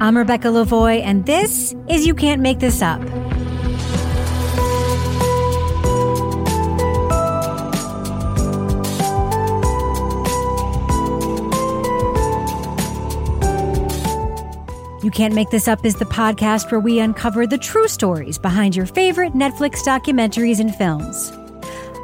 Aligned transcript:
I'm 0.00 0.16
Rebecca 0.16 0.46
Lavoie, 0.46 1.02
and 1.02 1.26
this 1.26 1.74
is 1.88 2.06
You 2.06 2.14
Can't 2.14 2.40
Make 2.40 2.60
This 2.60 2.82
Up. 2.82 3.02
You 15.02 15.10
Can't 15.10 15.34
Make 15.34 15.50
This 15.50 15.66
Up 15.66 15.84
is 15.84 15.96
the 15.96 16.04
podcast 16.04 16.70
where 16.70 16.78
we 16.78 17.00
uncover 17.00 17.44
the 17.44 17.58
true 17.58 17.88
stories 17.88 18.38
behind 18.38 18.76
your 18.76 18.86
favorite 18.86 19.32
Netflix 19.32 19.82
documentaries 19.84 20.60
and 20.60 20.72
films. 20.76 21.32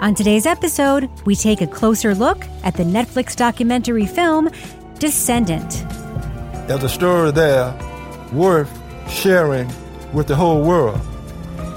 On 0.01 0.17
today's 0.17 0.47
episode, 0.47 1.09
we 1.27 1.37
take 1.37 1.61
a 1.61 1.67
closer 1.69 2.13
look 2.13 2.45
at 2.65 2.75
the 2.75 2.83
Netflix 2.83 3.37
documentary 3.37 4.07
film 4.07 4.51
Descendant. 4.99 5.84
There's 6.67 6.83
a 6.83 6.89
story 6.89 7.31
there 7.31 7.79
worth 8.33 8.71
sharing 9.11 9.71
with 10.15 10.29
the 10.29 10.35
whole 10.35 10.63
world. 10.63 10.99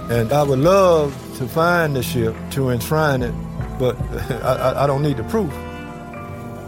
And 0.10 0.32
I 0.32 0.44
would 0.44 0.60
love 0.60 1.14
to 1.38 1.48
find 1.48 1.94
the 1.94 2.02
ship 2.02 2.34
to 2.52 2.70
enshrine 2.70 3.22
it, 3.22 3.34
but 3.78 3.98
I, 4.44 4.84
I, 4.84 4.88
don't 4.88 5.02
need 5.02 5.18
the 5.18 5.26
proof. 5.26 5.52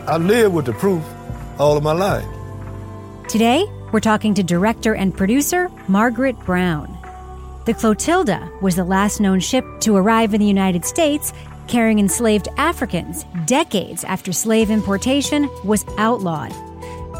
I 0.05 0.17
live 0.17 0.51
with 0.51 0.65
the 0.65 0.73
proof 0.73 1.01
all 1.57 1.77
of 1.77 1.83
my 1.83 1.93
life. 1.93 2.25
Today, 3.29 3.65
we're 3.93 4.01
talking 4.01 4.33
to 4.33 4.43
director 4.43 4.95
and 4.95 5.15
producer 5.15 5.69
Margaret 5.87 6.37
Brown. 6.39 6.97
The 7.65 7.73
Clotilda 7.73 8.51
was 8.61 8.75
the 8.75 8.83
last 8.83 9.21
known 9.21 9.39
ship 9.39 9.63
to 9.81 9.95
arrive 9.95 10.33
in 10.33 10.41
the 10.41 10.47
United 10.47 10.83
States 10.83 11.31
carrying 11.67 11.99
enslaved 11.99 12.49
Africans 12.57 13.23
decades 13.45 14.03
after 14.03 14.33
slave 14.33 14.69
importation 14.69 15.49
was 15.63 15.85
outlawed. 15.97 16.53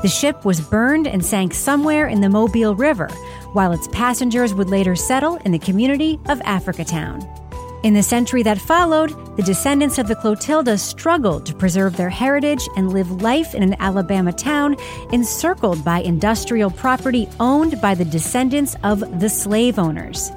The 0.01 0.07
ship 0.07 0.45
was 0.45 0.61
burned 0.61 1.07
and 1.07 1.25
sank 1.25 1.53
somewhere 1.53 2.07
in 2.07 2.21
the 2.21 2.29
Mobile 2.29 2.73
River, 2.73 3.09
while 3.51 3.73
its 3.73 3.89
passengers 3.89 4.53
would 4.53 4.69
later 4.69 4.95
settle 4.95 5.35
in 5.37 5.51
the 5.51 5.59
community 5.59 6.17
of 6.27 6.39
Africatown. 6.39 7.27
In 7.83 7.93
the 7.93 8.03
century 8.03 8.41
that 8.43 8.59
followed, 8.59 9.09
the 9.35 9.43
descendants 9.43 9.97
of 9.97 10.07
the 10.07 10.15
Clotilda 10.15 10.77
struggled 10.77 11.45
to 11.45 11.53
preserve 11.53 11.97
their 11.97 12.09
heritage 12.09 12.67
and 12.77 12.93
live 12.93 13.21
life 13.21 13.53
in 13.53 13.61
an 13.61 13.75
Alabama 13.79 14.31
town 14.31 14.77
encircled 15.11 15.83
by 15.83 15.99
industrial 15.99 16.71
property 16.71 17.27
owned 17.41 17.81
by 17.81 17.93
the 17.93 18.05
descendants 18.05 18.77
of 18.83 19.19
the 19.19 19.29
slave 19.29 19.77
owners. 19.77 20.31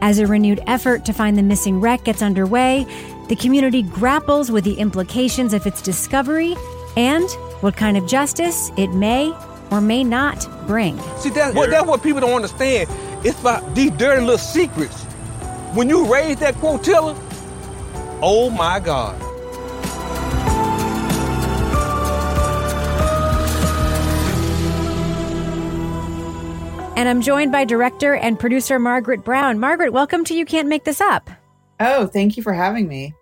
As 0.00 0.18
a 0.18 0.26
renewed 0.26 0.60
effort 0.66 1.04
to 1.04 1.12
find 1.12 1.38
the 1.38 1.42
missing 1.44 1.80
wreck 1.80 2.02
gets 2.02 2.22
underway, 2.22 2.84
the 3.28 3.36
community 3.36 3.82
grapples 3.82 4.50
with 4.50 4.64
the 4.64 4.74
implications 4.74 5.54
of 5.54 5.66
its 5.68 5.82
discovery 5.82 6.56
and 6.96 7.28
what 7.62 7.76
kind 7.76 7.96
of 7.96 8.06
justice 8.06 8.70
it 8.76 8.88
may 8.88 9.32
or 9.70 9.80
may 9.80 10.04
not 10.04 10.46
bring. 10.66 10.98
See, 11.18 11.30
that's 11.30 11.54
what, 11.54 11.70
that's 11.70 11.86
what 11.86 12.02
people 12.02 12.20
don't 12.20 12.34
understand. 12.34 12.90
It's 13.24 13.40
about 13.40 13.74
these 13.74 13.92
dirty 13.92 14.20
little 14.20 14.36
secrets 14.36 15.04
when 15.74 15.88
you 15.88 16.12
raise 16.12 16.38
that 16.40 16.54
Clotilda, 16.56 17.18
oh 18.20 18.50
my 18.50 18.80
God. 18.80 19.20
And 26.94 27.08
I'm 27.08 27.22
joined 27.22 27.50
by 27.50 27.64
director 27.64 28.14
and 28.14 28.38
producer 28.38 28.78
Margaret 28.78 29.24
Brown. 29.24 29.58
Margaret, 29.58 29.92
welcome 29.92 30.24
to 30.26 30.34
You 30.34 30.44
Can't 30.44 30.68
Make 30.68 30.84
This 30.84 31.00
Up. 31.00 31.30
Oh, 31.80 32.06
thank 32.06 32.36
you 32.36 32.42
for 32.42 32.52
having 32.52 32.86
me. 32.86 33.14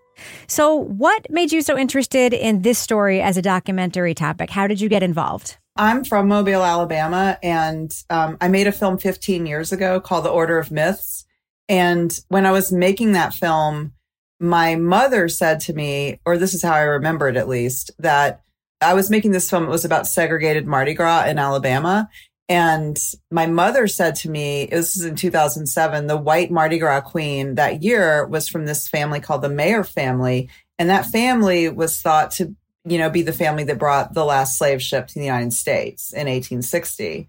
So, 0.46 0.74
what 0.74 1.26
made 1.30 1.52
you 1.52 1.62
so 1.62 1.78
interested 1.78 2.32
in 2.32 2.62
this 2.62 2.78
story 2.78 3.20
as 3.20 3.36
a 3.36 3.42
documentary 3.42 4.14
topic? 4.14 4.50
How 4.50 4.66
did 4.66 4.80
you 4.80 4.88
get 4.88 5.02
involved? 5.02 5.56
I'm 5.76 6.04
from 6.04 6.28
Mobile, 6.28 6.62
Alabama, 6.62 7.38
and 7.42 7.90
um, 8.10 8.36
I 8.40 8.48
made 8.48 8.66
a 8.66 8.72
film 8.72 8.98
15 8.98 9.46
years 9.46 9.72
ago 9.72 10.00
called 10.00 10.24
The 10.24 10.30
Order 10.30 10.58
of 10.58 10.70
Myths. 10.70 11.24
And 11.68 12.18
when 12.28 12.44
I 12.46 12.52
was 12.52 12.72
making 12.72 13.12
that 13.12 13.32
film, 13.32 13.92
my 14.40 14.74
mother 14.74 15.28
said 15.28 15.60
to 15.60 15.72
me, 15.72 16.18
or 16.26 16.36
this 16.36 16.54
is 16.54 16.62
how 16.62 16.72
I 16.72 16.80
remember 16.80 17.28
it 17.28 17.36
at 17.36 17.48
least, 17.48 17.90
that 17.98 18.42
I 18.80 18.94
was 18.94 19.10
making 19.10 19.32
this 19.32 19.48
film. 19.48 19.64
It 19.64 19.70
was 19.70 19.84
about 19.84 20.06
segregated 20.06 20.66
Mardi 20.66 20.94
Gras 20.94 21.26
in 21.26 21.38
Alabama. 21.38 22.08
And 22.50 22.98
my 23.30 23.46
mother 23.46 23.86
said 23.86 24.16
to 24.16 24.28
me, 24.28 24.66
this 24.66 24.96
is 24.96 25.04
in 25.04 25.14
2007, 25.14 26.08
the 26.08 26.16
white 26.16 26.50
Mardi 26.50 26.78
Gras 26.78 27.02
queen 27.02 27.54
that 27.54 27.84
year 27.84 28.26
was 28.26 28.48
from 28.48 28.66
this 28.66 28.88
family 28.88 29.20
called 29.20 29.42
the 29.42 29.48
Meaher 29.48 29.86
family. 29.86 30.50
And 30.76 30.90
that 30.90 31.06
family 31.06 31.68
was 31.68 32.02
thought 32.02 32.32
to, 32.32 32.56
you 32.84 32.98
know, 32.98 33.08
be 33.08 33.22
the 33.22 33.32
family 33.32 33.62
that 33.64 33.78
brought 33.78 34.14
the 34.14 34.24
last 34.24 34.58
slave 34.58 34.82
ship 34.82 35.06
to 35.06 35.14
the 35.14 35.24
United 35.24 35.52
States 35.52 36.12
in 36.12 36.26
1860. 36.26 37.28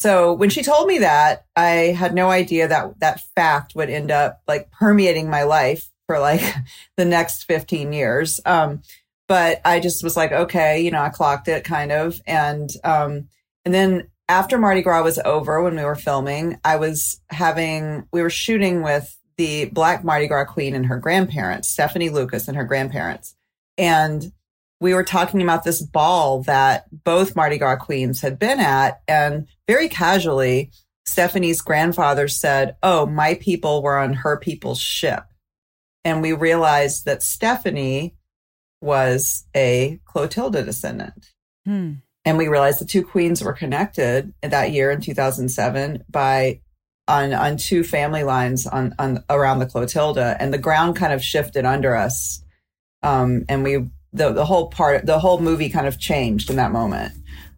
So 0.00 0.32
when 0.32 0.50
she 0.50 0.64
told 0.64 0.88
me 0.88 0.98
that, 0.98 1.46
I 1.54 1.94
had 1.96 2.12
no 2.12 2.28
idea 2.28 2.66
that 2.66 2.98
that 2.98 3.20
fact 3.36 3.76
would 3.76 3.88
end 3.88 4.10
up 4.10 4.42
like 4.48 4.72
permeating 4.72 5.30
my 5.30 5.44
life 5.44 5.88
for 6.08 6.18
like 6.18 6.42
the 6.96 7.04
next 7.04 7.44
15 7.44 7.92
years. 7.92 8.40
Um, 8.44 8.82
but 9.28 9.60
I 9.64 9.78
just 9.78 10.02
was 10.02 10.16
like, 10.16 10.32
okay, 10.32 10.80
you 10.80 10.90
know, 10.90 11.02
I 11.02 11.10
clocked 11.10 11.46
it 11.46 11.62
kind 11.62 11.92
of. 11.92 12.20
And, 12.26 12.68
um, 12.82 13.28
and 13.64 13.72
then 13.72 14.08
after 14.28 14.58
Mardi 14.58 14.82
Gras 14.82 15.02
was 15.02 15.18
over, 15.24 15.62
when 15.62 15.76
we 15.76 15.84
were 15.84 15.94
filming, 15.94 16.58
I 16.64 16.76
was 16.76 17.20
having, 17.30 18.06
we 18.12 18.22
were 18.22 18.30
shooting 18.30 18.82
with 18.82 19.16
the 19.36 19.66
Black 19.66 20.04
Mardi 20.04 20.26
Gras 20.26 20.46
queen 20.46 20.74
and 20.74 20.86
her 20.86 20.98
grandparents, 20.98 21.68
Stephanie 21.68 22.08
Lucas 22.08 22.48
and 22.48 22.56
her 22.56 22.64
grandparents. 22.64 23.36
And 23.78 24.32
we 24.80 24.94
were 24.94 25.04
talking 25.04 25.42
about 25.42 25.64
this 25.64 25.82
ball 25.82 26.42
that 26.42 26.86
both 27.04 27.36
Mardi 27.36 27.58
Gras 27.58 27.76
queens 27.76 28.20
had 28.20 28.38
been 28.38 28.60
at. 28.60 29.00
And 29.06 29.46
very 29.68 29.88
casually, 29.88 30.70
Stephanie's 31.04 31.60
grandfather 31.60 32.28
said, 32.28 32.76
Oh, 32.82 33.06
my 33.06 33.34
people 33.34 33.82
were 33.82 33.98
on 33.98 34.12
her 34.12 34.38
people's 34.38 34.80
ship. 34.80 35.24
And 36.04 36.20
we 36.20 36.32
realized 36.32 37.04
that 37.04 37.22
Stephanie 37.22 38.16
was 38.80 39.46
a 39.54 40.00
Clotilda 40.04 40.62
descendant. 40.62 41.32
Hmm. 41.64 41.94
And 42.26 42.36
we 42.36 42.48
realized 42.48 42.80
the 42.80 42.84
two 42.84 43.04
queens 43.04 43.42
were 43.42 43.52
connected 43.52 44.34
that 44.42 44.72
year 44.72 44.90
in 44.90 45.00
2007 45.00 46.04
by 46.10 46.60
on 47.08 47.32
on 47.32 47.56
two 47.56 47.84
family 47.84 48.24
lines 48.24 48.66
on 48.66 48.94
on 48.98 49.22
around 49.30 49.60
the 49.60 49.66
Clotilda, 49.66 50.36
and 50.40 50.52
the 50.52 50.58
ground 50.58 50.96
kind 50.96 51.12
of 51.12 51.22
shifted 51.22 51.64
under 51.64 51.94
us. 51.94 52.42
Um, 53.02 53.44
and 53.48 53.62
we 53.62 53.88
the 54.12 54.32
the 54.32 54.44
whole 54.44 54.68
part 54.68 55.06
the 55.06 55.20
whole 55.20 55.40
movie 55.40 55.68
kind 55.68 55.86
of 55.86 56.00
changed 56.00 56.50
in 56.50 56.56
that 56.56 56.72
moment 56.72 57.12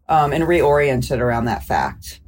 um, 0.08 0.32
and 0.32 0.44
reoriented 0.44 1.18
around 1.18 1.46
that 1.46 1.64
fact. 1.64 2.20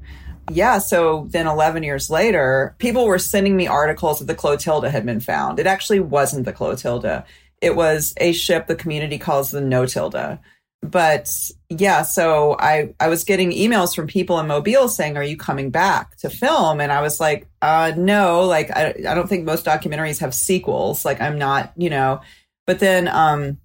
Yeah 0.50 0.78
so 0.78 1.28
then 1.30 1.46
11 1.46 1.84
years 1.84 2.10
later 2.10 2.74
people 2.78 3.06
were 3.06 3.20
sending 3.20 3.56
me 3.56 3.68
articles 3.68 4.18
that 4.18 4.24
the 4.24 4.34
clotilda 4.34 4.90
had 4.90 5.06
been 5.06 5.20
found. 5.20 5.60
It 5.60 5.66
actually 5.66 6.00
wasn't 6.00 6.44
the 6.44 6.52
clotilda. 6.52 7.24
It 7.60 7.76
was 7.76 8.14
a 8.16 8.32
ship 8.32 8.66
the 8.66 8.74
community 8.74 9.18
calls 9.18 9.50
the 9.50 9.60
notilda 9.60 10.40
but 10.82 11.30
yeah 11.68 12.02
so 12.02 12.56
i 12.58 12.92
i 13.00 13.08
was 13.08 13.22
getting 13.22 13.50
emails 13.50 13.94
from 13.94 14.06
people 14.06 14.40
in 14.40 14.46
mobile 14.46 14.88
saying 14.88 15.16
are 15.16 15.22
you 15.22 15.36
coming 15.36 15.70
back 15.70 16.16
to 16.16 16.30
film 16.30 16.80
and 16.80 16.90
i 16.90 17.02
was 17.02 17.20
like 17.20 17.46
uh 17.60 17.92
no 17.96 18.44
like 18.46 18.70
i, 18.70 18.94
I 19.06 19.14
don't 19.14 19.28
think 19.28 19.44
most 19.44 19.66
documentaries 19.66 20.20
have 20.20 20.34
sequels 20.34 21.04
like 21.04 21.20
i'm 21.20 21.38
not 21.38 21.72
you 21.76 21.90
know 21.90 22.22
but 22.66 22.78
then 22.78 23.08
um 23.08 23.58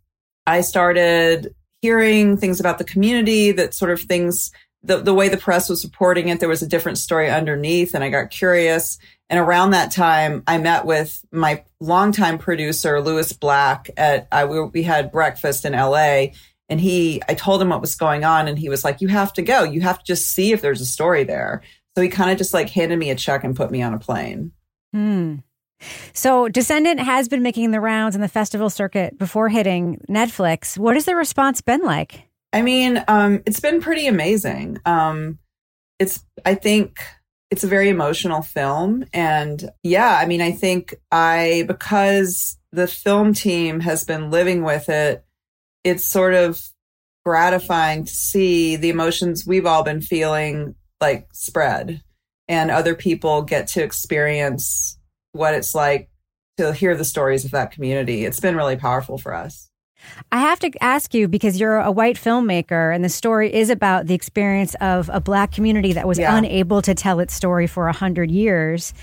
I 0.47 0.61
started 0.61 1.55
hearing 1.81 2.37
things 2.37 2.59
about 2.59 2.77
the 2.77 2.83
community 2.83 3.51
that 3.51 3.73
sort 3.73 3.91
of 3.91 4.01
things, 4.01 4.51
the, 4.83 4.97
the 4.97 5.13
way 5.13 5.29
the 5.29 5.37
press 5.37 5.69
was 5.69 5.83
reporting 5.83 6.29
it, 6.29 6.39
there 6.39 6.49
was 6.49 6.61
a 6.61 6.67
different 6.67 6.97
story 6.97 7.29
underneath. 7.29 7.93
And 7.93 8.03
I 8.03 8.09
got 8.09 8.29
curious. 8.29 8.97
And 9.29 9.39
around 9.39 9.71
that 9.71 9.91
time, 9.91 10.43
I 10.45 10.57
met 10.59 10.85
with 10.85 11.25
my 11.31 11.63
longtime 11.79 12.37
producer, 12.37 13.01
Lewis 13.01 13.33
Black 13.33 13.89
at, 13.97 14.27
I, 14.31 14.45
we 14.45 14.83
had 14.83 15.11
breakfast 15.11 15.65
in 15.65 15.73
LA 15.73 16.27
and 16.69 16.79
he, 16.79 17.21
I 17.29 17.33
told 17.33 17.61
him 17.61 17.69
what 17.69 17.81
was 17.81 17.95
going 17.95 18.23
on 18.23 18.47
and 18.47 18.57
he 18.57 18.69
was 18.69 18.83
like, 18.83 19.01
you 19.01 19.07
have 19.07 19.33
to 19.33 19.41
go. 19.41 19.63
You 19.63 19.81
have 19.81 19.99
to 19.99 20.05
just 20.05 20.29
see 20.29 20.51
if 20.51 20.61
there's 20.61 20.81
a 20.81 20.85
story 20.85 21.23
there. 21.23 21.61
So 21.95 22.01
he 22.01 22.09
kind 22.09 22.31
of 22.31 22.37
just 22.37 22.53
like 22.53 22.69
handed 22.69 22.97
me 22.97 23.09
a 23.09 23.15
check 23.15 23.43
and 23.43 23.55
put 23.55 23.71
me 23.71 23.81
on 23.81 23.93
a 23.93 23.99
plane. 23.99 24.51
Hmm. 24.93 25.35
So, 26.13 26.47
Descendant 26.47 27.01
has 27.01 27.27
been 27.27 27.43
making 27.43 27.71
the 27.71 27.81
rounds 27.81 28.15
in 28.15 28.21
the 28.21 28.29
festival 28.29 28.69
circuit 28.69 29.17
before 29.17 29.49
hitting 29.49 29.99
Netflix. 30.09 30.77
What 30.77 30.95
has 30.95 31.05
the 31.05 31.15
response 31.15 31.59
been 31.61 31.81
like? 31.81 32.23
I 32.53 32.61
mean, 32.61 33.03
um, 33.09 33.43
it's 33.45 33.59
been 33.59 33.81
pretty 33.81 34.07
amazing. 34.07 34.79
Um, 34.85 35.37
it's, 35.99 36.25
I 36.45 36.55
think, 36.55 36.99
it's 37.51 37.63
a 37.63 37.67
very 37.67 37.89
emotional 37.89 38.41
film. 38.41 39.05
And 39.13 39.69
yeah, 39.83 40.17
I 40.19 40.25
mean, 40.25 40.41
I 40.41 40.51
think 40.51 40.95
I, 41.11 41.65
because 41.67 42.57
the 42.71 42.87
film 42.87 43.33
team 43.33 43.81
has 43.81 44.03
been 44.03 44.31
living 44.31 44.63
with 44.63 44.89
it, 44.89 45.24
it's 45.85 46.03
sort 46.03 46.33
of 46.33 46.61
gratifying 47.25 48.03
to 48.03 48.13
see 48.13 48.75
the 48.75 48.89
emotions 48.89 49.45
we've 49.47 49.65
all 49.65 49.83
been 49.83 50.01
feeling 50.01 50.75
like 50.99 51.27
spread 51.31 52.01
and 52.47 52.69
other 52.69 52.93
people 52.95 53.41
get 53.41 53.67
to 53.67 53.81
experience 53.83 54.97
what 55.31 55.53
it's 55.53 55.73
like 55.73 56.09
to 56.57 56.73
hear 56.73 56.95
the 56.95 57.05
stories 57.05 57.45
of 57.45 57.51
that 57.51 57.71
community. 57.71 58.25
It's 58.25 58.39
been 58.39 58.55
really 58.55 58.75
powerful 58.75 59.17
for 59.17 59.33
us. 59.33 59.69
I 60.31 60.39
have 60.39 60.59
to 60.59 60.71
ask 60.81 61.13
you 61.15 61.27
because 61.27 61.59
you're 61.59 61.79
a 61.79 61.91
white 61.91 62.15
filmmaker 62.15 62.93
and 62.93 63.03
the 63.03 63.09
story 63.09 63.51
is 63.51 63.69
about 63.71 64.05
the 64.05 64.13
experience 64.13 64.75
of 64.75 65.09
a 65.11 65.19
black 65.19 65.51
community 65.51 65.93
that 65.93 66.07
was 66.07 66.19
Yeah. 66.19 66.37
unable 66.37 66.81
to 66.83 66.93
tell 66.93 67.19
its 67.19 67.33
story 67.33 67.65
for 67.65 67.87
a 67.87 67.93
hundred 67.93 68.29
years. 68.29 68.93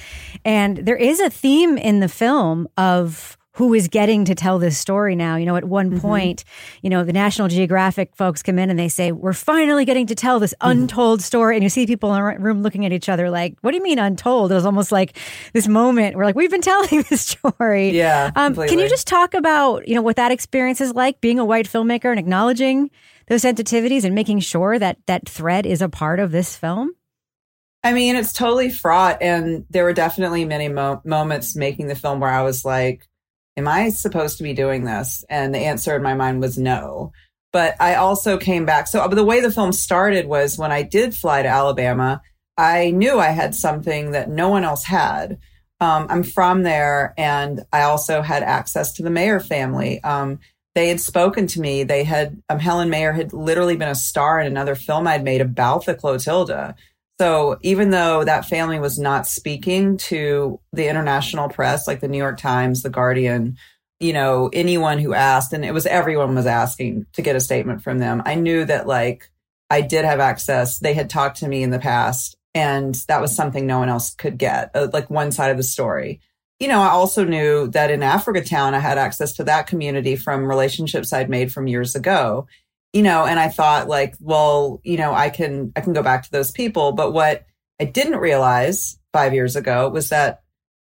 And 0.45 0.77
there 0.79 0.97
is 0.97 1.19
a 1.19 1.29
theme 1.31 1.77
in 1.77 1.99
the 2.01 2.09
film 2.09 2.69
of 2.77 3.37
who 3.55 3.75
is 3.75 3.89
getting 3.89 4.25
to 4.25 4.35
tell 4.35 4.59
this 4.59 4.79
story 4.79 5.15
now. 5.15 5.37
You 5.37 5.45
know, 5.45 5.57
at 5.57 5.65
one 5.65 6.01
point, 6.01 6.43
you 6.81 6.89
know, 6.89 7.05
the 7.05 7.13
National 7.13 7.49
Geographic 7.49 8.17
folks 8.17 8.43
come 8.43 8.59
in 8.59 8.71
and 8.71 8.79
they 8.79 8.89
say, 8.89 9.13
We're 9.13 9.35
finally 9.35 9.85
getting 9.85 10.07
to 10.07 10.15
tell 10.15 10.41
this 10.41 10.55
untold 10.61 11.21
story. 11.23 11.57
And 11.57 11.63
you 11.63 11.69
see 11.69 11.87
people 11.87 12.15
in 12.15 12.23
the 12.23 12.39
room 12.41 12.63
looking 12.63 12.87
at 12.87 12.93
each 12.93 13.09
other 13.09 13.29
like, 13.31 13.57
What 13.61 13.73
do 13.73 13.77
you 13.77 13.83
mean 13.83 13.99
untold? 13.99 14.51
It 14.53 14.55
was 14.55 14.65
almost 14.65 14.91
like 14.91 15.19
this 15.53 15.69
moment 15.69 16.17
where 16.17 16.25
like, 16.25 16.35
we've 16.35 16.51
been 16.51 16.63
telling 16.63 17.03
this 17.11 17.21
story. 17.21 17.91
Yeah, 17.91 18.31
Um, 18.37 18.55
can 18.55 18.79
you 18.79 18.89
just 18.89 19.07
talk 19.07 19.35
about, 19.35 19.87
you 19.87 19.95
know, 19.95 20.03
what 20.03 20.17
that 20.17 20.33
experience 20.33 20.81
is 20.81 20.95
like 20.95 21.21
being 21.21 21.39
a 21.39 21.45
white 21.45 21.69
filmmaker 21.69 22.11
and 22.11 22.19
acknowledging 22.19 22.91
those 23.29 23.43
sensitivities 23.43 24.05
and 24.05 24.15
making 24.15 24.41
sure 24.41 24.79
that 24.79 24.99
that 25.07 25.29
thread 25.29 25.67
is 25.67 25.83
a 25.83 25.89
part 25.89 26.21
of 26.21 26.33
this 26.33 26.57
film? 26.57 26.93
I 27.85 27.93
mean, 27.93 28.17
it's 28.17 28.33
totally 28.33 28.71
fraught. 28.71 29.19
And 29.21 29.67
there 29.69 29.85
were 29.85 29.93
definitely 29.93 30.45
many 30.45 30.69
mo- 30.69 31.03
moments 31.05 31.57
making 31.57 31.89
the 31.89 31.97
film 31.97 32.21
where 32.21 32.31
I 32.31 32.43
was 32.43 32.65
like, 32.65 33.09
Am 33.57 33.69
I 33.69 33.91
supposed 33.91 34.39
to 34.39 34.45
be 34.45 34.55
doing 34.55 34.85
this? 34.85 35.25
And 35.29 35.55
the 35.55 35.59
answer 35.59 35.95
in 35.95 36.03
my 36.03 36.15
mind 36.15 36.41
was 36.41 36.59
no. 36.59 37.13
But 37.53 37.77
I 37.81 37.97
also 37.97 38.39
came 38.39 38.65
back. 38.65 38.87
So 38.87 39.07
the 39.09 39.25
way 39.25 39.41
the 39.41 39.51
film 39.51 39.73
started 39.73 40.27
was 40.27 40.57
when 40.57 40.73
I 40.73 40.83
did 40.83 41.15
fly 41.15 41.43
to 41.43 41.49
Alabama, 41.49 42.23
I 42.57 42.91
knew 42.91 43.19
I 43.19 43.29
had 43.29 43.55
something 43.55 44.13
that 44.13 44.31
no 44.31 44.49
one 44.49 44.65
else 44.65 44.85
had. 44.85 45.39
Um, 45.81 46.07
I'm 46.09 46.23
from 46.23 46.63
there, 46.63 47.13
and 47.19 47.65
I 47.73 47.83
also 47.83 48.23
had 48.23 48.43
access 48.45 48.93
to 48.95 49.03
the 49.03 49.11
Meaher 49.11 49.45
family. 49.45 50.03
Um, 50.05 50.39
they 50.75 50.89
had 50.89 51.01
spoken 51.01 51.47
to 51.49 51.61
me. 51.61 51.83
They 51.83 52.05
had 52.05 52.41
um, 52.49 52.59
Helen 52.59 52.89
Meaher 52.89 53.15
had 53.15 53.33
literally 53.33 53.77
been 53.77 53.89
a 53.89 53.95
star 53.95 54.41
in 54.41 54.47
another 54.47 54.75
film 54.75 55.07
I'd 55.07 55.25
made 55.25 55.41
about 55.41 55.85
the 55.85 55.95
Clotilda. 55.95 56.77
So 57.23 57.57
even 57.63 57.91
though 57.91 58.25
that 58.25 58.47
family 58.47 58.81
was 58.81 58.99
not 58.99 59.29
speaking 59.29 59.97
to 59.99 60.59
the 60.73 60.89
international 60.89 61.49
press, 61.49 61.87
like 61.87 62.01
the 62.01 62.09
New 62.09 62.19
York 62.19 62.37
Times, 62.37 62.83
the 62.83 62.91
Guardian, 62.91 63.59
you 64.01 64.13
know, 64.13 64.51
anyone 64.53 64.99
who 64.99 65.15
asked, 65.15 65.53
and 65.53 65.65
it 65.65 65.73
was 65.73 65.87
everyone 65.87 66.35
was 66.35 66.47
asking 66.47 67.07
to 67.13 67.23
get 67.23 67.37
a 67.37 67.41
statement 67.41 67.81
from 67.81 68.01
them, 68.01 68.25
I 68.27 68.35
knew 68.35 68.65
that 68.65 68.89
like 68.89 69.31
I 69.71 69.83
did 69.83 70.05
have 70.05 70.19
access. 70.19 70.81
They 70.81 70.95
had 70.95 71.09
talked 71.09 71.37
to 71.37 71.49
me 71.49 71.63
in 71.63 71.71
the 71.71 71.79
past, 71.79 72.35
and 72.57 72.97
that 73.07 73.21
was 73.21 73.37
something 73.37 73.69
no 73.69 73.79
one 73.79 73.89
else 73.89 74.13
could 74.17 74.37
get, 74.37 74.73
uh, 74.75 74.89
like 74.93 75.09
one 75.09 75.31
side 75.31 75.53
of 75.53 75.57
the 75.57 75.63
story. 75.63 76.21
You 76.59 76.67
know, 76.67 76.83
I 76.83 76.89
also 76.89 77.25
knew 77.25 77.69
that 77.69 77.93
in 77.93 78.03
Africa 78.03 78.43
Town, 78.43 78.75
I 78.75 78.81
had 78.81 78.99
access 78.99 79.33
to 79.35 79.45
that 79.45 79.69
community 79.69 80.17
from 80.17 80.49
relationships 80.49 81.13
I'd 81.13 81.31
made 81.31 81.53
from 81.53 81.69
years 81.69 81.95
ago 81.95 82.49
you 82.93 83.03
know, 83.03 83.25
and 83.25 83.41
I 83.41 83.49
thought 83.49 83.89
like, 83.89 84.15
well, 84.21 84.81
you 84.85 84.97
know, 84.97 85.15
I 85.15 85.31
can, 85.31 85.73
I 85.75 85.81
can 85.81 85.93
go 85.93 86.03
back 86.03 86.25
to 86.25 86.31
those 86.31 86.51
people. 86.51 86.93
But 86.93 87.13
what 87.13 87.47
I 87.81 87.85
didn't 87.85 88.19
realize 88.19 88.99
five 89.13 89.33
years 89.33 89.57
ago 89.57 89.89
was 89.89 90.11
that 90.11 90.43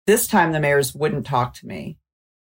this 0.06 0.26
time 0.26 0.52
the 0.52 0.58
Meahers 0.58 0.96
wouldn't 0.96 1.26
talk 1.26 1.54
to 1.54 1.66
me. 1.66 1.98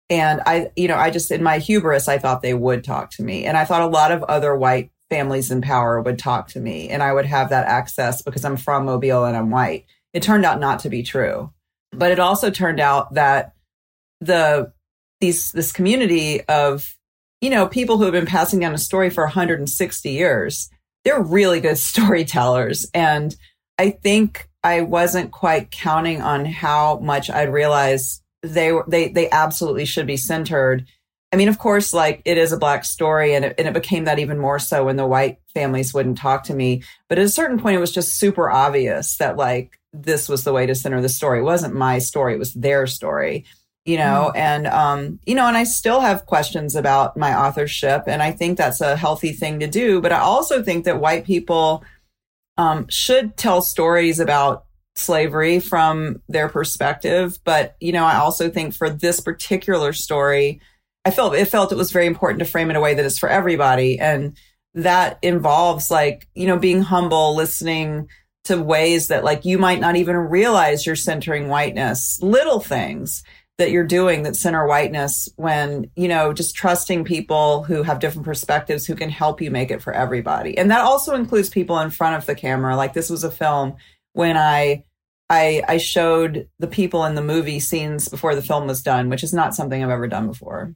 And 0.10 0.42
I, 0.46 0.72
you 0.76 0.88
know, 0.88 0.96
I 0.96 1.12
just, 1.12 1.32
in 1.32 1.44
my 1.44 1.60
hubris, 1.60 2.08
I 2.08 2.18
thought 2.18 2.42
they 2.42 2.54
would 2.54 2.84
talk 2.84 3.12
to 3.12 3.24
me. 3.24 3.46
And 3.46 3.58
I 3.58 3.66
thought 3.66 3.82
a 3.82 3.88
lot 3.88 4.12
of 4.12 4.24
other 4.24 4.56
white 4.56 4.92
families 5.10 5.52
in 5.52 5.62
power 5.62 6.02
would 6.02 6.20
talk 6.20 6.50
to 6.50 6.60
me 6.60 6.90
and 6.90 7.02
I 7.02 7.14
would 7.14 7.26
have 7.26 7.50
that 7.50 7.68
access 7.68 8.22
because 8.22 8.44
I'm 8.44 8.58
from 8.58 8.86
Mobile 8.86 9.24
and 9.24 9.38
I'm 9.38 9.50
white. 9.50 9.86
It 10.14 10.24
turned 10.24 10.46
out 10.46 10.60
not 10.60 10.80
to 10.80 10.90
be 10.90 11.04
true. 11.04 11.54
But 11.92 12.12
it 12.12 12.20
also 12.20 12.50
turned 12.50 12.82
out 12.82 13.14
that 13.14 13.54
the, 14.20 14.74
these, 15.22 15.54
this 15.54 15.72
community 15.72 16.42
of 16.42 16.97
you 17.42 17.50
know, 17.50 17.68
people 17.68 17.98
who 17.98 18.04
have 18.04 18.14
been 18.14 18.26
passing 18.26 18.60
down 18.60 18.74
a 18.74 18.80
story 18.80 19.10
for 19.10 19.24
160 19.24 20.10
years, 20.10 20.70
they're 21.04 21.22
really 21.22 21.60
good 21.60 21.78
storytellers. 21.78 22.90
And 22.94 23.36
I 23.78 23.92
think 23.92 24.50
I 24.64 24.82
wasn't 24.82 25.32
quite 25.32 25.72
counting 25.72 26.22
on 26.22 26.46
how 26.46 27.00
much 27.00 27.30
I'd 27.30 27.54
realize 27.54 28.22
they 28.42 28.72
were, 28.72 28.86
they, 28.88 29.10
they 29.10 29.30
absolutely 29.30 29.86
should 29.86 30.08
be 30.08 30.18
centered. 30.18 30.86
I 31.32 31.36
mean, 31.36 31.50
of 31.50 31.60
course, 31.60 31.94
like 31.94 32.22
it 32.26 32.38
is 32.38 32.54
a 32.54 32.58
black 32.58 32.86
story 32.86 33.36
and 33.36 33.46
it, 33.46 33.56
and 33.58 33.68
it 33.68 33.74
became 33.74 34.06
that 34.06 34.20
even 34.20 34.40
more 34.40 34.60
so 34.60 34.86
when 34.86 34.96
the 34.96 35.06
white 35.06 35.40
families 35.54 35.94
wouldn't 35.94 36.18
talk 36.18 36.44
to 36.46 36.54
me. 36.54 36.84
But 37.10 37.20
at 37.20 37.26
a 37.26 37.30
certain 37.30 37.60
point, 37.60 37.76
it 37.76 37.82
was 37.82 37.92
just 37.92 38.16
super 38.16 38.50
obvious 38.50 39.18
that 39.18 39.38
like 39.38 39.78
this 39.94 40.30
was 40.30 40.44
the 40.44 40.54
way 40.54 40.66
to 40.66 40.76
center 40.76 41.02
the 41.02 41.10
story. 41.10 41.40
It 41.40 41.44
wasn't 41.44 41.76
my 41.76 42.00
story. 42.00 42.34
It 42.34 42.40
was 42.40 42.54
their 42.54 42.88
story 42.88 43.46
you 43.88 43.98
know 43.98 44.32
and 44.36 44.68
um 44.68 45.18
you 45.26 45.34
know 45.34 45.48
and 45.48 45.58
i 45.58 45.64
still 45.64 46.02
have 46.02 46.26
questions 46.26 46.76
about 46.76 47.16
my 47.16 47.34
authorship 47.34 48.04
and 48.06 48.22
i 48.22 48.32
think 48.32 48.58
that's 48.58 48.82
a 48.82 48.98
healthy 48.98 49.32
thing 49.32 49.60
to 49.60 49.68
do 49.68 50.02
but 50.02 50.12
i 50.12 50.20
also 50.20 50.62
think 50.62 50.84
that 50.86 51.00
white 51.00 51.26
people 51.26 51.84
um 52.58 52.86
should 52.90 53.36
tell 53.38 53.62
stories 53.62 54.20
about 54.20 54.66
slavery 54.96 55.60
from 55.60 56.22
their 56.28 56.50
perspective 56.50 57.40
but 57.46 57.76
you 57.80 57.94
know 57.94 58.04
i 58.04 58.18
also 58.18 58.50
think 58.50 58.74
for 58.74 58.90
this 58.90 59.20
particular 59.22 59.94
story 59.94 60.60
i 61.06 61.12
felt 61.12 61.34
it 61.34 61.46
felt 61.46 61.72
it 61.72 61.78
was 61.78 61.92
very 61.92 62.08
important 62.08 62.40
to 62.40 62.46
frame 62.46 62.68
it 62.68 62.72
in 62.72 62.76
a 62.76 62.82
way 62.82 62.94
that 62.94 63.06
is 63.06 63.18
for 63.18 63.30
everybody 63.30 63.98
and 64.00 64.36
that 64.74 65.18
involves 65.22 65.90
like 65.90 66.28
you 66.36 66.46
know 66.46 66.60
being 66.60 66.82
humble 66.82 67.36
listening 67.36 68.08
to 68.44 68.62
ways 68.62 69.08
that 69.08 69.24
like 69.24 69.46
you 69.46 69.58
might 69.58 69.80
not 69.80 69.96
even 69.96 70.16
realize 70.16 70.86
you're 70.86 70.96
centering 70.96 71.48
whiteness 71.48 72.20
little 72.22 72.60
things 72.60 73.24
that 73.58 73.72
you're 73.72 73.84
doing 73.84 74.24
that 74.24 74.36
center 74.36 74.68
whiteness 74.68 75.30
when, 75.36 75.90
you 75.96 76.08
know, 76.08 76.32
just 76.32 76.56
trusting 76.56 77.04
people 77.04 77.64
who 77.64 77.82
have 77.84 78.00
different 78.00 78.26
perspectives 78.26 78.86
who 78.86 78.96
can 78.96 79.10
help 79.10 79.42
you 79.42 79.50
make 79.50 79.72
it 79.72 79.82
for 79.82 79.94
everybody. 79.94 80.58
And 80.58 80.70
that 80.70 80.82
also 80.82 81.16
includes 81.16 81.50
people 81.50 81.80
in 81.80 81.90
front 81.90 82.16
of 82.16 82.26
the 82.26 82.36
camera. 82.36 82.76
Like 82.76 82.94
this 82.94 83.10
was 83.10 83.24
a 83.24 83.32
film 83.32 83.76
when 84.14 84.38
I 84.38 84.84
I 85.30 85.64
I 85.68 85.78
showed 85.78 86.48
the 86.60 86.68
people 86.68 87.04
in 87.06 87.16
the 87.16 87.24
movie 87.24 87.60
scenes 87.60 88.10
before 88.10 88.36
the 88.36 88.42
film 88.44 88.68
was 88.68 88.84
done, 88.84 89.10
which 89.10 89.24
is 89.24 89.34
not 89.34 89.56
something 89.56 89.84
I've 89.84 89.90
ever 89.90 90.08
done 90.08 90.28
before. 90.28 90.76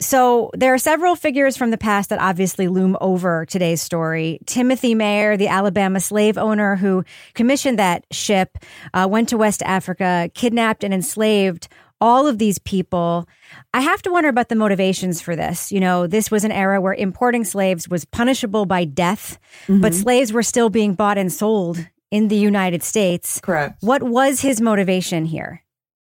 So 0.00 0.52
there 0.54 0.72
are 0.72 0.78
several 0.78 1.16
figures 1.16 1.56
from 1.56 1.72
the 1.72 1.78
past 1.78 2.10
that 2.10 2.20
obviously 2.20 2.68
loom 2.68 2.96
over 3.00 3.44
today's 3.46 3.82
story. 3.82 4.38
Timothy 4.46 4.94
Meaher, 4.94 5.36
the 5.36 5.48
Alabama 5.48 5.98
slave 5.98 6.38
owner 6.38 6.76
who 6.76 7.04
commissioned 7.34 7.80
that 7.80 8.06
ship, 8.12 8.58
uh, 8.94 9.08
went 9.10 9.28
to 9.30 9.36
West 9.36 9.60
Africa, 9.64 10.30
kidnapped 10.34 10.84
and 10.84 10.94
enslaved 10.94 11.66
all 12.00 12.26
of 12.26 12.38
these 12.38 12.58
people. 12.58 13.28
I 13.74 13.80
have 13.80 14.02
to 14.02 14.10
wonder 14.10 14.28
about 14.28 14.48
the 14.48 14.54
motivations 14.54 15.20
for 15.20 15.34
this. 15.34 15.72
You 15.72 15.80
know, 15.80 16.06
this 16.06 16.30
was 16.30 16.44
an 16.44 16.52
era 16.52 16.80
where 16.80 16.94
importing 16.94 17.44
slaves 17.44 17.88
was 17.88 18.04
punishable 18.04 18.66
by 18.66 18.84
death, 18.84 19.38
but 19.66 19.92
mm-hmm. 19.92 20.02
slaves 20.02 20.32
were 20.32 20.42
still 20.42 20.70
being 20.70 20.94
bought 20.94 21.18
and 21.18 21.32
sold 21.32 21.84
in 22.10 22.28
the 22.28 22.36
United 22.36 22.82
States. 22.82 23.40
Correct. 23.40 23.82
What 23.82 24.02
was 24.02 24.40
his 24.40 24.60
motivation 24.60 25.24
here? 25.24 25.62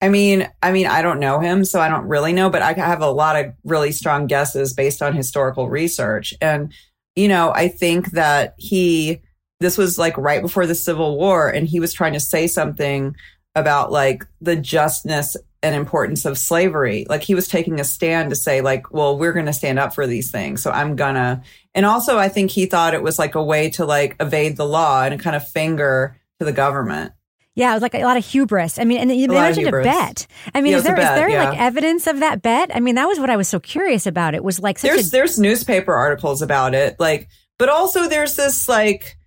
I 0.01 0.09
mean, 0.09 0.49
I 0.61 0.73
mean, 0.73 0.87
I 0.87 1.01
don't 1.01 1.19
know 1.19 1.39
him, 1.39 1.63
so 1.63 1.79
I 1.79 1.87
don't 1.87 2.07
really 2.07 2.33
know, 2.33 2.49
but 2.49 2.61
I 2.61 2.73
have 2.73 3.01
a 3.01 3.09
lot 3.09 3.37
of 3.37 3.53
really 3.63 3.93
strong 3.93 4.27
guesses 4.27 4.73
based 4.73 5.01
on 5.01 5.13
historical 5.13 5.69
research. 5.69 6.33
And, 6.41 6.73
you 7.15 7.29
know, 7.29 7.53
I 7.55 7.69
think 7.69 8.11
that 8.11 8.55
he, 8.57 9.21
this 9.61 9.77
was 9.77 9.97
like 9.97 10.17
right 10.17 10.41
before 10.41 10.67
the 10.67 10.75
Civil 10.75 11.17
War, 11.17 11.47
and 11.47 11.65
he 11.65 11.79
was 11.79 11.93
trying 11.93 12.13
to 12.13 12.19
say 12.19 12.47
something 12.47 13.15
about 13.55 13.93
like 13.93 14.25
the 14.41 14.57
justness 14.57 15.37
and 15.63 15.73
importance 15.73 16.25
of 16.25 16.37
slavery. 16.37 17.07
Like 17.09 17.23
he 17.23 17.33
was 17.33 17.47
taking 17.47 17.79
a 17.79 17.83
stand 17.83 18.29
to 18.29 18.35
say, 18.35 18.61
like, 18.61 18.93
well, 18.93 19.17
we're 19.17 19.33
going 19.33 19.47
to 19.47 19.53
stand 19.53 19.79
up 19.79 19.95
for 19.95 20.05
these 20.05 20.29
things. 20.29 20.61
So 20.61 20.69
I'm 20.69 20.95
gonna, 20.95 21.41
and 21.73 21.85
also 21.85 22.19
I 22.19 22.29
think 22.29 22.51
he 22.51 22.67
thought 22.67 22.93
it 22.93 23.01
was 23.01 23.17
like 23.17 23.33
a 23.33 23.43
way 23.43 23.69
to 23.71 23.85
like 23.85 24.15
evade 24.19 24.57
the 24.57 24.65
law 24.65 25.03
and 25.03 25.19
kind 25.19 25.35
of 25.35 25.47
finger 25.47 26.19
to 26.39 26.45
the 26.45 26.51
government. 26.51 27.13
Yeah, 27.55 27.71
it 27.71 27.75
was 27.75 27.83
like 27.83 27.93
a 27.93 28.03
lot 28.03 28.17
of 28.17 28.25
hubris. 28.25 28.79
I 28.79 28.83
mean, 28.83 28.99
and 28.99 29.15
you 29.15 29.29
A 29.29 29.33
mentioned 29.33 29.67
a 29.67 29.83
bet. 29.83 30.25
I 30.55 30.61
mean, 30.61 30.71
Yeah, 30.71 30.77
is 30.79 30.83
there 30.83 30.95
a 30.95 31.01
is 31.01 31.07
there 31.09 31.29
yeah. 31.29 31.49
like 31.49 31.59
evidence 31.59 32.07
of 32.07 32.19
that 32.19 32.41
bet? 32.41 32.75
I 32.75 32.79
mean, 32.79 32.95
that 32.95 33.05
was 33.05 33.19
what 33.19 33.29
I 33.29 33.37
was 33.37 33.47
so 33.47 33.59
curious 33.59 34.07
about. 34.07 34.33
It 34.33 34.43
was 34.43 34.59
like 34.59 34.79
such 34.79 34.89
there's 34.89 35.07
a 35.07 35.11
there's 35.11 35.39
newspaper 35.39 35.93
articles 35.93 36.41
about 36.41 36.73
it 36.73 36.99
like 36.99 37.29
but 37.59 37.69
also 37.69 38.09
there's 38.09 38.35
this 38.35 38.67
like 38.67 39.17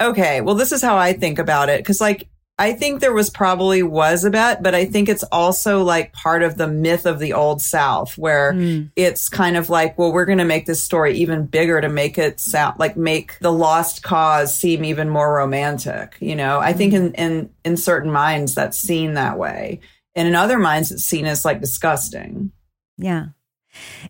okay 0.00 0.40
well 0.40 0.54
this 0.54 0.72
is 0.72 0.82
how 0.82 0.96
i 0.96 1.12
think 1.12 1.38
about 1.38 1.68
it 1.68 1.80
because 1.80 2.00
like 2.00 2.28
i 2.60 2.72
think 2.72 3.00
there 3.00 3.12
was 3.12 3.30
probably 3.30 3.82
was 3.82 4.24
a 4.24 4.30
bet 4.30 4.62
but 4.62 4.74
i 4.74 4.84
think 4.84 5.08
it's 5.08 5.24
also 5.32 5.82
like 5.82 6.12
part 6.12 6.42
of 6.42 6.56
the 6.56 6.68
myth 6.68 7.06
of 7.06 7.18
the 7.18 7.32
old 7.32 7.60
south 7.60 8.16
where 8.18 8.52
Mm. 8.52 8.90
it's 8.96 9.28
kind 9.28 9.56
of 9.56 9.68
like 9.70 9.98
well 9.98 10.12
we're 10.12 10.24
going 10.26 10.38
to 10.38 10.44
make 10.44 10.66
this 10.66 10.82
story 10.82 11.16
even 11.16 11.46
bigger 11.46 11.80
to 11.80 11.88
make 11.88 12.18
it 12.18 12.38
sound 12.38 12.78
like 12.78 12.96
make 12.96 13.38
the 13.40 13.52
lost 13.52 14.02
cause 14.02 14.54
seem 14.56 14.84
even 14.84 15.08
more 15.08 15.34
romantic 15.34 16.16
you 16.20 16.36
know 16.36 16.60
i 16.60 16.72
think 16.72 16.92
in 16.92 17.12
in 17.14 17.50
in 17.64 17.76
certain 17.76 18.12
minds 18.12 18.54
that's 18.54 18.78
seen 18.78 19.14
that 19.14 19.38
way 19.38 19.80
and 20.14 20.28
in 20.28 20.34
other 20.34 20.58
minds 20.58 20.92
it's 20.92 21.04
seen 21.04 21.26
as 21.26 21.44
like 21.44 21.60
disgusting 21.60 22.52
Yeah. 22.98 23.26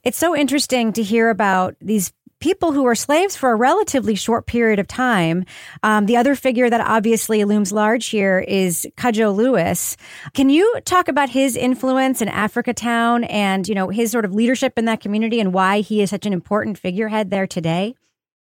It's 0.03 0.17
so 0.17 0.35
interesting 0.35 0.93
to 0.95 1.03
hear 1.03 1.29
about 1.29 1.77
these 1.83 2.13
people 2.41 2.73
who 2.73 2.83
were 2.83 2.95
slaves 2.95 3.37
for 3.37 3.51
a 3.53 3.55
relatively 3.55 4.15
short 4.15 4.47
period 4.47 4.79
of 4.79 4.89
time. 4.89 5.45
Um, 5.83 6.07
the 6.07 6.17
other 6.17 6.35
figure 6.35 6.69
that 6.69 6.81
obviously 6.81 7.45
looms 7.45 7.73
large 7.73 8.07
here 8.07 8.41
is 8.41 8.87
Cudjoe 8.97 9.35
Lewis. 9.35 9.97
Can 10.35 10.49
you 10.49 10.75
talk 10.85 11.09
about 11.09 11.29
his 11.29 11.57
influence 11.57 12.21
in 12.21 12.29
Africa 12.29 12.73
Town 12.73 13.25
and, 13.25 13.69
you 13.69 13.75
know, 13.75 13.89
his 13.89 14.11
sort 14.11 14.25
of 14.25 14.35
leadership 14.35 14.79
in 14.79 14.87
that 14.87 15.01
community 15.01 15.39
and 15.39 15.53
why 15.53 15.81
he 15.81 16.01
is 16.01 16.11
such 16.11 16.27
an 16.27 16.33
important 16.33 16.79
figurehead 16.79 17.31
there 17.31 17.47
today? 17.47 17.95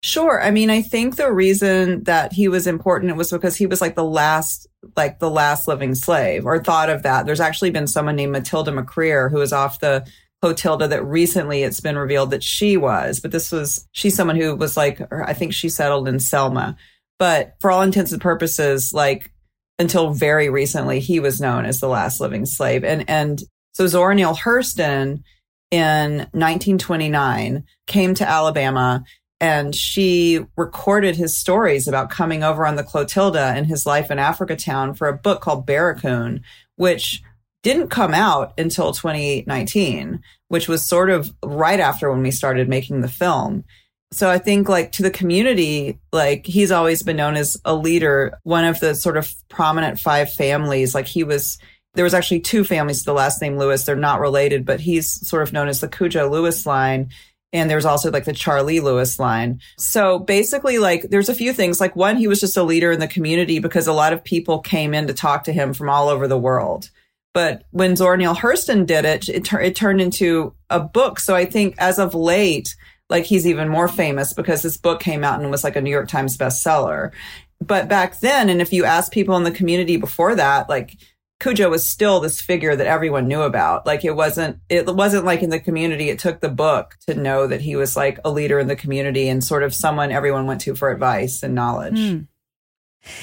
Sure. 0.02 0.44
I 0.44 0.52
mean, 0.52 0.70
I 0.70 0.82
think 0.82 1.16
the 1.16 1.32
reason 1.32 2.04
that 2.04 2.34
he 2.34 2.50
was 2.50 2.68
important 2.68 3.16
was 3.16 3.32
because 3.32 3.56
he 3.56 3.66
was 3.66 3.80
like 3.80 3.96
the 3.96 4.04
last, 4.04 4.68
like 4.98 5.20
the 5.20 5.30
last 5.30 5.66
living 5.66 5.96
slave 5.96 6.46
or 6.46 6.62
thought 6.62 6.90
of 6.90 7.04
that. 7.04 7.26
There's 7.26 7.40
actually 7.40 7.70
been 7.70 7.88
someone 7.88 8.18
named 8.18 8.34
Matilda 8.34 8.72
McCrear 8.72 9.32
who 9.32 9.40
is 9.40 9.54
off 9.54 9.80
the 9.80 10.06
Clotilda 10.44 10.90
that 10.90 11.06
recently 11.06 11.64
it's 11.64 11.80
been 11.80 11.98
revealed 11.98 12.32
that 12.32 12.44
she 12.44 12.76
was, 12.76 13.22
but 13.22 13.32
this 13.32 13.50
was, 13.50 13.88
she's 13.94 14.14
someone 14.14 14.36
who 14.36 14.54
was 14.58 14.76
like, 14.76 15.00
I 15.10 15.32
think 15.32 15.54
she 15.54 15.70
settled 15.70 16.06
in 16.06 16.20
Selma. 16.20 16.76
But 17.18 17.56
for 17.62 17.72
all 17.72 17.82
intents 17.82 18.12
and 18.12 18.22
purposes, 18.22 18.94
like 18.94 19.32
until 19.80 20.12
very 20.12 20.50
recently, 20.50 21.00
he 21.00 21.22
was 21.22 21.40
known 21.40 21.64
as 21.64 21.80
the 21.80 21.88
last 21.88 22.20
living 22.20 22.46
slave. 22.46 22.84
And, 22.84 23.10
and 23.10 23.42
so 23.72 23.88
Zora 23.88 24.16
Neale 24.16 24.36
Hurston 24.36 25.24
in 25.72 26.18
1929 26.34 27.64
came 27.88 28.14
to 28.14 28.28
Alabama 28.28 29.06
and 29.40 29.74
she 29.74 30.46
recorded 30.58 31.16
his 31.16 31.38
stories 31.38 31.88
about 31.88 32.10
coming 32.10 32.44
over 32.44 32.68
on 32.68 32.76
the 32.76 32.84
Clotilda 32.84 33.54
and 33.56 33.66
his 33.66 33.86
life 33.86 34.12
in 34.12 34.20
Africa 34.20 34.58
Town 34.58 34.94
for 34.94 35.08
a 35.08 35.18
book 35.18 35.40
called 35.40 35.66
Barracoon, 35.66 36.44
which 36.76 37.24
didn't 37.64 37.88
come 37.88 38.14
out 38.14 38.54
until 38.58 38.92
2019, 38.92 40.22
which 40.50 40.68
was 40.68 40.86
sort 40.86 41.10
of 41.10 41.34
right 41.44 41.80
after 41.80 42.12
when 42.12 42.22
we 42.22 42.30
started 42.30 42.70
making 42.70 43.02
the 43.02 43.08
film. 43.08 43.64
So 44.12 44.30
I 44.30 44.38
think 44.38 44.70
like 44.70 44.92
to 44.94 45.04
the 45.04 45.10
community, 45.10 45.98
like 46.12 46.46
he's 46.46 46.72
always 46.72 47.02
been 47.02 47.16
known 47.16 47.36
as 47.36 47.58
a 47.66 47.74
leader, 47.74 48.38
one 48.44 48.66
of 48.66 48.80
the 48.80 48.94
sort 48.94 49.18
of 49.18 49.34
prominent 49.50 50.00
five 50.00 50.32
families. 50.32 50.94
Like 50.94 51.08
he 51.08 51.24
was, 51.24 51.58
there 51.96 52.04
was 52.04 52.14
actually 52.14 52.42
two 52.42 52.64
families 52.64 53.04
the 53.04 53.14
last 53.14 53.42
name 53.42 53.58
Lewis. 53.58 53.86
They're 53.86 53.96
not 53.96 54.20
related, 54.20 54.66
but 54.66 54.80
he's 54.80 55.28
sort 55.28 55.42
of 55.42 55.54
known 55.54 55.68
as 55.68 55.80
the 55.80 55.88
Cudjoe 55.88 56.30
Lewis 56.30 56.66
line. 56.66 57.10
And 57.54 57.70
there's 57.70 57.86
also 57.86 58.12
like 58.12 58.26
the 58.26 58.34
Charlie 58.34 58.80
Lewis 58.82 59.20
line. 59.20 59.62
So 59.78 60.20
basically, 60.20 60.80
like, 60.80 61.04
there's 61.04 61.30
a 61.30 61.36
few 61.36 61.54
things. 61.54 61.80
Like, 61.80 61.96
one, 61.96 62.18
he 62.18 62.28
was 62.28 62.40
just 62.40 62.58
a 62.58 62.64
leader 62.64 62.92
in 62.92 63.00
the 63.00 63.08
community 63.08 63.60
because 63.60 63.86
a 63.86 63.94
lot 63.94 64.12
of 64.12 64.24
people 64.24 64.60
came 64.60 64.96
in 64.96 65.06
to 65.06 65.14
talk 65.14 65.44
to 65.44 65.54
him 65.54 65.72
from 65.74 65.88
all 65.88 66.10
over 66.10 66.28
the 66.28 66.38
world. 66.38 66.90
But 67.34 67.64
when 67.72 67.96
Zora 67.96 68.18
Neale 68.18 68.36
Hurston 68.36 68.86
did 68.86 69.06
it, 69.06 69.28
it, 69.28 69.52
it 69.54 69.76
turned 69.76 70.02
into 70.02 70.54
a 70.70 70.80
book. 70.80 71.20
So 71.20 71.36
I 71.36 71.46
think 71.46 71.76
as 71.80 71.98
of 71.98 72.14
late, 72.14 72.76
like 73.10 73.26
he's 73.26 73.48
even 73.48 73.70
more 73.70 73.88
famous 73.88 74.34
because 74.34 74.62
this 74.62 74.78
book 74.78 75.00
came 75.00 75.24
out 75.24 75.40
and 75.40 75.52
was 75.52 75.64
like 75.64 75.76
a 75.76 75.82
New 75.82 75.90
York 75.90 76.08
Times 76.08 76.38
bestseller. 76.38 77.12
But 77.60 77.88
back 77.88 78.20
then, 78.20 78.50
and 78.50 78.62
if 78.62 78.72
you 78.72 78.86
ask 78.86 79.12
people 79.12 79.36
in 79.38 79.44
the 79.44 79.52
community 79.52 79.98
before 79.98 80.36
that, 80.36 80.70
like 80.70 80.98
Cudjoe 81.40 81.70
was 81.70 81.88
still 81.88 82.20
this 82.20 82.40
figure 82.40 82.76
that 82.76 82.88
everyone 82.88 83.28
knew 83.28 83.42
about. 83.42 83.86
Like 83.86 84.06
it 84.06 84.16
wasn't, 84.16 84.60
it 84.70 84.88
wasn't 84.88 85.26
like 85.26 85.42
in 85.42 85.50
the 85.50 85.60
community. 85.60 86.10
It 86.10 86.20
took 86.20 86.40
the 86.40 86.50
book 86.50 86.96
to 87.08 87.16
know 87.16 87.48
that 87.48 87.62
he 87.62 87.76
was 87.76 87.98
like 87.98 88.20
a 88.24 88.32
leader 88.32 88.60
in 88.60 88.68
the 88.68 88.76
community 88.76 89.28
and 89.28 89.44
sort 89.44 89.64
of 89.64 89.74
someone 89.74 90.12
everyone 90.12 90.46
went 90.46 90.62
to 90.62 90.76
for 90.76 90.92
advice 90.92 91.44
and 91.44 91.56
knowledge. 91.56 91.98
Mm. 91.98 92.28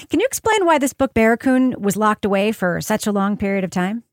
Can 0.09 0.21
you 0.21 0.27
explain 0.27 0.67
why 0.67 0.79
this 0.79 0.93
book 0.93 1.15
Barracoon 1.15 1.75
was 1.79 1.97
locked 1.97 2.25
away 2.25 2.53
for 2.53 2.81
such 2.81 3.07
a 3.07 3.13
long 3.13 3.37
period 3.37 3.65
of 3.65 3.71
time? 3.71 4.05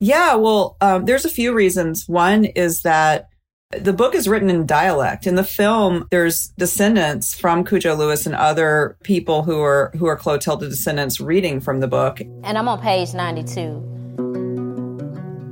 Yeah, 0.00 0.34
well, 0.34 0.76
um, 0.80 1.04
there's 1.04 1.24
a 1.24 1.30
few 1.30 1.54
reasons. 1.54 2.08
One 2.08 2.44
is 2.44 2.82
that 2.82 3.28
the 3.70 3.92
book 3.92 4.14
is 4.14 4.28
written 4.28 4.50
in 4.50 4.66
dialect. 4.66 5.26
In 5.26 5.34
the 5.34 5.44
film, 5.44 6.06
there's 6.10 6.48
descendants 6.58 7.34
from 7.34 7.64
Cudjoe 7.64 7.96
Lewis 7.96 8.26
and 8.26 8.34
other 8.34 8.96
people 9.02 9.42
who 9.42 9.60
are 9.60 9.90
who 9.96 10.06
are 10.06 10.16
Clotilda 10.16 10.68
descendants 10.68 11.20
reading 11.20 11.60
from 11.60 11.80
the 11.80 11.88
book. 11.88 12.20
And 12.20 12.58
I'm 12.58 12.68
on 12.68 12.80
page 12.80 13.14
92. 13.14 13.92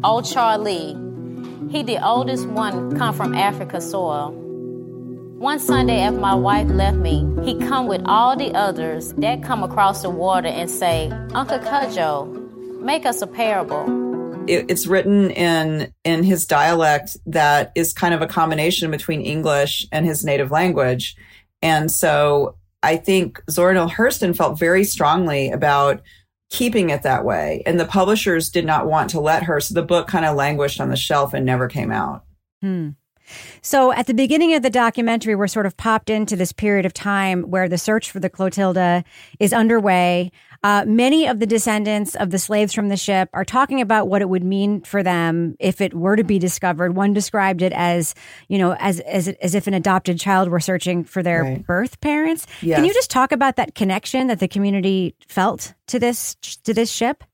Old 0.04 0.25
Charlie, 0.25 0.97
he 1.71 1.82
the 1.82 2.04
oldest 2.04 2.47
one 2.49 2.97
come 2.97 3.14
from 3.14 3.35
Africa 3.35 3.80
soil. 3.80 4.42
One 5.43 5.59
Sunday 5.59 6.03
after 6.03 6.21
my 6.21 6.37
wife 6.37 6.69
left 6.69 6.99
me, 6.99 7.27
he 7.43 7.59
come 7.59 7.89
with 7.89 8.01
all 8.05 8.37
the 8.37 8.55
others 8.55 9.13
that 9.15 9.43
come 9.43 9.65
across 9.65 10.03
the 10.03 10.09
water 10.09 10.47
and 10.47 10.71
say, 10.71 11.11
Uncle 11.35 11.59
Cudjoe, 11.59 12.81
make 12.81 13.05
us 13.05 13.23
a 13.23 13.27
parable 13.27 14.01
it's 14.47 14.87
written 14.87 15.31
in 15.31 15.93
in 16.05 16.23
his 16.23 16.47
dialect 16.47 17.17
that 17.27 17.73
is 17.75 17.93
kind 17.93 18.15
of 18.15 18.23
a 18.23 18.27
combination 18.29 18.91
between 18.93 19.21
English 19.21 19.87
and 19.91 20.07
his 20.07 20.25
native 20.25 20.53
language. 20.53 21.17
And 21.61 21.91
so 21.91 22.57
I 22.83 22.97
think 22.97 23.43
Zora 23.51 23.75
Neale 23.75 23.91
Hurston 23.91 24.37
felt 24.37 24.61
very 24.61 24.85
strongly 24.85 25.51
about 25.51 26.03
keeping 26.51 26.91
it 26.91 27.03
that 27.03 27.25
way. 27.25 27.65
And 27.67 27.81
the 27.81 27.85
publishers 27.85 28.49
did 28.49 28.65
not 28.65 28.87
want 28.87 29.11
to 29.11 29.21
let 29.21 29.43
her. 29.45 29.61
So 29.61 29.75
the 29.75 29.83
book 29.83 30.07
kind 30.07 30.25
of 30.25 30.37
languished 30.37 30.81
on 30.81 30.89
the 30.89 30.97
shelf 30.97 31.35
and 31.35 31.45
never 31.45 31.67
came 31.67 31.91
out. 31.91 32.25
Hmm. 32.61 32.91
So 33.62 33.93
at 33.93 34.07
the 34.07 34.14
beginning 34.14 34.55
of 34.55 34.62
the 34.62 34.71
documentary, 34.71 35.35
we're 35.35 35.49
sort 35.49 35.67
of 35.67 35.76
popped 35.76 36.11
into 36.11 36.37
this 36.37 36.52
period 36.52 36.87
of 36.87 36.93
time 36.93 37.43
where 37.43 37.69
the 37.69 37.79
search 37.79 38.11
for 38.11 38.21
the 38.21 38.31
Clotilda 38.31 39.05
is 39.38 39.52
underway. 39.52 40.33
Uh, 40.64 40.85
many 40.87 41.26
of 41.26 41.41
the 41.41 41.47
descendants 41.47 42.14
of 42.14 42.31
the 42.31 42.38
slaves 42.38 42.73
from 42.73 42.88
the 42.88 42.97
ship 42.97 43.29
are 43.33 43.45
talking 43.45 43.81
about 43.81 44.07
what 44.07 44.23
it 44.23 44.29
would 44.29 44.45
mean 44.45 44.81
for 44.83 45.02
them 45.02 45.57
if 45.59 45.81
it 45.81 45.93
were 45.93 46.14
to 46.14 46.23
be 46.23 46.38
discovered. 46.38 46.95
One 46.95 47.12
described 47.12 47.62
it 47.62 47.73
as, 47.73 48.14
you 48.49 48.59
know, 48.59 48.76
as 48.79 49.00
as, 49.00 49.26
as 49.29 49.57
if 49.57 49.67
an 49.67 49.75
adopted 49.75 50.21
child 50.21 50.49
were 50.49 50.61
searching 50.61 51.02
for 51.02 51.21
their 51.21 51.43
right. 51.43 51.67
birth 51.67 52.00
parents. 52.00 52.47
Yes. 52.61 52.76
Can 52.76 52.85
you 52.85 52.95
just 52.95 53.11
talk 53.11 53.33
about 53.33 53.57
that 53.57 53.75
connection 53.75 54.29
that 54.29 54.38
the 54.38 54.47
community 54.47 55.17
felt 55.26 55.75
to 55.88 55.99
this 55.99 56.37
to 56.37 56.73
this 56.73 56.91
ship? 56.93 57.25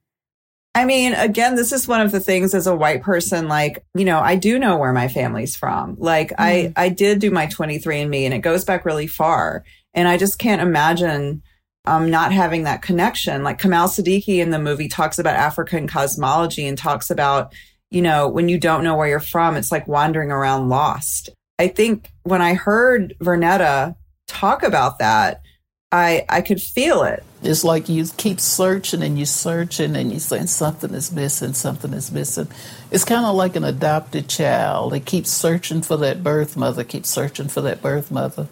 I 0.75 0.84
mean, 0.84 1.14
again, 1.14 1.56
this 1.56 1.72
is 1.72 1.88
one 1.88 2.00
of 2.00 2.12
the 2.12 2.20
things 2.20 2.54
as 2.54 2.66
a 2.66 2.76
white 2.76 3.02
person, 3.02 3.48
like, 3.48 3.84
you 3.94 4.04
know, 4.04 4.20
I 4.20 4.37
do 4.37 4.58
know 4.58 4.76
where 4.76 4.92
my 4.92 5.08
family's 5.08 5.56
from. 5.56 5.96
Like, 5.98 6.30
mm. 6.30 6.37
I, 6.38 6.72
I 6.76 6.88
did 6.88 7.18
do 7.18 7.30
my 7.30 7.46
23andMe 7.46 8.22
and 8.22 8.34
it 8.34 8.40
goes 8.40 8.64
back 8.64 8.84
really 8.84 9.06
far. 9.06 9.64
And 9.94 10.06
I 10.06 10.16
just 10.16 10.38
can't 10.38 10.62
imagine 10.62 11.42
um, 11.88 12.10
not 12.10 12.32
having 12.32 12.64
that 12.64 12.82
connection. 12.82 13.42
Like 13.42 13.60
Kamau 13.60 13.87
Sadiki 13.87 14.38
in 14.38 14.50
the 14.50 14.58
movie 14.58 14.88
talks 14.88 15.18
about 15.18 15.37
African 15.37 15.88
cosmology 15.88 16.66
and 16.66 16.76
talks 16.76 17.10
about, 17.10 17.52
you 17.90 18.02
know, 18.02 18.28
when 18.28 18.48
you 18.48 18.58
don't 18.58 18.84
know 18.84 18.94
where 18.94 19.08
you're 19.08 19.20
from, 19.20 19.56
it's 19.56 19.72
like 19.72 19.88
wandering 19.88 20.30
around 20.30 20.68
lost. 20.68 21.30
I 21.58 21.68
think 21.68 22.12
when 22.22 22.42
I 22.42 22.54
heard 22.54 23.14
Vernetta 23.20 23.96
talk 24.28 24.62
about 24.62 24.98
that, 24.98 25.40
I 25.90 26.26
I 26.28 26.42
could 26.42 26.61
feel 26.61 27.02
it. 27.04 27.25
It's 27.42 27.64
like 27.64 27.88
you 27.88 28.04
keep 28.16 28.40
searching 28.40 29.02
and 29.02 29.18
you 29.18 29.25
searching 29.25 29.97
and 29.97 30.12
you 30.12 30.18
saying 30.18 30.49
something 30.49 30.92
is 30.92 31.12
missing, 31.12 31.54
something 31.54 31.95
is 31.95 32.12
missing. 32.12 32.49
It's 32.90 33.04
kind 33.04 33.25
of 33.25 33.37
like 33.37 33.57
an 33.57 33.64
adopted 33.64 34.28
child. 34.28 34.92
They 34.92 35.00
keep 35.00 35.26
searching 35.26 35.83
for 35.83 35.97
that 35.99 36.23
birth 36.23 36.57
mother, 36.57 36.85
keep 36.85 37.07
searching 37.07 37.49
for 37.49 37.62
that 37.62 37.80
birth 37.80 38.11
mother. 38.11 38.49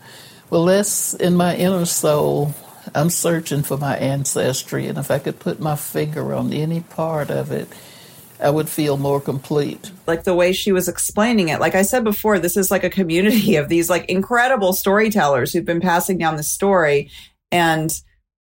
Well, 0.49 0.65
that's 0.65 1.13
in 1.15 1.37
my 1.37 1.57
inner 1.57 1.85
soul. 1.85 2.55
I'm 2.95 3.11
searching 3.11 3.65
for 3.65 3.77
my 3.77 3.97
ancestry, 3.97 4.87
and 4.87 4.97
if 4.97 5.11
I 5.11 5.19
could 5.19 5.41
put 5.41 5.59
my 5.59 5.75
finger 5.75 6.33
on 6.33 6.53
any 6.53 6.81
part 6.81 7.31
of 7.31 7.51
it, 7.51 7.69
I 8.41 8.51
would 8.51 8.69
feel 8.69 8.97
more 8.97 9.21
complete. 9.21 9.91
Like 10.07 10.25
the 10.25 10.35
way 10.35 10.53
she 10.53 10.73
was 10.73 10.89
explaining 10.89 11.49
it. 11.49 11.61
Like 11.61 11.75
I 11.75 11.83
said 11.83 12.05
before, 12.05 12.39
this 12.39 12.57
is 12.57 12.71
like 12.71 12.85
a 12.85 12.91
community 12.91 13.57
of 13.57 13.69
these 13.69 13.89
like 13.89 14.05
incredible 14.07 14.73
storytellers 14.73 15.53
who've 15.53 15.65
been 15.65 15.81
passing 15.81 16.19
down 16.19 16.37
the 16.37 16.43
story. 16.43 17.11
And, 17.51 17.91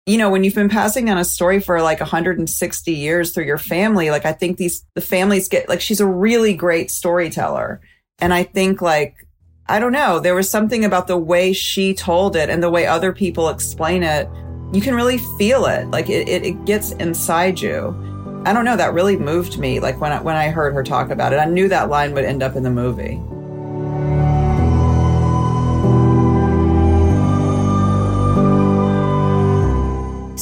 you 0.07 0.19
know, 0.19 0.31
when 0.31 0.45
you've 0.45 0.55
been 0.55 0.69
passing 0.69 1.07
down 1.07 1.19
a 1.19 1.25
story 1.25 1.61
for 1.61 1.83
like 1.83 2.01
160 2.01 2.93
years 2.93 3.33
through 3.33 3.45
your 3.45 3.59
family, 3.59 4.11
like 4.11 4.25
I 4.25 4.33
think 4.33 4.57
these, 4.57 4.85
the 4.95 5.01
families 5.01 5.49
get 5.49 5.69
like, 5.69 5.81
she's 5.81 6.01
a 6.01 6.07
really 6.07 6.55
great 6.55 6.91
storyteller. 6.91 7.81
And 8.21 8.33
I 8.33 8.45
think 8.45 8.81
like 8.81 9.27
I 9.69 9.79
don't 9.79 9.93
know. 9.93 10.19
There 10.19 10.35
was 10.35 10.51
something 10.51 10.85
about 10.85 11.07
the 11.07 11.17
way 11.17 11.53
she 11.53 11.95
told 11.95 12.37
it 12.37 12.51
and 12.51 12.63
the 12.63 12.71
way 12.71 12.87
other 12.87 13.13
people 13.13 13.49
explain 13.49 14.03
it. 14.03 14.29
You 14.73 14.81
can 14.81 14.95
really 14.95 15.19
feel 15.39 15.67
it. 15.67 15.89
Like 15.89 16.11
it, 16.11 16.29
it, 16.29 16.45
it 16.45 16.65
gets 16.65 16.93
inside 16.93 17.61
you. 17.61 18.12
I 18.45 18.53
don't 18.53 18.65
know. 18.65 18.77
That 18.77 18.93
really 18.93 19.17
moved 19.17 19.59
me. 19.59 19.79
Like 19.79 20.01
when 20.01 20.13
I, 20.13 20.21
when 20.21 20.37
I 20.37 20.49
heard 20.49 20.75
her 20.75 20.83
talk 20.83 21.11
about 21.11 21.33
it, 21.33 21.37
I 21.37 21.45
knew 21.45 21.69
that 21.69 21.89
line 21.89 22.13
would 22.15 22.25
end 22.25 22.43
up 22.43 22.57
in 22.57 22.65
the 22.65 22.71
movie. 22.71 23.21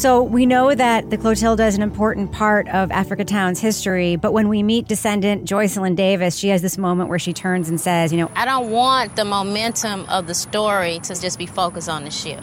So 0.00 0.22
we 0.22 0.46
know 0.46 0.74
that 0.74 1.10
the 1.10 1.18
Clotilda 1.18 1.66
is 1.66 1.74
an 1.74 1.82
important 1.82 2.32
part 2.32 2.66
of 2.68 2.90
Africa 2.90 3.22
Town's 3.22 3.60
history, 3.60 4.16
but 4.16 4.32
when 4.32 4.48
we 4.48 4.62
meet 4.62 4.88
descendant 4.88 5.44
Joycelyn 5.44 5.94
Davis, 5.94 6.38
she 6.38 6.48
has 6.48 6.62
this 6.62 6.78
moment 6.78 7.10
where 7.10 7.18
she 7.18 7.34
turns 7.34 7.68
and 7.68 7.78
says, 7.78 8.10
you 8.10 8.16
know, 8.16 8.30
I 8.34 8.46
don't 8.46 8.70
want 8.70 9.14
the 9.14 9.26
momentum 9.26 10.06
of 10.08 10.26
the 10.26 10.32
story 10.32 11.00
to 11.00 11.20
just 11.20 11.38
be 11.38 11.44
focused 11.44 11.90
on 11.90 12.04
the 12.04 12.10
ship. 12.10 12.42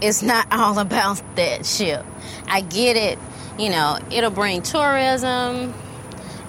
It's 0.00 0.22
not 0.22 0.46
all 0.52 0.78
about 0.78 1.20
that 1.34 1.66
ship. 1.66 2.06
I 2.46 2.60
get 2.60 2.96
it, 2.96 3.18
you 3.58 3.70
know, 3.70 3.98
it'll 4.10 4.30
bring 4.30 4.62
tourism 4.62 5.74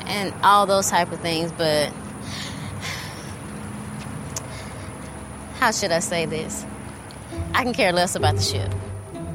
and 0.06 0.34
all 0.44 0.66
those 0.66 0.90
type 0.90 1.12
of 1.12 1.20
things, 1.20 1.52
but 1.52 1.92
how 5.60 5.72
should 5.72 5.92
I 5.92 6.00
say 6.00 6.26
this? 6.26 6.66
I 7.54 7.64
can 7.64 7.74
care 7.74 7.94
less 7.94 8.16
about 8.16 8.36
the 8.36 8.42
ship. 8.42 8.74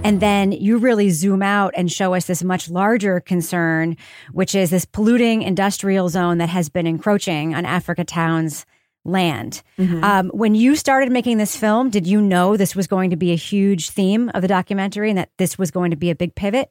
And 0.05 0.21
then 0.21 0.53
you 0.53 0.79
really 0.79 1.11
zoom 1.11 1.43
out 1.43 1.75
and 1.77 1.91
show 1.91 2.15
us 2.15 2.27
this 2.27 2.45
much 2.45 2.71
larger 2.71 3.21
concern, 3.21 3.97
which 4.33 4.55
is 4.55 4.71
this 4.71 4.85
polluting 4.85 5.43
industrial 5.43 6.09
zone 6.09 6.39
that 6.39 6.49
has 6.49 6.69
been 6.69 6.87
encroaching 6.87 7.55
on 7.55 7.65
Africa 7.65 8.05
Town's 8.05 8.67
land. 9.05 9.63
Mm-hmm. 9.79 10.05
Um, 10.05 10.29
when 10.31 10.55
you 10.55 10.77
started 10.77 11.11
making 11.11 11.39
this 11.39 11.57
film, 11.57 11.91
did 11.91 12.07
you 12.07 12.21
know 12.21 12.57
this 12.57 12.77
was 12.77 12.87
going 12.87 13.11
to 13.11 13.17
be 13.17 13.33
a 13.33 13.37
huge 13.37 13.91
theme 13.91 14.31
of 14.35 14.43
the 14.43 14.49
documentary 14.49 15.11
and 15.11 15.19
that 15.19 15.31
this 15.39 15.59
was 15.59 15.71
going 15.71 15.91
to 15.91 15.97
be 15.97 16.11
a 16.11 16.15
big 16.15 16.35
pivot? 16.35 16.71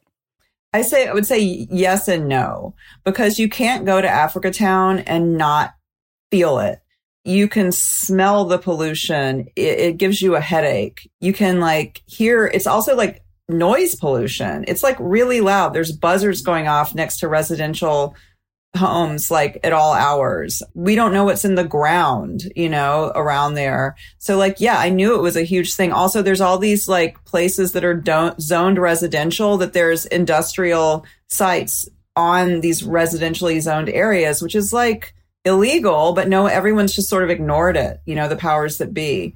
I 0.72 0.82
say 0.82 1.06
I 1.06 1.12
would 1.12 1.26
say 1.26 1.40
yes 1.40 2.08
and 2.08 2.28
no 2.28 2.74
because 3.04 3.38
you 3.38 3.48
can't 3.48 3.86
go 3.86 4.00
to 4.00 4.08
Africa 4.08 4.50
Town 4.50 5.00
and 5.00 5.38
not 5.38 5.74
feel 6.30 6.58
it. 6.58 6.80
You 7.24 7.48
can 7.48 7.72
smell 7.72 8.44
the 8.44 8.58
pollution. 8.58 9.48
It, 9.56 9.78
it 9.80 9.96
gives 9.96 10.22
you 10.22 10.36
a 10.36 10.40
headache. 10.40 11.10
You 11.20 11.32
can 11.32 11.60
like 11.60 12.02
hear. 12.06 12.46
It's 12.46 12.66
also 12.66 12.94
like 12.94 13.22
noise 13.48 13.94
pollution. 13.94 14.64
It's 14.68 14.82
like 14.82 14.96
really 15.00 15.40
loud. 15.40 15.72
There's 15.72 15.92
buzzers 15.92 16.42
going 16.42 16.68
off 16.68 16.94
next 16.94 17.18
to 17.20 17.28
residential 17.28 18.14
homes 18.76 19.30
like 19.30 19.58
at 19.64 19.72
all 19.72 19.92
hours. 19.92 20.62
We 20.74 20.94
don't 20.94 21.12
know 21.12 21.24
what's 21.24 21.44
in 21.44 21.54
the 21.54 21.64
ground, 21.64 22.52
you 22.54 22.68
know, 22.68 23.12
around 23.14 23.54
there. 23.54 23.96
So 24.18 24.36
like, 24.36 24.60
yeah, 24.60 24.78
I 24.78 24.88
knew 24.88 25.14
it 25.14 25.22
was 25.22 25.36
a 25.36 25.42
huge 25.42 25.74
thing. 25.74 25.92
Also, 25.92 26.22
there's 26.22 26.40
all 26.40 26.58
these 26.58 26.88
like 26.88 27.24
places 27.24 27.72
that 27.72 27.84
are 27.84 27.94
don't 27.94 28.40
zoned 28.40 28.78
residential 28.78 29.56
that 29.58 29.72
there's 29.72 30.06
industrial 30.06 31.04
sites 31.28 31.88
on 32.14 32.60
these 32.60 32.82
residentially 32.82 33.60
zoned 33.60 33.88
areas, 33.88 34.40
which 34.40 34.54
is 34.54 34.72
like 34.72 35.14
illegal, 35.44 36.12
but 36.12 36.28
no, 36.28 36.46
everyone's 36.46 36.94
just 36.94 37.08
sort 37.08 37.24
of 37.24 37.30
ignored 37.30 37.76
it, 37.76 38.00
you 38.04 38.14
know, 38.14 38.28
the 38.28 38.36
powers 38.36 38.78
that 38.78 38.92
be. 38.92 39.34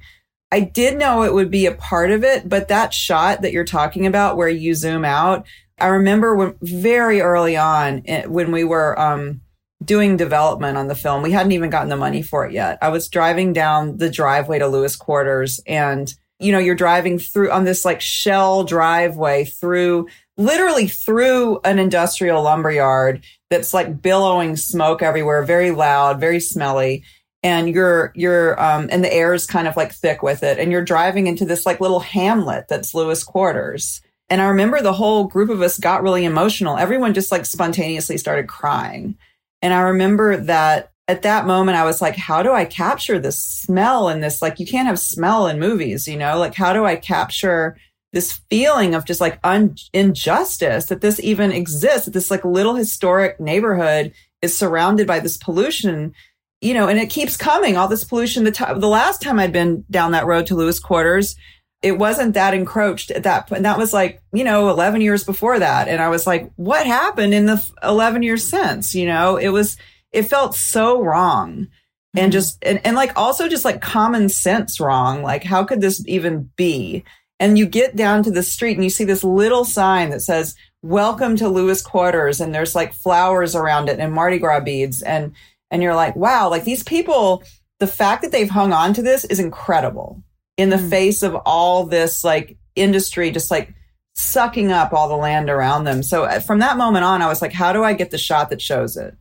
I 0.51 0.59
did 0.59 0.97
know 0.97 1.23
it 1.23 1.33
would 1.33 1.49
be 1.49 1.65
a 1.65 1.73
part 1.73 2.11
of 2.11 2.25
it, 2.25 2.49
but 2.49 2.67
that 2.67 2.93
shot 2.93 3.41
that 3.41 3.53
you're 3.53 3.63
talking 3.63 4.05
about 4.05 4.35
where 4.35 4.49
you 4.49 4.75
zoom 4.75 5.05
out, 5.05 5.47
I 5.81 5.87
remember 5.87 6.35
when 6.35 6.55
very 6.61 7.21
early 7.21 7.57
on 7.57 8.03
eh, 8.05 8.25
when 8.25 8.51
we 8.51 8.63
were 8.63 8.99
um, 8.99 9.41
doing 9.83 10.17
development 10.17 10.77
on 10.77 10.87
the 10.87 10.95
film, 10.95 11.23
we 11.23 11.31
hadn't 11.31 11.51
even 11.51 11.69
gotten 11.69 11.89
the 11.89 11.97
money 11.97 12.21
for 12.21 12.45
it 12.45 12.53
yet. 12.53 12.77
I 12.81 12.89
was 12.89 13.09
driving 13.09 13.53
down 13.53 13.97
the 13.97 14.09
driveway 14.09 14.59
to 14.59 14.67
Lewis 14.67 14.95
Quarters 14.95 15.59
and 15.65 16.13
you 16.41 16.51
know, 16.51 16.59
you're 16.59 16.75
driving 16.75 17.19
through 17.19 17.51
on 17.51 17.65
this 17.65 17.85
like 17.85 18.01
shell 18.01 18.63
driveway 18.63 19.45
through 19.45 20.07
literally 20.37 20.87
through 20.87 21.59
an 21.63 21.77
industrial 21.77 22.41
lumberyard 22.41 23.23
that's 23.51 23.73
like 23.73 24.01
billowing 24.01 24.55
smoke 24.55 25.03
everywhere, 25.03 25.43
very 25.43 25.71
loud, 25.71 26.19
very 26.19 26.39
smelly. 26.39 27.03
And 27.43 27.69
you're, 27.69 28.11
you're, 28.15 28.59
um, 28.61 28.89
and 28.91 29.03
the 29.03 29.13
air 29.13 29.33
is 29.33 29.45
kind 29.45 29.67
of 29.67 29.77
like 29.77 29.91
thick 29.93 30.23
with 30.23 30.41
it. 30.41 30.57
And 30.57 30.71
you're 30.71 30.83
driving 30.83 31.27
into 31.27 31.45
this 31.45 31.65
like 31.65 31.79
little 31.79 31.99
hamlet 31.99 32.65
that's 32.67 32.95
Lewis 32.95 33.23
Quarters. 33.23 34.01
And 34.31 34.41
I 34.41 34.45
remember 34.45 34.81
the 34.81 34.93
whole 34.93 35.25
group 35.25 35.49
of 35.49 35.61
us 35.61 35.77
got 35.77 36.03
really 36.03 36.23
emotional. 36.23 36.77
Everyone 36.77 37.13
just 37.13 37.33
like 37.33 37.45
spontaneously 37.45 38.17
started 38.17 38.47
crying. 38.47 39.17
And 39.61 39.73
I 39.73 39.81
remember 39.81 40.37
that 40.37 40.93
at 41.09 41.23
that 41.23 41.45
moment, 41.45 41.77
I 41.77 41.83
was 41.83 42.01
like, 42.01 42.15
how 42.15 42.41
do 42.41 42.53
I 42.53 42.63
capture 42.63 43.19
this 43.19 43.37
smell 43.37 44.07
and 44.07 44.23
this? 44.23 44.41
Like, 44.41 44.57
you 44.57 44.65
can't 44.65 44.87
have 44.87 44.99
smell 44.99 45.47
in 45.47 45.59
movies, 45.59 46.07
you 46.07 46.15
know? 46.15 46.39
Like, 46.39 46.55
how 46.55 46.71
do 46.71 46.85
I 46.85 46.95
capture 46.95 47.75
this 48.13 48.39
feeling 48.49 48.95
of 48.95 49.03
just 49.03 49.19
like 49.19 49.37
un- 49.43 49.75
injustice 49.91 50.85
that 50.85 51.01
this 51.01 51.19
even 51.19 51.51
exists, 51.51 52.05
that 52.05 52.11
this 52.11 52.31
like 52.31 52.45
little 52.45 52.75
historic 52.75 53.37
neighborhood 53.37 54.13
is 54.41 54.57
surrounded 54.57 55.07
by 55.07 55.19
this 55.19 55.35
pollution? 55.35 56.13
You 56.61 56.73
know, 56.73 56.87
and 56.87 56.97
it 56.97 57.09
keeps 57.09 57.35
coming, 57.35 57.75
all 57.75 57.89
this 57.89 58.05
pollution. 58.05 58.45
The, 58.45 58.51
t- 58.51 58.63
the 58.77 58.87
last 58.87 59.21
time 59.21 59.39
I'd 59.39 59.51
been 59.51 59.83
down 59.91 60.13
that 60.13 60.25
road 60.25 60.45
to 60.47 60.55
Lewis 60.55 60.79
Quarters, 60.79 61.35
it 61.81 61.97
wasn't 61.97 62.35
that 62.35 62.53
encroached 62.53 63.09
at 63.11 63.23
that 63.23 63.47
point. 63.47 63.57
And 63.57 63.65
that 63.65 63.77
was 63.77 63.93
like, 63.93 64.21
you 64.33 64.43
know, 64.43 64.69
11 64.69 65.01
years 65.01 65.23
before 65.23 65.57
that. 65.57 65.87
And 65.87 66.01
I 66.01 66.09
was 66.09 66.27
like, 66.27 66.51
what 66.55 66.85
happened 66.85 67.33
in 67.33 67.47
the 67.47 67.65
11 67.81 68.21
years 68.21 68.43
since? 68.43 68.93
You 68.93 69.07
know, 69.07 69.37
it 69.37 69.49
was, 69.49 69.77
it 70.11 70.23
felt 70.23 70.55
so 70.55 71.01
wrong. 71.01 71.51
Mm-hmm. 71.51 72.19
And 72.19 72.31
just, 72.31 72.59
and, 72.61 72.79
and 72.85 72.95
like 72.95 73.17
also 73.17 73.47
just 73.47 73.65
like 73.65 73.81
common 73.81 74.29
sense 74.29 74.79
wrong. 74.79 75.23
Like, 75.23 75.43
how 75.43 75.63
could 75.63 75.81
this 75.81 76.03
even 76.07 76.51
be? 76.55 77.03
And 77.39 77.57
you 77.57 77.65
get 77.65 77.95
down 77.95 78.21
to 78.23 78.31
the 78.31 78.43
street 78.43 78.77
and 78.77 78.83
you 78.83 78.91
see 78.91 79.05
this 79.05 79.23
little 79.23 79.65
sign 79.65 80.11
that 80.11 80.21
says, 80.21 80.55
welcome 80.83 81.35
to 81.37 81.49
Lewis 81.49 81.81
Quarters. 81.81 82.39
And 82.39 82.53
there's 82.53 82.75
like 82.75 82.93
flowers 82.93 83.55
around 83.55 83.89
it 83.89 83.99
and 83.99 84.13
Mardi 84.13 84.37
Gras 84.37 84.59
beads. 84.59 85.01
And, 85.01 85.33
and 85.71 85.81
you're 85.81 85.95
like, 85.95 86.15
wow, 86.15 86.47
like 86.47 86.63
these 86.63 86.83
people, 86.83 87.43
the 87.79 87.87
fact 87.87 88.21
that 88.21 88.31
they've 88.31 88.51
hung 88.51 88.71
on 88.71 88.93
to 88.93 89.01
this 89.01 89.25
is 89.25 89.39
incredible 89.39 90.21
in 90.61 90.69
the 90.69 90.77
mm. 90.77 90.89
face 90.89 91.23
of 91.23 91.35
all 91.45 91.85
this 91.85 92.23
like 92.23 92.57
industry 92.75 93.31
just 93.31 93.49
like 93.49 93.73
sucking 94.13 94.71
up 94.71 94.93
all 94.93 95.09
the 95.09 95.15
land 95.15 95.49
around 95.49 95.85
them. 95.85 96.03
So 96.03 96.23
uh, 96.23 96.39
from 96.39 96.59
that 96.59 96.77
moment 96.77 97.03
on, 97.03 97.21
I 97.21 97.27
was 97.27 97.41
like, 97.41 97.51
how 97.51 97.73
do 97.73 97.83
I 97.83 97.93
get 97.93 98.11
the 98.11 98.17
shot 98.17 98.49
that 98.51 98.61
shows 98.61 98.95
it? 98.95 99.15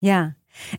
Yeah. 0.00 0.30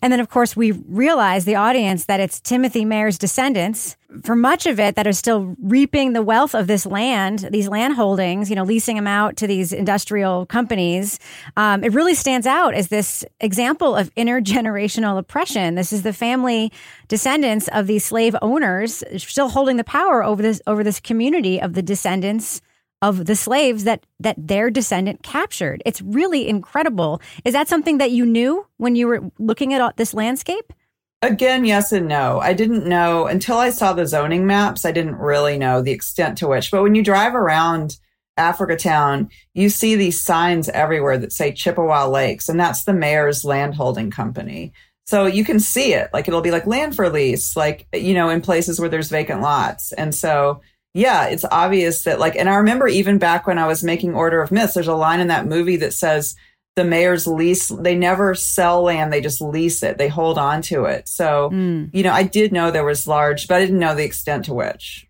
And 0.02 0.12
then, 0.12 0.20
of 0.20 0.30
course, 0.30 0.56
we 0.56 0.72
realize 0.72 1.46
the 1.46 1.56
audience 1.56 2.06
that 2.06 2.20
it's 2.20 2.39
Timothy 2.39 2.86
Meaher's 2.86 3.18
descendants, 3.18 3.96
for 4.24 4.36
much 4.36 4.65
of 4.65 4.80
it, 4.80 4.96
that 4.96 5.08
are 5.08 5.13
still 5.13 5.56
reaping 5.62 6.13
the 6.13 6.22
wealth 6.22 6.56
of 6.56 6.68
this 6.68 6.86
land, 6.86 7.48
these 7.52 7.68
land 7.68 7.94
holdings, 7.96 8.50
you 8.50 8.56
know, 8.56 8.63
leasing 8.63 8.96
them 8.96 9.08
out 9.08 9.38
to 9.38 9.48
these 9.48 9.72
industrial 9.72 10.46
companies. 10.46 11.20
Um, 11.58 11.84
it 11.84 11.94
really 11.94 12.15
stands 12.15 12.48
out 12.48 12.74
as 12.74 12.88
this 12.88 13.24
example 13.39 13.96
of 13.96 14.13
intergenerational 14.15 15.18
oppression. 15.18 15.76
This 15.76 15.94
is 15.94 16.04
the 16.04 16.13
family 16.13 16.72
descendants 17.08 17.68
of 17.70 17.88
these 17.88 18.06
slave 18.06 18.36
owners 18.42 19.04
still 19.18 19.50
holding 19.50 19.78
the 19.78 19.84
power 19.84 20.24
over 20.24 20.42
this 20.42 20.62
over 20.68 20.84
this 20.84 21.00
community 21.00 21.60
of 21.62 21.74
the 21.74 21.82
descendants 21.82 22.62
of 23.01 23.25
the 23.25 23.35
slaves 23.35 23.83
that 23.85 24.05
that 24.19 24.35
their 24.38 24.69
descendant 24.69 25.23
captured. 25.23 25.81
It's 25.85 26.01
really 26.01 26.47
incredible. 26.47 27.21
Is 27.45 27.53
that 27.53 27.67
something 27.67 27.97
that 27.97 28.12
you 28.12 28.25
knew 28.25 28.65
when 28.77 28.95
you 28.95 29.07
were 29.07 29.31
looking 29.39 29.73
at 29.73 29.97
this 29.97 30.13
landscape? 30.13 30.73
Again, 31.21 31.65
yes 31.65 31.91
and 31.91 32.07
no. 32.07 32.39
I 32.39 32.53
didn't 32.53 32.88
know 32.88 33.27
until 33.27 33.57
I 33.57 33.71
saw 33.71 33.91
the 33.93 34.07
zoning 34.07 34.47
maps. 34.47 34.85
I 34.85 34.91
didn't 34.91 35.17
really 35.17 35.57
know 35.57 35.81
the 35.81 35.91
extent 35.91 36.38
to 36.38 36.47
which. 36.47 36.71
But 36.71 36.81
when 36.81 36.95
you 36.95 37.03
drive 37.03 37.35
around 37.35 37.97
Africa 38.38 38.77
Town, 38.77 39.29
you 39.53 39.69
see 39.69 39.95
these 39.95 40.21
signs 40.21 40.69
everywhere 40.69 41.17
that 41.17 41.33
say 41.33 41.51
Chippewa 41.51 42.07
Lakes, 42.07 42.47
and 42.47 42.57
that's 42.57 42.85
the 42.85 42.93
Meaher's 42.93 43.43
landholding 43.43 44.12
company. 44.12 44.71
So 45.07 45.25
you 45.25 45.43
can 45.43 45.59
see 45.59 45.93
it. 45.93 46.09
Like 46.13 46.27
it'll 46.27 46.39
be 46.39 46.51
like 46.51 46.67
land 46.67 46.95
for 46.95 47.09
lease, 47.09 47.57
like, 47.57 47.88
you 47.91 48.13
know, 48.13 48.29
in 48.29 48.41
places 48.41 48.79
where 48.79 48.89
there's 48.89 49.09
vacant 49.09 49.41
lots. 49.41 49.91
And 49.91 50.13
so 50.13 50.62
yeah, 50.99 51.25
it's 51.27 51.45
obvious 51.49 52.03
that 52.03 52.19
like, 52.19 52.35
and 52.35 52.49
I 52.49 52.55
remember 52.55 52.88
even 52.88 53.17
back 53.17 53.47
when 53.47 53.57
I 53.57 53.67
was 53.67 53.83
making 53.83 54.13
Order 54.13 54.41
of 54.41 54.51
Myths, 54.51 54.73
there's 54.73 54.88
a 54.88 54.93
line 54.93 55.19
in 55.19 55.27
that 55.27 55.47
movie 55.47 55.77
that 55.77 55.93
says 55.93 56.35
the 56.75 56.83
Meaher's 56.83 57.25
lease, 57.25 57.69
they 57.69 57.95
never 57.95 58.35
sell 58.35 58.83
land, 58.83 59.12
they 59.12 59.21
just 59.21 59.41
lease 59.41 59.81
it, 59.81 59.97
they 59.97 60.07
hold 60.07 60.38
on 60.38 60.62
to 60.63 60.85
it. 60.85 61.07
So, 61.07 61.49
mm. 61.51 61.89
you 61.93 62.03
know, 62.03 62.13
I 62.13 62.23
did 62.23 62.51
know 62.51 62.69
there 62.69 62.85
was 62.85 63.07
large, 63.07 63.47
but 63.47 63.55
I 63.55 63.59
didn't 63.62 63.79
know 63.79 63.95
the 63.95 64.03
extent 64.03 64.45
to 64.45 64.53
which. 64.53 65.07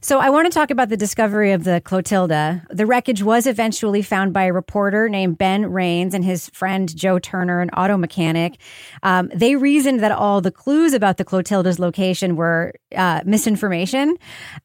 So 0.00 0.18
I 0.18 0.30
want 0.30 0.50
to 0.50 0.56
talk 0.56 0.70
about 0.70 0.88
the 0.88 0.96
discovery 0.96 1.52
of 1.52 1.64
the 1.64 1.80
Clotilda. 1.84 2.66
The 2.70 2.86
wreckage 2.86 3.22
was 3.22 3.46
eventually 3.46 4.02
found 4.02 4.32
by 4.32 4.44
a 4.44 4.52
reporter 4.52 5.08
named 5.08 5.38
Ben 5.38 5.70
Raines 5.70 6.14
and 6.14 6.24
his 6.24 6.48
friend 6.50 6.94
Joe 6.96 7.18
Turner, 7.18 7.60
an 7.60 7.70
auto 7.70 7.96
mechanic. 7.96 8.58
Um, 9.02 9.30
they 9.34 9.56
reasoned 9.56 10.00
that 10.00 10.12
all 10.12 10.40
the 10.40 10.50
clues 10.50 10.92
about 10.92 11.18
the 11.18 11.24
Clotilda's 11.24 11.78
location 11.78 12.36
were 12.36 12.74
uh, 12.96 13.20
misinformation. 13.24 14.16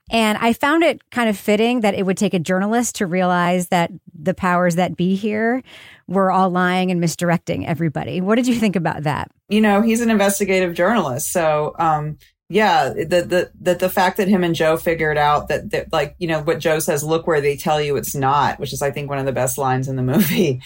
And 0.09 0.37
I 0.39 0.53
found 0.53 0.83
it 0.83 1.07
kind 1.11 1.29
of 1.29 1.37
fitting 1.37 1.81
that 1.81 1.93
it 1.93 2.05
would 2.05 2.17
take 2.17 2.33
a 2.33 2.39
journalist 2.39 2.95
to 2.95 3.05
realize 3.05 3.67
that 3.67 3.91
the 4.19 4.33
powers 4.33 4.75
that 4.75 4.95
be 4.95 5.15
here 5.15 5.61
were 6.07 6.31
all 6.31 6.49
lying 6.49 6.89
and 6.89 6.99
misdirecting 6.99 7.67
everybody. 7.67 8.21
What 8.21 8.35
did 8.35 8.47
you 8.47 8.55
think 8.55 8.75
about 8.75 9.03
that? 9.03 9.29
You 9.49 9.61
know, 9.61 9.81
he's 9.81 10.01
an 10.01 10.09
investigative 10.09 10.73
journalist. 10.73 11.31
So, 11.31 11.75
um, 11.77 12.17
yeah, 12.49 12.89
the, 12.89 13.03
the, 13.21 13.51
the, 13.59 13.75
the 13.75 13.89
fact 13.89 14.17
that 14.17 14.29
him 14.29 14.43
and 14.43 14.55
Joe 14.55 14.77
figured 14.77 15.17
out 15.17 15.49
that, 15.49 15.69
that, 15.71 15.91
like, 15.91 16.15
you 16.17 16.27
know, 16.27 16.41
what 16.41 16.59
Joe 16.59 16.79
says, 16.79 17.03
look 17.03 17.27
where 17.27 17.41
they 17.41 17.57
tell 17.57 17.81
you 17.81 17.97
it's 17.97 18.15
not, 18.15 18.57
which 18.57 18.71
is, 18.71 18.81
I 18.81 18.91
think, 18.91 19.09
one 19.09 19.19
of 19.19 19.25
the 19.25 19.33
best 19.33 19.57
lines 19.57 19.89
in 19.89 19.97
the 19.97 20.03
movie. 20.03 20.61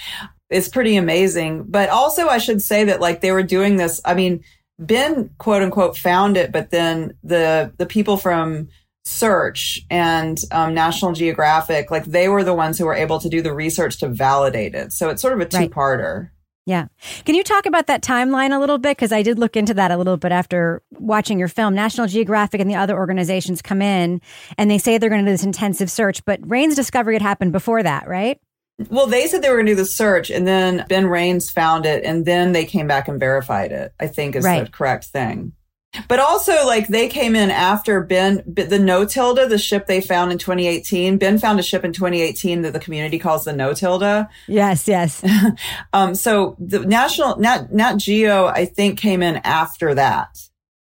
It's 0.50 0.70
pretty 0.70 0.96
amazing. 0.96 1.64
But 1.68 1.90
also, 1.90 2.28
I 2.28 2.38
should 2.38 2.62
say 2.62 2.84
that, 2.84 3.02
like, 3.02 3.22
they 3.22 3.32
were 3.32 3.42
doing 3.42 3.78
this. 3.78 4.00
I 4.06 4.14
mean, 4.14 4.44
Ben, 4.78 5.32
quote 5.40 5.64
unquote, 5.64 5.98
found 5.98 6.38
it, 6.38 6.52
but 6.52 6.70
then 6.70 7.18
the, 7.24 7.74
the 7.78 7.88
people 7.88 8.18
from 8.18 8.70
Search 9.04 9.82
and 9.90 10.40
um, 10.52 10.76
National 10.76 11.14
Geographic, 11.14 11.90
like, 11.90 12.06
they 12.06 12.30
were 12.30 12.44
the 12.44 12.54
ones 12.54 12.78
who 12.78 12.86
were 12.86 12.94
able 12.94 13.20
to 13.20 13.30
do 13.30 13.42
the 13.42 13.54
research 13.54 13.98
to 14.02 14.08
validate 14.08 14.76
it. 14.76 14.94
So 14.94 15.10
it's 15.10 15.22
sort 15.22 15.34
of 15.34 15.40
a 15.40 15.46
two 15.46 15.68
parter. 15.70 16.20
Right. 16.20 16.30
Yeah. 16.66 16.88
Can 17.26 17.36
you 17.36 17.44
talk 17.44 17.66
about 17.66 17.88
that 17.88 18.04
timeline 18.04 18.56
a 18.56 18.60
little 18.60 18.78
bit? 18.78 18.96
Because 18.96 19.12
I 19.12 19.24
did 19.24 19.40
look 19.40 19.56
into 19.58 19.74
that 19.74 19.92
a 19.92 19.98
little 19.98 20.18
bit 20.18 20.32
after 20.32 20.84
watching 20.92 21.40
your 21.40 21.48
film. 21.48 21.74
National 21.74 22.08
Geographic 22.08 22.62
and 22.62 22.70
the 22.70 22.76
other 22.76 22.96
organizations 22.96 23.62
come 23.62 23.82
in 23.82 24.22
and 24.58 24.70
they 24.70 24.78
say 24.78 24.98
they're 24.98 25.10
going 25.10 25.26
to 25.26 25.30
do 25.30 25.34
this 25.34 25.44
intensive 25.44 25.90
search, 25.90 26.24
but 26.24 26.40
Raines' 26.44 26.76
discovery 26.76 27.16
had 27.16 27.22
happened 27.22 27.52
before 27.52 27.82
that, 27.82 28.08
right? 28.08 28.40
Well, 28.90 29.08
they 29.08 29.28
said 29.28 29.42
they 29.42 29.50
were 29.50 29.56
going 29.56 29.68
to 29.68 29.72
do 29.74 29.78
the 29.78 29.86
search 29.86 30.30
and 30.30 30.48
then 30.48 30.86
Ben 30.88 31.08
Raines 31.08 31.50
found 31.50 31.86
it 31.86 32.04
and 32.04 32.26
then 32.26 32.52
they 32.52 32.66
came 32.66 32.88
back 32.88 33.08
and 33.08 33.20
verified 33.20 33.72
it, 33.72 33.94
I 34.00 34.08
think 34.08 34.36
is 34.36 34.46
right. 34.46 34.66
the 34.66 34.72
correct 34.72 35.06
thing. 35.06 35.54
But 36.08 36.20
also, 36.20 36.66
like 36.66 36.88
they 36.88 37.10
came 37.10 37.36
in 37.36 37.52
after 37.52 38.02
Ben, 38.02 38.44
the 38.46 38.80
No 38.80 39.06
Tilda, 39.06 39.48
the 39.48 39.58
ship 39.58 39.88
they 39.88 40.00
found 40.00 40.32
in 40.32 40.38
2018. 40.38 41.18
Ben 41.18 41.38
found 41.38 41.60
a 41.60 41.64
ship 41.64 41.84
in 41.84 41.92
2018 41.92 42.62
that 42.62 42.72
the 42.72 42.80
community 42.80 43.20
calls 43.20 43.44
the 43.44 43.54
No 43.54 43.74
Tilda. 43.74 44.30
Yes, 44.48 44.88
yes. 44.88 45.24
um, 45.94 46.16
so 46.16 46.56
the 46.60 46.80
national 46.80 47.38
Nat 47.38 47.74
Nat 47.74 47.98
Geo, 47.98 48.46
I 48.46 48.66
think, 48.66 49.00
came 49.00 49.22
in 49.22 49.38
after 49.38 49.94
that. 49.96 50.38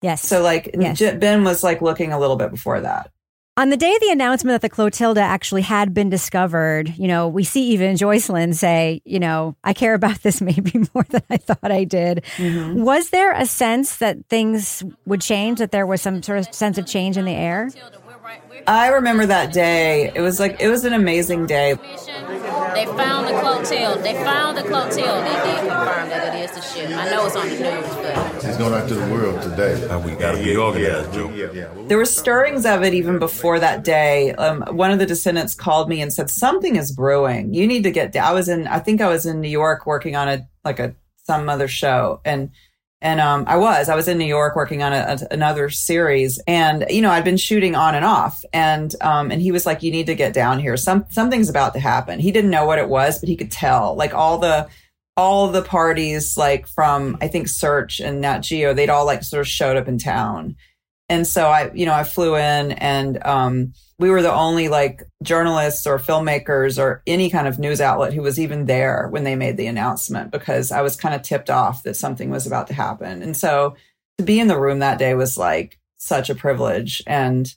Yes. 0.03 0.23
So 0.23 0.43
like 0.43 0.75
Yes. 0.79 1.01
Ben 1.01 1.45
was 1.45 1.63
like 1.63 1.81
looking 1.83 2.13
a 2.13 2.19
little 2.19 2.37
bit 2.37 2.51
before 2.51 2.81
that. 2.81 3.12
On 3.59 3.69
the 3.69 3.77
day 3.77 3.93
of 3.93 4.01
the 4.01 4.09
announcement 4.09 4.55
that 4.55 4.63
the 4.63 4.75
Clotilda 4.75 5.21
actually 5.21 5.61
had 5.61 5.93
been 5.93 6.09
discovered, 6.09 6.97
you 6.97 7.07
know, 7.07 7.29
we 7.29 7.45
see 7.45 7.65
even 7.73 7.97
Joycelyn 7.97 8.55
say, 8.55 9.03
you 9.05 9.21
know, 9.21 9.57
I 9.63 9.75
care 9.75 9.93
about 9.93 10.23
this 10.23 10.41
maybe 10.41 10.73
more 10.95 11.05
than 11.11 11.23
I 11.29 11.37
thought 11.37 11.71
I 11.71 11.85
did. 11.85 12.25
Mm-hmm. 12.39 12.83
Was 12.83 13.11
there 13.11 13.33
a 13.33 13.45
sense 13.45 13.99
that 13.99 14.27
things 14.31 14.83
would 15.05 15.21
change, 15.21 15.59
that 15.59 15.71
there 15.71 15.87
was 15.87 16.01
some 16.01 16.23
sort 16.23 16.39
of 16.39 16.55
sense 16.55 16.79
of 16.79 16.87
change 16.87 17.19
in 17.19 17.27
the 17.27 17.33
air? 17.33 17.69
I 18.67 18.89
remember 18.89 19.27
that 19.27 19.53
day. 19.53 20.13
It 20.15 20.21
was 20.21 20.39
like 20.39 20.61
it 20.61 20.69
was 20.69 20.85
an 20.85 20.93
amazing 20.93 21.47
day. 21.47 21.75
They 21.75 22.87
found 22.87 23.27
the 23.27 23.39
Clotilda. 23.41 24.03
They 24.03 24.15
found 24.15 24.57
the 24.57 24.63
Clotilda. 24.63 25.23
They 25.25 25.51
did 25.51 25.59
confirm 25.59 26.09
that 26.09 26.35
it 26.35 26.45
is 26.45 26.53
the 26.53 26.61
ship. 26.63 26.91
I 26.91 27.11
know 27.11 27.27
it's 27.27 27.37
on 27.37 27.49
the 27.49 27.57
news, 27.57 27.95
but 27.97 28.45
It's 28.45 28.57
going 28.57 28.75
out 28.75 28.89
to 28.89 28.95
the 28.95 29.13
world 29.13 29.43
today. 29.43 29.85
Uh, 29.89 29.99
we 29.99 30.13
gotta 30.13 30.43
be 30.43 30.57
organized, 30.57 31.13
Joe. 31.13 31.31
Yeah, 31.31 31.51
yeah. 31.53 31.69
There 31.89 31.99
were 31.99 32.05
stirrings 32.05 32.65
of 32.65 32.83
it 32.83 32.95
even 32.95 33.19
before 33.19 33.59
that 33.59 33.83
day. 33.85 34.33
Um, 34.35 34.63
one 34.77 34.91
of 34.91 34.99
the 34.99 35.07
descendants 35.07 35.55
called 35.55 35.89
me 35.89 36.01
and 36.01 36.13
said 36.13 36.31
something 36.31 36.77
is 36.77 36.93
brewing. 36.93 37.53
You 37.53 37.67
need 37.67 37.83
to 37.83 37.91
get. 37.91 38.13
down. 38.13 38.27
I 38.27 38.33
was 38.33 38.49
in. 38.49 38.67
I 38.69 38.79
think 38.79 39.01
I 39.01 39.09
was 39.09 39.27
in 39.27 39.41
New 39.41 39.49
York 39.51 39.85
working 39.87 40.15
on 40.17 40.29
a 40.29 40.49
like 40.65 40.79
a 40.79 40.95
some 41.25 41.49
other 41.49 41.69
show 41.69 42.21
and. 42.25 42.51
And 43.03 43.21
um, 43.21 43.45
I 43.49 43.57
was, 43.57 43.89
I 43.89 43.97
was 43.97 44.07
in 44.07 44.17
New 44.17 44.25
York 44.25 44.55
working 44.55 44.81
on 44.83 44.93
a, 44.93 45.19
a- 45.21 45.35
another 45.35 45.69
series, 45.71 46.41
and 46.47 46.87
you 46.89 47.03
know, 47.03 47.11
I'd 47.11 47.25
been 47.25 47.37
shooting 47.37 47.75
on 47.75 47.97
and 47.97 48.05
off, 48.05 48.45
and 48.53 48.95
um, 49.01 49.33
and 49.33 49.43
he 49.43 49.51
was 49.51 49.67
like, 49.67 49.83
"You 49.83 49.91
need 49.91 50.07
to 50.07 50.15
get 50.15 50.33
down 50.33 50.61
here. 50.61 50.77
Some 50.77 51.05
something's 51.11 51.51
about 51.51 51.75
to 51.75 51.81
happen." 51.81 52.21
He 52.21 52.31
didn't 52.31 52.51
know 52.51 52.65
what 52.65 52.79
it 52.79 52.89
was, 52.89 53.19
but 53.19 53.29
he 53.29 53.37
could 53.37 53.51
tell. 53.51 53.97
Like 53.97 54.15
all 54.15 54.39
the 54.39 54.69
all 55.17 55.49
the 55.49 55.63
parties, 55.63 56.37
like 56.37 56.69
from 56.69 57.19
I 57.21 57.27
think 57.27 57.49
Search 57.49 57.99
and 57.99 58.21
Nat 58.21 58.39
Geo, 58.39 58.73
they'd 58.73 58.89
all 58.89 59.05
like 59.05 59.25
sort 59.25 59.41
of 59.41 59.49
showed 59.49 59.77
up 59.77 59.89
in 59.89 59.99
town, 59.99 60.55
and 61.13 61.27
so 61.27 61.49
I, 61.49 61.71
you 61.75 61.85
know, 61.85 61.93
I 61.93 62.05
flew 62.05 62.37
in 62.37 62.73
and 62.73 63.23
um, 63.27 63.75
we 63.99 64.09
were 64.09 64.23
the 64.23 64.33
only 64.33 64.71
like 64.71 65.03
journalists 65.23 65.87
or 65.87 65.99
filmmakers 65.99 66.83
or 66.83 67.03
any 67.07 67.29
kind 67.29 67.47
of 67.47 67.59
news 67.59 67.83
outlet 67.83 68.15
who 68.15 68.23
was 68.23 68.41
even 68.41 68.65
there 68.65 69.09
when 69.11 69.23
they 69.23 69.37
made 69.37 69.59
the 69.59 69.67
announcement 69.67 70.31
because 70.31 70.73
I 70.73 70.81
was 70.81 70.97
kind 70.97 71.15
of 71.15 71.21
tipped 71.21 71.51
off 71.51 71.83
that 71.83 71.97
something 71.97 72.31
was 72.31 72.47
about 72.47 72.67
to 72.69 72.75
happen. 72.75 73.21
And 73.21 73.37
so 73.37 73.77
to 74.17 74.25
be 74.25 74.41
in 74.41 74.49
the 74.49 74.59
room 74.59 74.79
that 74.79 74.99
day 74.99 75.13
was 75.13 75.37
like 75.37 75.79
such 75.99 76.31
a 76.31 76.35
privilege. 76.35 77.03
And 77.07 77.55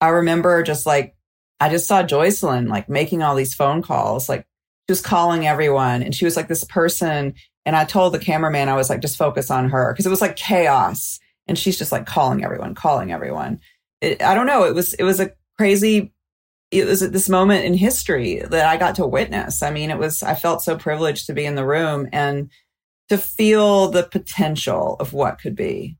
I 0.00 0.08
remember 0.08 0.64
just 0.64 0.84
like, 0.84 1.14
I 1.60 1.68
just 1.68 1.86
saw 1.86 2.02
Joycelyn 2.02 2.68
like 2.68 2.88
making 2.88 3.22
all 3.22 3.36
these 3.36 3.54
phone 3.54 3.82
calls, 3.82 4.28
like 4.28 4.40
she 4.88 4.92
was 4.92 5.00
calling 5.00 5.46
everyone 5.46 6.02
and 6.02 6.12
she 6.12 6.24
was 6.24 6.34
like 6.34 6.48
this 6.48 6.64
person. 6.64 7.34
And 7.64 7.76
I 7.76 7.84
told 7.84 8.14
the 8.14 8.18
cameraman, 8.18 8.68
I 8.68 8.74
was 8.74 8.90
like, 8.90 9.00
just 9.00 9.16
focus 9.16 9.48
on 9.48 9.68
her 9.68 9.92
because 9.92 10.06
it 10.06 10.10
was 10.10 10.20
like 10.20 10.34
chaos 10.34 11.20
and 11.46 11.58
she's 11.58 11.78
just 11.78 11.92
like 11.92 12.06
calling 12.06 12.44
everyone, 12.44 12.74
calling 12.74 13.12
everyone. 13.12 13.60
It, 14.00 14.22
I 14.22 14.34
don't 14.34 14.46
know. 14.46 14.64
It 14.64 14.74
was 14.74 14.94
it 14.94 15.04
was 15.04 15.20
a 15.20 15.32
crazy. 15.56 16.12
It 16.72 16.84
was 16.84 17.02
at 17.02 17.12
this 17.12 17.28
moment 17.28 17.64
in 17.64 17.74
history 17.74 18.40
that 18.40 18.66
I 18.66 18.76
got 18.76 18.96
to 18.96 19.06
witness. 19.06 19.62
I 19.62 19.70
mean, 19.70 19.90
it 19.90 19.98
was. 19.98 20.22
I 20.22 20.34
felt 20.34 20.62
so 20.62 20.76
privileged 20.76 21.26
to 21.26 21.32
be 21.32 21.44
in 21.44 21.54
the 21.54 21.66
room 21.66 22.08
and 22.12 22.50
to 23.08 23.18
feel 23.18 23.88
the 23.88 24.02
potential 24.02 24.96
of 24.98 25.12
what 25.12 25.38
could 25.38 25.54
be. 25.54 25.96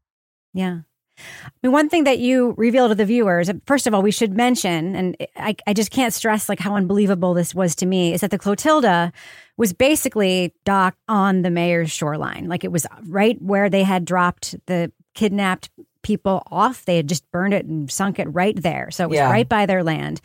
Yeah. 0.52 0.80
I 1.18 1.50
mean, 1.62 1.72
one 1.72 1.88
thing 1.88 2.04
that 2.04 2.18
you 2.18 2.54
reveal 2.58 2.88
to 2.88 2.94
the 2.94 3.06
viewers, 3.06 3.50
first 3.66 3.86
of 3.86 3.94
all, 3.94 4.02
we 4.02 4.10
should 4.10 4.36
mention, 4.36 4.94
and 4.94 5.16
I, 5.36 5.56
I 5.66 5.72
just 5.72 5.90
can't 5.90 6.12
stress 6.12 6.48
like 6.48 6.60
how 6.60 6.74
unbelievable 6.76 7.32
this 7.32 7.54
was 7.54 7.74
to 7.76 7.86
me, 7.86 8.12
is 8.12 8.20
that 8.20 8.30
the 8.30 8.38
Clotilda 8.38 9.12
was 9.56 9.72
basically 9.72 10.54
docked 10.64 10.98
on 11.08 11.42
the 11.42 11.50
Meaher's 11.50 11.90
shoreline. 11.90 12.48
Like 12.48 12.64
it 12.64 12.72
was 12.72 12.86
right 13.06 13.40
where 13.40 13.70
they 13.70 13.82
had 13.82 14.04
dropped 14.04 14.56
the 14.66 14.92
kidnapped 15.16 15.70
people 16.02 16.40
off. 16.52 16.84
They 16.84 16.94
had 16.98 17.08
just 17.08 17.28
burned 17.32 17.52
it 17.52 17.66
and 17.66 17.90
sunk 17.90 18.20
it 18.20 18.26
right 18.32 18.54
there. 18.62 18.92
So 18.92 19.02
it 19.02 19.10
was 19.10 19.16
Yeah. 19.16 19.28
right 19.28 19.48
by 19.48 19.66
their 19.66 19.82
land. 19.82 20.20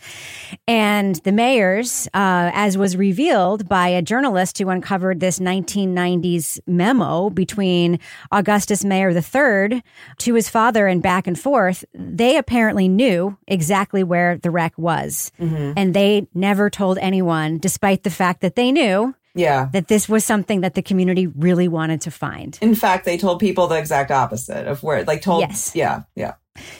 And 0.67 1.15
the 1.23 1.31
Meahers, 1.31 2.05
uh, 2.13 2.51
as 2.53 2.77
was 2.77 2.95
revealed 2.95 3.67
by 3.67 3.87
a 3.87 4.03
journalist 4.03 4.59
who 4.59 4.69
uncovered 4.69 5.19
this 5.21 5.39
1990s 5.39 6.59
memo 6.67 7.31
between 7.31 7.97
Augustus 8.31 8.83
Meaher 8.83 9.11
III 9.11 9.81
to 10.19 10.33
his 10.35 10.49
father 10.49 10.85
and 10.85 11.01
back 11.01 11.25
and 11.25 11.39
forth, 11.39 11.83
they 11.95 12.37
apparently 12.37 12.87
knew 12.87 13.35
exactly 13.47 14.03
where 14.03 14.37
the 14.37 14.51
wreck 14.51 14.73
was. 14.77 15.31
And 15.39 15.95
they 15.95 16.27
never 16.35 16.69
told 16.69 16.99
anyone, 16.99 17.57
despite 17.57 18.03
the 18.03 18.11
fact 18.11 18.41
that 18.41 18.55
they 18.55 18.71
knew 18.71 19.15
Yeah. 19.33 19.69
that 19.73 19.87
this 19.87 20.09
was 20.09 20.25
something 20.25 20.61
that 20.61 20.73
the 20.73 20.81
community 20.81 21.27
really 21.27 21.67
wanted 21.67 22.01
to 22.01 22.11
find. 22.11 22.57
In 22.61 22.75
fact, 22.75 23.05
they 23.05 23.17
told 23.17 23.39
people 23.39 23.67
the 23.67 23.77
exact 23.77 24.11
opposite 24.11 24.67
of 24.67 24.83
where, 24.83 25.03
like, 25.03 25.21
told. 25.21 25.41
Yes. 25.41 25.71
Yeah. 25.75 26.03
Yeah. 26.15 26.33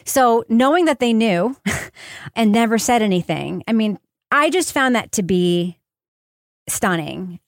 So 0.05 0.43
knowing 0.49 0.85
that 0.85 0.99
they 0.99 1.13
knew 1.13 1.55
and 2.35 2.51
never 2.51 2.77
said 2.77 3.01
anything, 3.01 3.63
I 3.67 3.73
mean, 3.73 3.99
I 4.31 4.49
just 4.49 4.73
found 4.73 4.95
that 4.95 5.11
to 5.13 5.23
be 5.23 5.77
stunning. 6.69 7.39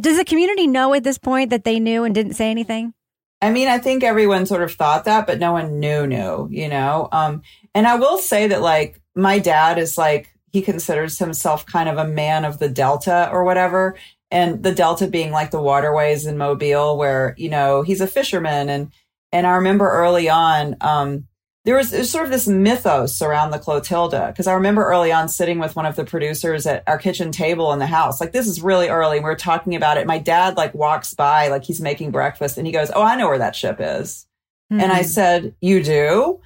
Does 0.00 0.16
the 0.18 0.24
community 0.24 0.66
know 0.66 0.94
at 0.94 1.04
this 1.04 1.18
point 1.18 1.50
that 1.50 1.64
they 1.64 1.80
knew 1.80 2.04
and 2.04 2.14
didn't 2.14 2.34
say 2.34 2.50
anything? 2.50 2.94
I 3.42 3.50
mean, 3.50 3.68
I 3.68 3.78
think 3.78 4.02
everyone 4.02 4.46
sort 4.46 4.62
of 4.62 4.72
thought 4.72 5.04
that, 5.04 5.26
but 5.26 5.38
no 5.38 5.52
one 5.52 5.78
knew, 5.78 6.06
knew, 6.06 6.48
you 6.50 6.68
know? 6.68 7.08
Um, 7.12 7.42
and 7.74 7.86
I 7.86 7.96
will 7.96 8.18
say 8.18 8.46
that 8.48 8.62
like 8.62 9.00
my 9.14 9.38
dad 9.38 9.78
is 9.78 9.98
like, 9.98 10.32
he 10.52 10.62
considers 10.62 11.18
himself 11.18 11.66
kind 11.66 11.88
of 11.88 11.98
a 11.98 12.08
man 12.08 12.46
of 12.46 12.58
the 12.58 12.68
Delta 12.68 13.28
or 13.30 13.44
whatever. 13.44 13.96
And 14.36 14.62
the 14.62 14.74
Delta 14.74 15.06
being 15.06 15.30
like 15.30 15.50
the 15.50 15.62
waterways 15.62 16.26
in 16.26 16.36
Mobile 16.36 16.98
where, 16.98 17.34
you 17.38 17.48
know, 17.48 17.80
he's 17.80 18.02
a 18.02 18.06
fisherman. 18.06 18.68
And, 18.68 18.92
and 19.32 19.46
I 19.46 19.52
remember 19.54 19.88
early 19.88 20.28
on, 20.28 20.76
um, 20.82 21.26
there 21.64 21.74
was, 21.76 21.90
was 21.90 22.10
sort 22.10 22.26
of 22.26 22.30
this 22.30 22.46
mythos 22.46 23.22
around 23.22 23.50
the 23.50 23.58
Clotilda. 23.58 24.34
Cause 24.36 24.46
I 24.46 24.52
remember 24.52 24.84
early 24.84 25.10
on 25.10 25.28
sitting 25.30 25.58
with 25.58 25.74
one 25.74 25.86
of 25.86 25.96
the 25.96 26.04
producers 26.04 26.66
at 26.66 26.82
our 26.86 26.98
kitchen 26.98 27.32
table 27.32 27.72
in 27.72 27.78
the 27.78 27.86
house. 27.86 28.20
Like 28.20 28.32
this 28.32 28.46
is 28.46 28.60
really 28.62 28.88
early. 28.88 29.16
And 29.16 29.24
we 29.24 29.30
were 29.30 29.36
talking 29.36 29.74
about 29.74 29.96
it. 29.96 30.06
My 30.06 30.18
dad 30.18 30.56
like 30.58 30.74
walks 30.74 31.14
by, 31.14 31.48
like 31.48 31.64
he's 31.64 31.80
making 31.80 32.10
breakfast 32.10 32.58
and 32.58 32.66
he 32.66 32.72
goes, 32.74 32.90
Oh, 32.94 33.02
I 33.02 33.16
know 33.16 33.28
where 33.28 33.38
that 33.38 33.56
ship 33.56 33.78
is. 33.80 34.26
And 34.70 34.82
Hmm. 34.82 34.98
I 34.98 35.02
said, 35.02 35.54
You 35.62 35.82
do? 35.82 36.40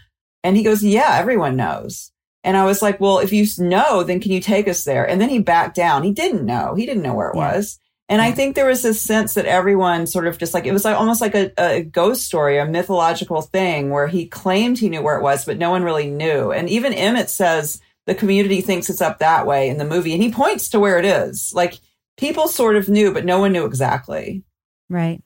And 0.44 0.56
he 0.56 0.62
goes, 0.62 0.82
Yeah, 0.84 1.16
everyone 1.18 1.56
knows. 1.56 2.12
And 2.42 2.56
I 2.56 2.64
was 2.64 2.82
like, 2.82 3.00
Well, 3.00 3.18
if 3.18 3.32
you 3.32 3.46
know, 3.58 4.02
then 4.02 4.20
can 4.20 4.32
you 4.32 4.40
take 4.40 4.68
us 4.68 4.84
there? 4.84 5.08
And 5.08 5.20
then 5.20 5.28
he 5.28 5.38
backed 5.38 5.76
down. 5.76 6.02
He 6.02 6.12
didn't 6.12 6.44
know. 6.46 6.74
He 6.74 6.86
didn't 6.86 7.02
know 7.02 7.14
where 7.14 7.30
it 7.30 7.36
Yeah. 7.36 7.54
was. 7.54 7.78
And 8.08 8.20
I 8.20 8.32
think 8.32 8.56
there 8.56 8.66
was 8.66 8.82
this 8.82 9.00
sense 9.00 9.34
that 9.34 9.46
everyone 9.46 10.04
sort 10.08 10.26
of 10.26 10.36
just 10.36 10.52
like, 10.52 10.66
it 10.66 10.72
was 10.72 10.84
like 10.84 10.96
almost 10.96 11.20
like 11.20 11.36
a, 11.36 11.52
a 11.56 11.82
ghost 11.84 12.24
story, 12.24 12.58
a 12.58 12.66
mythological 12.66 13.40
thing 13.40 13.90
where 13.90 14.08
he 14.08 14.26
claimed 14.26 14.78
he 14.80 14.88
knew 14.88 15.00
where 15.00 15.16
it 15.16 15.22
was, 15.22 15.44
but 15.44 15.58
no 15.58 15.70
one 15.70 15.84
really 15.84 16.10
knew. 16.10 16.50
And 16.50 16.68
even 16.68 16.92
Emmett 16.92 17.30
says 17.30 17.80
the 18.06 18.14
community 18.16 18.62
thinks 18.62 18.90
it's 18.90 19.00
up 19.00 19.20
that 19.20 19.46
way 19.46 19.68
in 19.68 19.78
the 19.78 19.84
movie. 19.84 20.12
And 20.12 20.20
he 20.20 20.32
points 20.32 20.70
to 20.70 20.80
where 20.80 20.98
it 20.98 21.04
is. 21.04 21.52
Like 21.54 21.78
people 22.16 22.48
sort 22.48 22.74
of 22.74 22.88
knew, 22.88 23.12
but 23.14 23.24
no 23.24 23.38
one 23.38 23.52
knew 23.52 23.64
exactly. 23.64 24.42
Right. 24.88 25.22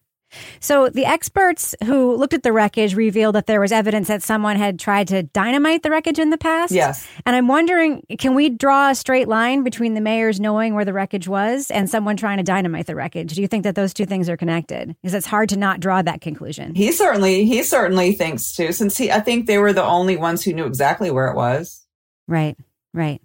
So 0.61 0.88
the 0.88 1.05
experts 1.05 1.75
who 1.85 2.16
looked 2.16 2.35
at 2.35 2.42
the 2.42 2.53
wreckage 2.53 2.94
revealed 2.94 3.35
that 3.35 3.47
there 3.47 3.61
was 3.61 3.73
evidence 3.73 4.09
that 4.09 4.23
someone 4.23 4.57
had 4.57 4.79
tried 4.79 5.09
to 5.09 5.23
dynamite 5.23 5.83
the 5.83 5.90
wreckage 5.90 6.18
in 6.18 6.31
the 6.31 6.38
past. 6.38 6.73
Yes. 6.73 7.07
And 7.27 7.37
I'm 7.37 7.49
wondering, 7.49 8.05
can 8.18 8.35
we 8.35 8.49
draw 8.49 8.90
a 8.90 8.94
straight 8.94 9.29
line 9.29 9.62
between 9.62 9.94
the 9.94 10.01
Meahers 10.01 10.40
knowing 10.40 10.75
where 10.75 10.85
the 10.85 10.92
wreckage 10.92 11.29
was 11.29 11.70
and 11.70 11.88
someone 11.88 12.16
trying 12.16 12.38
to 12.38 12.42
dynamite 12.42 12.87
the 12.87 12.94
wreckage? 12.94 13.35
Do 13.35 13.42
you 13.42 13.49
think 13.49 13.64
that 13.64 13.75
those 13.75 13.94
two 13.94 14.07
things 14.07 14.29
are 14.29 14.37
connected? 14.37 14.97
Because 15.03 15.14
it's 15.14 15.27
hard 15.27 15.49
to 15.51 15.57
not 15.57 15.81
draw 15.81 16.03
that 16.03 16.20
conclusion. 16.20 16.75
He 16.75 16.92
certainly, 16.92 17.44
he 17.44 17.62
certainly 17.62 18.12
thinks 18.12 18.55
too, 18.55 18.73
since 18.73 18.97
he, 18.97 19.11
I 19.11 19.20
think 19.20 19.47
they 19.47 19.59
were 19.59 19.73
the 19.73 19.85
only 19.85 20.16
ones 20.16 20.42
who 20.42 20.53
knew 20.53 20.66
exactly 20.66 21.11
where 21.11 21.29
it 21.29 21.37
was. 21.37 21.83
Right, 22.27 22.57
right. 22.92 23.20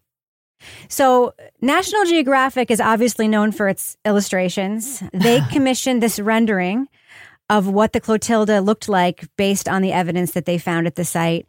So, 0.90 1.34
National 1.62 2.06
Geographic 2.06 2.70
is 2.70 2.82
obviously 2.82 3.28
known 3.28 3.52
for 3.52 3.68
its 3.68 3.98
illustrations. 4.06 5.02
They 5.14 5.42
commissioned 5.52 6.04
this 6.04 6.20
rendering 6.20 6.88
of 7.50 7.68
what 7.68 7.94
the 7.94 8.00
Clotilda 8.02 8.62
looked 8.62 8.88
like 8.88 9.28
based 9.38 9.68
on 9.68 9.82
the 9.82 9.92
evidence 9.92 10.32
that 10.32 10.46
they 10.46 10.58
found 10.58 10.88
at 10.88 10.96
the 10.96 11.06
site. 11.06 11.48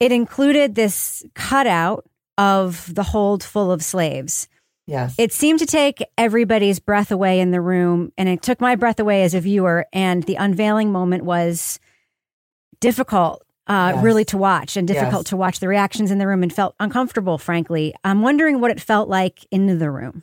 It 0.00 0.12
included 0.12 0.74
this 0.74 1.24
cutout 1.34 2.04
of 2.36 2.92
the 2.94 3.02
hold 3.02 3.42
full 3.42 3.70
of 3.72 3.82
slaves. 3.82 4.48
Yes. 4.86 5.14
It 5.18 5.32
seemed 5.32 5.58
to 5.60 5.66
take 5.66 6.04
everybody's 6.18 6.78
breath 6.78 7.10
away 7.10 7.40
in 7.40 7.50
the 7.50 7.60
room, 7.60 8.12
and 8.18 8.28
it 8.28 8.42
took 8.42 8.60
my 8.60 8.76
breath 8.76 9.00
away 9.00 9.24
as 9.24 9.34
a 9.34 9.40
viewer. 9.40 9.86
And 9.92 10.22
the 10.24 10.36
unveiling 10.36 10.92
moment 10.92 11.24
was 11.24 11.80
difficult, 12.80 13.42
uh, 13.66 13.92
Yes. 13.94 14.04
really, 14.04 14.24
to 14.26 14.36
watch, 14.38 14.76
and 14.76 14.86
difficult 14.86 15.22
Yes. 15.24 15.30
to 15.30 15.36
watch 15.36 15.60
the 15.60 15.68
reactions 15.68 16.10
in 16.10 16.18
the 16.18 16.26
room, 16.26 16.42
and 16.42 16.52
felt 16.52 16.74
uncomfortable. 16.78 17.38
Frankly, 17.38 17.94
I'm 18.04 18.22
wondering 18.22 18.60
what 18.60 18.70
it 18.70 18.80
felt 18.80 19.08
like 19.08 19.46
in 19.50 19.78
the 19.78 19.90
room. 19.90 20.22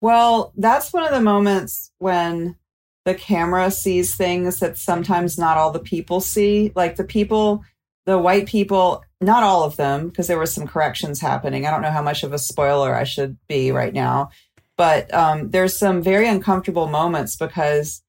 Well, 0.00 0.52
that's 0.56 0.92
one 0.92 1.04
of 1.04 1.10
the 1.12 1.20
moments 1.20 1.92
when 1.98 2.56
the 3.04 3.14
camera 3.14 3.70
sees 3.70 4.14
things 4.14 4.60
that 4.60 4.78
sometimes 4.78 5.38
not 5.38 5.56
all 5.56 5.72
the 5.72 5.80
people 5.80 6.20
see. 6.20 6.72
Like 6.74 6.96
the 6.96 7.04
people 7.04 7.64
the 8.04 8.18
white 8.18 8.46
people, 8.46 9.04
not 9.20 9.42
all 9.42 9.62
of 9.62 9.76
them, 9.76 10.08
because 10.08 10.26
there 10.26 10.38
were 10.38 10.46
some 10.46 10.66
corrections 10.66 11.20
happening. 11.20 11.66
I 11.66 11.70
don't 11.70 11.82
know 11.82 11.90
how 11.90 12.02
much 12.02 12.24
of 12.24 12.32
a 12.32 12.38
spoiler 12.38 12.94
I 12.94 13.04
should 13.04 13.36
be 13.48 13.70
right 13.70 13.92
now, 13.92 14.30
but 14.76 15.12
um, 15.14 15.50
there's 15.50 15.76
some 15.76 16.02
very 16.02 16.28
uncomfortable 16.28 16.88
moments 16.88 17.36
because 17.36 18.02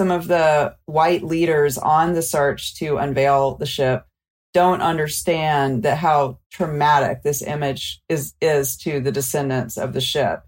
some 0.00 0.10
of 0.10 0.28
the 0.28 0.74
white 0.86 1.22
leaders 1.22 1.78
on 1.78 2.14
the 2.14 2.22
search 2.22 2.74
to 2.76 2.96
unveil 2.96 3.56
the 3.56 3.66
ship 3.66 4.06
don't 4.54 4.80
understand 4.80 5.82
that 5.82 5.98
how 5.98 6.38
traumatic 6.50 7.22
this 7.22 7.42
image 7.42 8.00
is 8.08 8.34
is 8.40 8.76
to 8.78 9.00
the 9.00 9.12
descendants 9.12 9.76
of 9.76 9.92
the 9.92 10.00
ship 10.00 10.44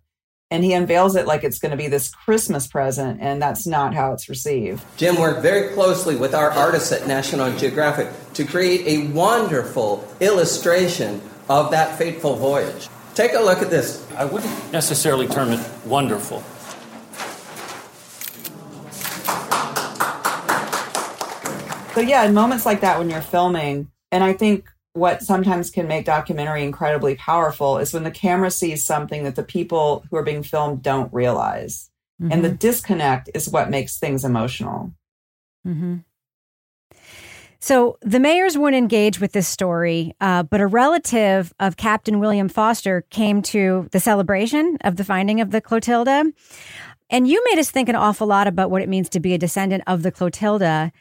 and 0.51 0.63
he 0.63 0.73
unveils 0.73 1.17
it 1.17 1.27
like 1.27 1.43
it's 1.43 1.59
going 1.59 1.73
to 1.73 1.77
be 1.77 1.89
this 1.89 2.11
Christmas 2.11 2.67
present, 2.67 3.21
and 3.21 3.43
that's 3.43 3.67
not 3.67 3.95
how 3.95 4.13
it's 4.13 4.29
received. 4.29 4.85
Jim 4.97 5.17
worked 5.17 5.43
very 5.43 5.75
closely 5.75 6.15
with 6.15 6.35
our 6.35 6.51
artists 6.51 6.93
at 6.93 7.07
National 7.07 7.51
Geographic 7.57 8.09
to 8.35 8.45
create 8.45 8.87
a 8.87 9.09
wonderful 9.09 10.07
illustration 10.21 11.21
of 11.49 11.71
that 11.73 11.99
fateful 11.99 12.37
voyage. 12.37 12.89
Take 13.15 13.33
a 13.33 13.41
look 13.41 13.61
at 13.61 13.71
this. 13.71 14.07
I 14.17 14.25
wouldn't 14.25 14.73
necessarily 14.73 15.27
term 15.27 15.53
it 15.53 15.61
wonderful. 15.85 16.43
So, 21.95 22.03
yeah, 22.03 22.25
in 22.25 22.35
moments 22.35 22.67
like 22.67 22.83
that 22.83 22.99
when 22.99 23.09
you're 23.09 23.23
filming, 23.23 23.91
and 24.13 24.23
I 24.23 24.35
think 24.35 24.69
what 24.97 25.23
sometimes 25.23 25.71
can 25.71 25.87
make 25.87 26.07
documentary 26.07 26.65
incredibly 26.65 27.15
powerful 27.17 27.79
is 27.79 27.93
when 27.93 28.05
the 28.05 28.11
camera 28.11 28.51
sees 28.51 28.85
something 28.85 29.25
that 29.25 29.37
the 29.37 29.43
people 29.43 30.05
who 30.11 30.17
are 30.17 30.23
being 30.23 30.43
filmed 30.43 30.83
don't 30.83 31.13
realize. 31.13 31.91
Mm-hmm. 32.21 32.33
And 32.33 32.45
the 32.45 32.49
mm-hmm. 32.49 32.57
disconnect 32.57 33.31
is 33.35 33.49
what 33.49 33.71
makes 33.71 33.99
things 33.99 34.25
emotional. 34.25 34.93
Mm-hmm. 35.67 35.97
So 37.59 37.99
the 38.01 38.19
Meahers 38.19 38.57
wouldn't 38.57 38.81
engage 38.81 39.21
with 39.21 39.33
this 39.33 39.49
story, 39.49 40.15
uh, 40.21 40.45
but 40.45 40.61
a 40.61 40.67
relative 40.67 41.53
of 41.59 41.77
Captain 41.77 42.21
William 42.21 42.49
Foster 42.49 43.03
came 43.11 43.43
to 43.43 43.89
the 43.93 44.01
celebration 44.01 44.79
of 44.83 44.97
the 44.97 45.05
finding 45.05 45.41
of 45.41 45.51
the 45.51 45.61
Clotilda. 45.61 46.33
And 47.11 47.29
you 47.29 47.43
made 47.51 47.59
us 47.59 47.71
think 47.71 47.89
an 47.89 47.97
awful 47.97 48.27
lot 48.27 48.47
about 48.47 48.71
what 48.71 48.83
it 48.83 48.89
means 48.89 49.09
to 49.11 49.21
be 49.21 49.35
a 49.35 49.39
descendant 49.39 49.85
of 49.87 50.03
the 50.03 50.13
Clotilda. 50.13 50.93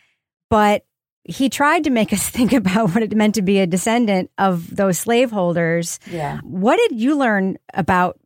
But 0.49 0.85
he 1.25 1.49
tried 1.49 1.83
to 1.83 1.89
make 1.89 2.13
us 2.13 2.29
think 2.29 2.53
about 2.53 2.93
what 2.93 3.03
it 3.03 3.15
meant 3.15 3.35
to 3.35 3.41
be 3.41 3.59
a 3.59 3.67
descendant 3.67 4.31
of 4.37 4.73
those 4.73 4.97
slaveholders. 4.99 5.99
Yeah. 6.09 6.39
What 6.43 6.77
did 6.77 6.99
you 6.99 7.17
learn 7.17 7.57
about 7.73 8.19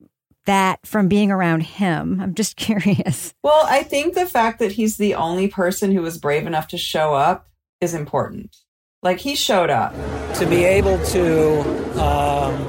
that 0.45 0.85
from 0.85 1.07
being 1.07 1.31
around 1.31 1.61
him? 1.61 2.19
I'm 2.21 2.35
just 2.35 2.55
curious. 2.55 3.33
Well, 3.43 3.65
I 3.65 3.83
think 3.83 4.13
the 4.13 4.25
fact 4.25 4.59
that 4.59 4.73
he's 4.73 4.97
the 4.97 5.15
only 5.15 5.47
person 5.47 5.91
who 5.91 6.01
was 6.01 6.17
brave 6.17 6.45
enough 6.45 6.67
to 6.69 6.77
show 6.77 7.13
up 7.13 7.47
is 7.81 7.93
important. 7.93 8.55
Like 9.01 9.19
he 9.19 9.35
showed 9.35 9.69
up. 9.69 9.93
To 10.35 10.45
be 10.45 10.63
able 10.63 11.03
to 11.05 11.61
um, 12.01 12.67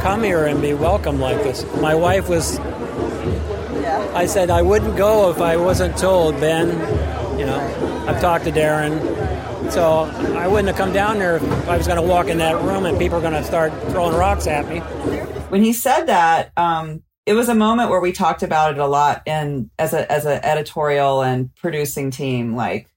come 0.00 0.22
here 0.22 0.46
and 0.46 0.60
be 0.60 0.74
welcomed 0.74 1.20
like 1.20 1.42
this. 1.42 1.64
My 1.80 1.94
wife 1.94 2.28
was. 2.28 2.58
Yeah. 2.58 4.10
I 4.14 4.26
said 4.26 4.50
I 4.50 4.62
wouldn't 4.62 4.96
go 4.96 5.30
if 5.30 5.40
I 5.40 5.56
wasn't 5.56 5.96
told, 5.98 6.40
Ben. 6.40 6.68
You 7.38 7.46
know, 7.46 7.93
I've 8.06 8.20
talked 8.20 8.44
to 8.44 8.52
Darren 8.52 9.00
so 9.70 10.02
I 10.36 10.46
wouldn't 10.46 10.68
have 10.68 10.76
come 10.76 10.92
down 10.92 11.18
there 11.18 11.36
if 11.36 11.68
I 11.68 11.76
was 11.76 11.86
going 11.86 12.00
to 12.00 12.06
walk 12.06 12.28
in 12.28 12.38
that 12.38 12.60
room 12.62 12.84
and 12.84 12.98
people 12.98 13.18
were 13.18 13.22
going 13.22 13.40
to 13.40 13.44
start 13.44 13.72
throwing 13.90 14.14
rocks 14.14 14.46
at 14.46 14.68
me. 14.68 14.80
When 15.48 15.62
he 15.62 15.72
said 15.72 16.04
that, 16.06 16.52
um, 16.56 17.02
it 17.26 17.32
was 17.32 17.48
a 17.48 17.54
moment 17.54 17.90
where 17.90 18.00
we 18.00 18.12
talked 18.12 18.42
about 18.42 18.72
it 18.72 18.78
a 18.78 18.86
lot 18.86 19.22
and 19.26 19.70
as 19.78 19.94
a 19.94 20.10
as 20.12 20.26
an 20.26 20.44
editorial 20.44 21.22
and 21.22 21.54
producing 21.54 22.10
team, 22.10 22.54
like 22.54 22.88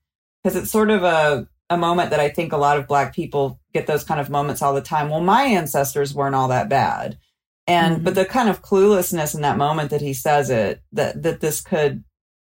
because 0.44 0.58
it's 0.58 0.72
sort 0.72 0.90
of 0.90 1.04
a 1.04 1.48
a 1.70 1.78
moment 1.78 2.10
that 2.12 2.20
I 2.20 2.30
think 2.30 2.52
a 2.52 2.58
lot 2.58 2.78
of 2.78 2.88
black 2.88 3.16
people 3.16 3.60
get 3.74 3.88
those 3.88 4.04
kind 4.04 4.20
of 4.20 4.30
moments 4.30 4.62
all 4.62 4.74
the 4.74 4.82
time. 4.82 5.10
Well, 5.10 5.22
my 5.22 5.44
ancestors 5.44 6.14
weren't 6.14 6.36
all 6.36 6.50
that 6.50 6.70
bad. 6.70 7.18
And 7.66 7.96
mm-hmm. 7.96 8.04
but 8.04 8.16
the 8.16 8.26
kind 8.26 8.50
of 8.50 8.62
cluelessness 8.62 9.34
in 9.34 9.42
that 9.42 9.58
moment 9.58 9.92
that 9.92 10.02
he 10.02 10.14
says 10.14 10.50
it, 10.50 10.82
that 10.92 11.24
that 11.24 11.40
this 11.40 11.62
could 11.62 12.04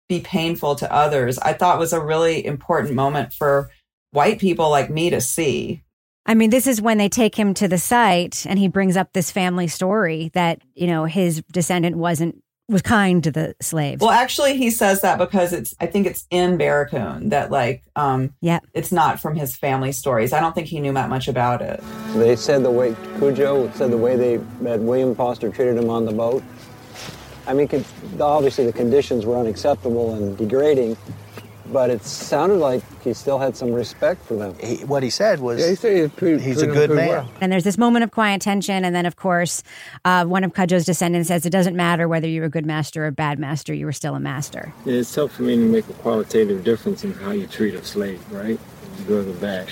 be 0.09 0.19
painful 0.19 0.75
to 0.75 0.93
others, 0.93 1.37
I 1.37 1.53
thought 1.53 1.79
was 1.79 1.93
a 1.93 2.01
really 2.01 2.45
important 2.45 2.95
moment 2.95 3.31
for 3.31 3.69
white 4.11 4.39
people 4.39 4.69
like 4.69 4.89
me 4.89 5.09
to 5.11 5.21
see. 5.21 5.83
I 6.25 6.33
mean, 6.33 6.49
this 6.49 6.67
is 6.67 6.81
when 6.81 6.97
they 6.97 7.09
take 7.09 7.35
him 7.35 7.53
to 7.55 7.67
the 7.67 7.77
site 7.77 8.45
and 8.45 8.59
he 8.59 8.67
brings 8.67 8.97
up 8.97 9.13
this 9.13 9.31
family 9.31 9.67
story 9.67 10.31
that, 10.33 10.61
you 10.75 10.87
know, 10.87 11.05
his 11.05 11.41
descendant 11.51 11.95
wasn't 11.95 12.43
was 12.67 12.83
kind 12.83 13.23
to 13.23 13.31
the 13.31 13.55
slaves. 13.59 13.99
Well, 13.99 14.11
actually 14.11 14.55
he 14.55 14.69
says 14.69 15.01
that 15.01 15.17
because 15.17 15.53
it's 15.53 15.73
I 15.79 15.87
think 15.87 16.05
it's 16.05 16.27
in 16.29 16.57
Barracoon 16.57 17.29
that 17.29 17.49
like 17.49 17.83
um 17.95 18.35
yeah. 18.41 18.59
it's 18.73 18.91
not 18.91 19.19
from 19.19 19.35
his 19.35 19.55
family 19.55 19.91
stories. 19.91 20.33
I 20.33 20.39
don't 20.39 20.53
think 20.53 20.67
he 20.67 20.79
knew 20.79 20.93
that 20.93 21.09
much 21.09 21.27
about 21.27 21.63
it. 21.63 21.83
They 22.13 22.35
said 22.35 22.63
the 22.63 22.69
way 22.69 22.91
Cudjoe 23.17 23.73
said 23.73 23.89
the 23.89 23.97
way 23.97 24.15
they 24.15 24.37
that 24.61 24.79
William 24.81 25.15
Foster 25.15 25.49
treated 25.49 25.77
him 25.77 25.89
on 25.89 26.05
the 26.05 26.11
boat. 26.11 26.43
I 27.49 27.53
mean, 27.53 27.67
obviously 28.19 28.65
the 28.67 28.73
conditions 28.73 29.25
were 29.25 29.35
unacceptable 29.35 30.13
and 30.13 30.37
degrading, 30.37 30.95
but 31.73 31.89
it 31.89 32.03
sounded 32.03 32.59
like 32.59 32.83
he 33.01 33.13
still 33.13 33.39
had 33.39 33.57
some 33.57 33.73
respect 33.73 34.23
for 34.23 34.35
them. 34.35 34.55
He, 34.59 34.77
what 34.85 35.01
he 35.01 35.09
said 35.09 35.39
was, 35.39 35.59
yeah, 35.59 35.69
he 35.69 35.75
said 35.75 35.97
he's, 35.97 36.11
pretty, 36.11 36.43
he's 36.43 36.61
a 36.61 36.67
good 36.67 36.91
man. 36.91 37.07
Well. 37.07 37.31
And 37.41 37.51
there's 37.51 37.63
this 37.63 37.77
moment 37.77 38.03
of 38.03 38.11
quiet 38.11 38.41
tension, 38.41 38.85
and 38.85 38.95
then 38.95 39.07
of 39.07 39.15
course, 39.15 39.63
uh, 40.05 40.25
one 40.25 40.43
of 40.43 40.53
Cudjoe's 40.53 40.85
descendants 40.85 41.27
says, 41.27 41.43
"It 41.43 41.49
doesn't 41.49 41.75
matter 41.75 42.07
whether 42.07 42.27
you're 42.27 42.45
a 42.45 42.49
good 42.49 42.67
master 42.67 43.05
or 43.05 43.07
a 43.07 43.11
bad 43.11 43.39
master; 43.39 43.73
you 43.73 43.87
were 43.87 43.93
still 43.93 44.13
a 44.13 44.19
master." 44.19 44.71
Yeah, 44.85 44.95
it's 44.95 45.13
tough 45.13 45.31
for 45.31 45.41
me 45.41 45.55
to 45.55 45.61
make 45.63 45.89
a 45.89 45.93
qualitative 45.93 46.63
difference 46.63 47.03
in 47.03 47.13
how 47.13 47.31
you 47.31 47.47
treat 47.47 47.73
a 47.73 47.83
slave, 47.83 48.21
right? 48.31 48.59
Good 49.07 49.27
or 49.27 49.33
bad. 49.39 49.69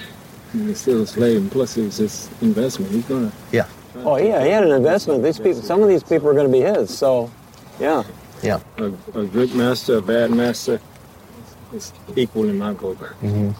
He's 0.51 0.79
still 0.79 1.03
a 1.03 1.07
slave, 1.07 1.37
and 1.37 1.51
plus 1.51 1.77
it 1.77 1.83
was 1.83 1.97
his 1.97 2.29
investment. 2.41 2.91
He's 2.91 3.05
gonna. 3.05 3.31
Yeah. 3.51 3.67
Oh 3.97 4.17
yeah, 4.17 4.43
he 4.43 4.49
had 4.49 4.63
an 4.63 4.71
investment. 4.71 5.23
These 5.23 5.39
people, 5.39 5.61
some 5.61 5.81
of 5.83 5.89
these 5.89 6.03
people 6.03 6.27
are 6.29 6.33
going 6.33 6.47
to 6.47 6.51
be 6.51 6.61
his. 6.61 6.95
So, 6.95 7.31
yeah. 7.79 8.03
Yeah. 8.43 8.59
A, 8.77 8.85
a 9.19 9.25
good 9.25 9.55
master, 9.55 9.97
a 9.97 10.01
bad 10.01 10.31
master 10.31 10.79
is 11.73 11.91
equal 12.15 12.49
in 12.49 12.57
my 12.57 12.73
book. 12.73 12.97
Mm-hmm. 12.97 13.51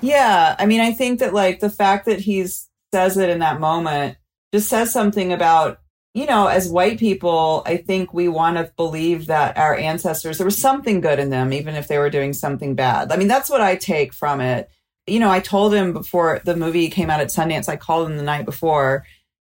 Yeah, 0.00 0.56
I 0.58 0.66
mean, 0.66 0.80
I 0.80 0.92
think 0.92 1.20
that 1.20 1.32
like 1.32 1.60
the 1.60 1.70
fact 1.70 2.06
that 2.06 2.20
he 2.20 2.46
says 2.92 3.16
it 3.16 3.28
in 3.28 3.38
that 3.38 3.60
moment 3.60 4.16
just 4.52 4.68
says 4.68 4.92
something 4.92 5.32
about 5.32 5.78
you 6.14 6.26
know, 6.26 6.46
as 6.46 6.68
white 6.68 6.98
people, 6.98 7.62
I 7.64 7.78
think 7.78 8.12
we 8.12 8.28
want 8.28 8.58
to 8.58 8.70
believe 8.76 9.26
that 9.26 9.56
our 9.56 9.74
ancestors, 9.74 10.36
there 10.36 10.44
was 10.44 10.58
something 10.58 11.00
good 11.00 11.18
in 11.18 11.30
them, 11.30 11.54
even 11.54 11.74
if 11.74 11.88
they 11.88 11.96
were 11.96 12.10
doing 12.10 12.34
something 12.34 12.74
bad. 12.74 13.10
I 13.10 13.16
mean, 13.16 13.28
that's 13.28 13.48
what 13.48 13.62
I 13.62 13.76
take 13.76 14.12
from 14.12 14.42
it. 14.42 14.68
You 15.06 15.20
know, 15.20 15.30
I 15.30 15.40
told 15.40 15.72
him 15.72 15.94
before 15.94 16.42
the 16.44 16.54
movie 16.54 16.90
came 16.90 17.08
out 17.08 17.20
at 17.20 17.28
Sundance, 17.28 17.68
I 17.68 17.76
called 17.76 18.10
him 18.10 18.18
the 18.18 18.22
night 18.22 18.44
before 18.44 19.06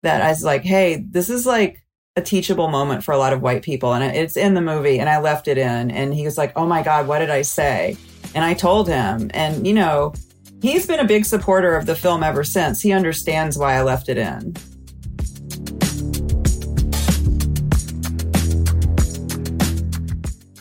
that 0.04 0.22
I 0.22 0.30
was 0.30 0.44
like, 0.44 0.64
hey, 0.64 1.06
this 1.10 1.30
is 1.30 1.46
like 1.46 1.82
a 2.20 2.22
teachable 2.22 2.68
moment 2.68 3.04
for 3.04 3.14
a 3.14 3.18
lot 3.18 3.34
of 3.34 3.42
white 3.42 3.64
people. 3.64 3.94
And 3.94 4.04
it's 4.16 4.38
in 4.38 4.54
the 4.54 4.62
movie, 4.62 5.00
and 5.00 5.10
I 5.10 5.20
left 5.20 5.48
it 5.48 5.58
in. 5.58 5.90
And 5.90 6.14
he 6.14 6.26
was 6.26 6.38
like, 6.38 6.54
Oh 6.56 6.68
my 6.68 6.84
God, 6.84 7.08
what 7.08 7.20
did 7.20 7.32
I 7.32 7.42
say? 7.42 7.98
And 8.36 8.46
I 8.46 8.54
told 8.54 8.88
him. 8.88 9.32
And, 9.34 9.66
you 9.66 9.74
know, 9.74 10.14
he's 10.62 10.86
been 10.86 11.00
a 11.00 11.06
big 11.06 11.26
supporter 11.26 11.76
of 11.76 11.88
the 11.88 11.96
film 11.96 12.22
ever 12.22 12.44
since. 12.44 12.82
He 12.82 12.92
understands 12.92 13.58
why 13.58 13.76
I 13.76 13.82
left 13.82 14.10
it 14.10 14.18
in. 14.18 14.56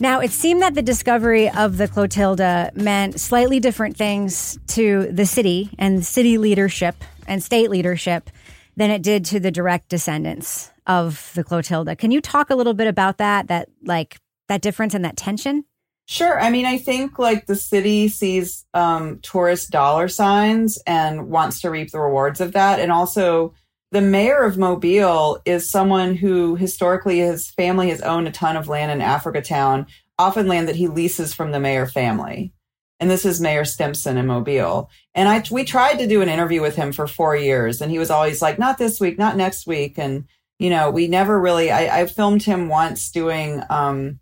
Now, 0.01 0.21
it 0.21 0.31
seemed 0.31 0.61
that 0.61 0.75
the 0.75 0.81
discovery 0.81 1.49
of 1.49 1.75
the 1.75 1.89
Clotilda 1.89 2.71
meant 2.73 3.19
slightly 3.19 3.59
different 3.59 3.97
things 3.97 4.57
to 4.67 5.11
the 5.11 5.25
city 5.25 5.71
and 5.77 6.05
city 6.05 6.37
leadership 6.37 6.95
and 7.27 7.43
state 7.43 7.69
leadership 7.69 8.29
than 8.77 8.91
it 8.91 9.01
did 9.01 9.25
to 9.25 9.41
the 9.41 9.51
direct 9.51 9.89
descendants 9.89 10.71
of 10.89 11.31
the 11.35 11.43
Clotilda. 11.43 11.95
Can 11.95 12.11
you 12.11 12.19
talk 12.19 12.49
a 12.49 12.55
little 12.55 12.73
bit 12.73 12.87
about 12.87 13.19
that? 13.19 13.47
That 13.47 13.69
like 13.83 14.17
that 14.49 14.61
difference 14.61 14.93
and 14.93 15.05
that 15.05 15.15
tension? 15.15 15.63
Sure. 16.07 16.41
I 16.41 16.49
mean, 16.49 16.65
I 16.65 16.79
think 16.79 17.19
like 17.19 17.45
the 17.45 17.55
city 17.55 18.07
sees 18.07 18.65
um, 18.73 19.19
tourist 19.21 19.69
dollar 19.69 20.07
signs 20.07 20.81
and 20.87 21.29
wants 21.29 21.61
to 21.61 21.69
reap 21.69 21.91
the 21.91 21.99
rewards 21.99 22.41
of 22.41 22.53
that. 22.53 22.79
And 22.79 22.91
also, 22.91 23.53
the 23.91 24.01
mayor 24.01 24.43
of 24.43 24.57
Mobile 24.57 25.39
is 25.45 25.69
someone 25.69 26.15
who 26.15 26.55
historically 26.55 27.19
his 27.19 27.51
family 27.51 27.89
has 27.89 28.01
owned 28.01 28.27
a 28.27 28.31
ton 28.31 28.57
of 28.57 28.67
land 28.67 28.91
in 28.91 29.01
Africa 29.01 29.41
Town, 29.41 29.85
often 30.17 30.47
land 30.47 30.67
that 30.67 30.75
he 30.75 30.87
leases 30.87 31.35
from 31.35 31.51
the 31.51 31.59
Meaher 31.59 31.89
family. 31.89 32.51
And 32.99 33.09
this 33.09 33.23
is 33.23 33.39
Mayor 33.39 33.63
Stimpson 33.63 34.17
in 34.17 34.25
Mobile. 34.25 34.89
And 35.13 35.29
I 35.29 35.43
we 35.51 35.63
tried 35.63 35.99
to 35.99 36.07
do 36.07 36.21
an 36.21 36.29
interview 36.29 36.61
with 36.61 36.75
him 36.75 36.91
for 36.91 37.05
four 37.05 37.35
years, 37.35 37.81
and 37.81 37.91
he 37.91 37.99
was 37.99 38.09
always 38.09 38.41
like, 38.41 38.57
"Not 38.57 38.79
this 38.79 38.99
week, 38.99 39.19
not 39.19 39.37
next 39.37 39.67
week." 39.67 39.97
And 39.97 40.25
you 40.59 40.69
know, 40.69 40.91
we 40.91 41.07
never 41.07 41.39
really, 41.39 41.71
I, 41.71 42.01
I 42.01 42.05
filmed 42.05 42.43
him 42.43 42.67
once 42.67 43.09
doing, 43.11 43.63
um, 43.69 44.19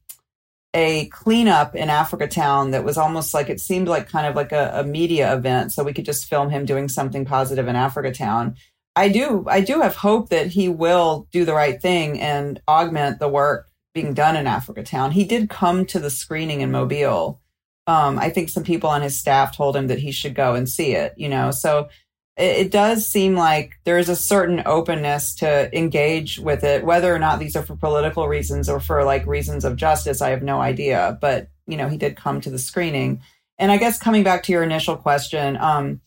a 0.73 1.08
cleanup 1.08 1.76
in 1.76 1.89
Africa 1.89 2.28
Town 2.28 2.71
that 2.71 2.84
was 2.84 2.97
almost 2.97 3.34
like 3.34 3.50
it 3.50 3.60
seemed 3.60 3.88
like 3.88 4.10
kind 4.10 4.28
of 4.28 4.36
like 4.36 4.52
a, 4.52 4.71
a, 4.76 4.84
media 4.84 5.34
event. 5.34 5.71
So 5.71 5.84
we 5.84 5.93
could 5.93 6.06
just 6.06 6.26
film 6.26 6.50
him 6.52 6.65
doing 6.65 6.88
something 6.88 7.26
positive 7.26 7.67
in 7.67 7.76
Africa 7.76 8.13
Town. 8.13 8.56
I 8.95 9.10
do, 9.10 9.45
I 9.47 9.62
do 9.62 9.82
have 9.82 9.95
hope 9.95 10.30
that 10.30 10.47
he 10.47 10.69
will 10.69 11.28
do 11.32 11.45
the 11.45 11.54
right 11.54 11.82
thing 11.82 12.19
and 12.19 12.62
augment 12.67 13.19
the 13.19 13.28
work 13.28 13.69
being 13.93 14.13
done 14.13 14.36
in 14.36 14.45
Africa 14.45 14.84
Town. 14.84 15.12
He 15.12 15.23
did 15.23 15.50
come 15.50 15.86
to 15.88 16.00
the 16.00 16.12
screening 16.12 16.62
in 16.62 16.71
Mobile 16.71 17.41
Um, 17.88 18.19
I 18.19 18.30
think 18.30 18.50
some 18.50 18.63
people 18.63 18.89
on 18.89 19.02
his 19.02 19.17
staff 19.17 19.56
told 19.56 19.76
him 19.76 19.88
that 19.88 20.00
he 20.00 20.12
should 20.12 20.36
go 20.36 20.54
and 20.54 20.69
see 20.69 20.93
it, 20.93 21.13
you 21.17 21.30
know. 21.30 21.50
So 21.52 21.89
it, 22.38 22.71
does 22.71 23.08
seem 23.08 23.36
like 23.36 23.80
there 23.84 23.97
is 23.97 24.10
a 24.10 24.15
certain 24.15 24.62
openness 24.65 25.34
to 25.36 25.76
engage 25.76 26.38
with 26.38 26.63
it, 26.63 26.84
whether 26.84 27.13
or 27.13 27.19
not 27.19 27.39
these 27.39 27.56
are 27.56 27.63
for 27.63 27.76
political 27.76 28.28
reasons 28.28 28.69
or 28.69 28.80
for 28.80 29.04
like 29.04 29.26
reasons 29.26 29.65
of 29.65 29.76
justice. 29.76 30.21
I 30.21 30.30
have 30.30 30.43
no 30.43 30.62
idea, 30.62 31.17
but 31.19 31.50
you 31.65 31.78
know, 31.78 31.89
he 31.89 31.97
did 31.97 32.15
come 32.15 32.39
to 32.41 32.50
the 32.50 32.60
screening. 32.60 33.21
And 33.58 33.71
I 33.71 33.78
guess 33.78 34.00
coming 34.00 34.23
back 34.23 34.43
to 34.43 34.52
your 34.52 34.63
initial 34.63 34.95
question, 34.95 35.58
um, 35.58 36.02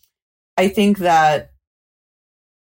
I 0.57 0.69
think 0.69 0.99
that 0.99 1.51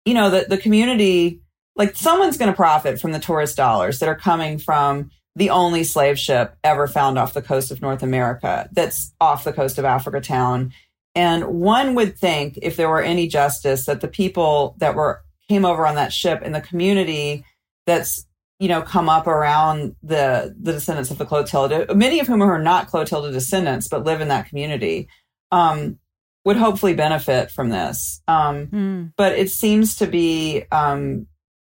you 0.05 0.13
know 0.13 0.29
the 0.29 0.45
the 0.47 0.57
community, 0.57 1.41
like 1.75 1.95
someone's 1.95 2.37
going 2.37 2.51
to 2.51 2.55
profit 2.55 3.01
from 3.01 3.11
the 3.11 3.19
tourist 3.19 3.57
dollars 3.57 3.99
that 3.99 4.09
are 4.09 4.15
coming 4.15 4.59
from 4.59 5.09
the 5.35 5.49
only 5.49 5.83
slave 5.83 6.17
ship 6.17 6.57
ever 6.63 6.87
found 6.87 7.17
off 7.17 7.33
the 7.33 7.41
coast 7.41 7.71
of 7.71 7.81
North 7.81 8.03
America 8.03 8.69
that's 8.71 9.13
off 9.19 9.43
the 9.43 9.53
coast 9.53 9.77
of 9.77 9.85
Africa 9.85 10.21
Town. 10.21 10.71
And 11.15 11.45
one 11.45 11.95
would 11.95 12.17
think, 12.17 12.59
if 12.61 12.75
there 12.75 12.89
were 12.89 13.01
any 13.01 13.27
justice, 13.27 13.85
that 13.85 14.01
the 14.01 14.07
people 14.07 14.75
that 14.79 14.95
were 14.95 15.23
came 15.47 15.65
over 15.65 15.87
on 15.87 15.95
that 15.95 16.11
ship 16.11 16.41
in 16.41 16.51
the 16.51 16.61
community 16.61 17.45
that's 17.85 18.25
you 18.59 18.67
know 18.67 18.81
come 18.81 19.09
up 19.09 19.27
around 19.27 19.95
the 20.03 20.55
the 20.59 20.73
descendants 20.73 21.11
of 21.11 21.17
the 21.17 21.25
Clotilda, 21.25 21.93
many 21.95 22.19
of 22.19 22.27
whom 22.27 22.41
are 22.41 22.61
not 22.61 22.87
Clotilda 22.87 23.31
descendants 23.31 23.87
but 23.87 24.03
live 24.03 24.21
in 24.21 24.27
that 24.27 24.47
community, 24.49 25.07
um, 25.51 25.99
would 26.43 26.57
hopefully 26.57 26.93
benefit 26.93 27.51
from 27.51 27.69
this. 27.69 28.21
Um, 28.27 28.67
Mm. 28.67 29.13
But 29.15 29.33
it 29.33 29.49
seems 29.49 29.95
to 29.97 30.07
be 30.07 30.63
um, 30.71 31.27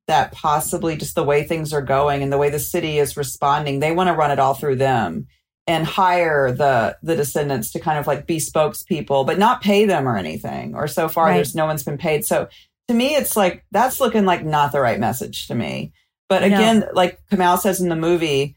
that 0.07 0.33
possibly 0.33 0.97
just 0.97 1.15
the 1.15 1.25
way 1.25 1.45
things 1.45 1.73
are 1.73 1.83
going 1.83 2.23
and 2.23 2.33
the 2.33 2.39
way 2.39 2.51
the 2.51 2.59
city 2.59 2.99
is 2.99 3.17
responding, 3.17 3.81
they 3.81 3.93
want 3.93 4.09
to 4.09 4.15
run 4.15 4.31
it 4.31 4.39
all 4.39 4.55
through 4.55 4.77
them 4.77 5.27
and 5.67 5.87
hire 5.87 6.53
the 6.53 6.97
the 7.03 7.17
descendants 7.17 7.73
to 7.73 7.81
kind 7.81 7.99
of 7.99 8.07
like 8.07 8.27
be 8.27 8.37
spokespeople, 8.39 9.27
but 9.27 9.39
not 9.39 9.63
pay 9.63 9.85
them 9.87 10.07
or 10.07 10.17
anything. 10.17 10.75
Or 10.75 10.87
so 10.87 11.09
far, 11.09 11.27
Right. 11.27 11.35
there's 11.37 11.55
no 11.55 11.67
one's 11.67 11.83
been 11.83 11.99
paid. 11.99 12.25
So 12.25 12.49
to 12.89 12.95
me, 12.95 13.15
it's 13.15 13.37
like 13.37 13.65
that's 13.71 14.01
looking 14.01 14.25
like 14.27 14.45
not 14.45 14.73
the 14.73 14.81
right 14.81 15.01
message 15.01 15.47
to 15.49 15.55
me. 15.55 15.93
But 16.29 16.41
No. 16.43 16.47
again, 16.49 16.85
like 16.93 17.21
Kamau 17.31 17.59
says 17.59 17.81
in 17.81 17.89
the 17.89 17.97
movie, 17.97 18.57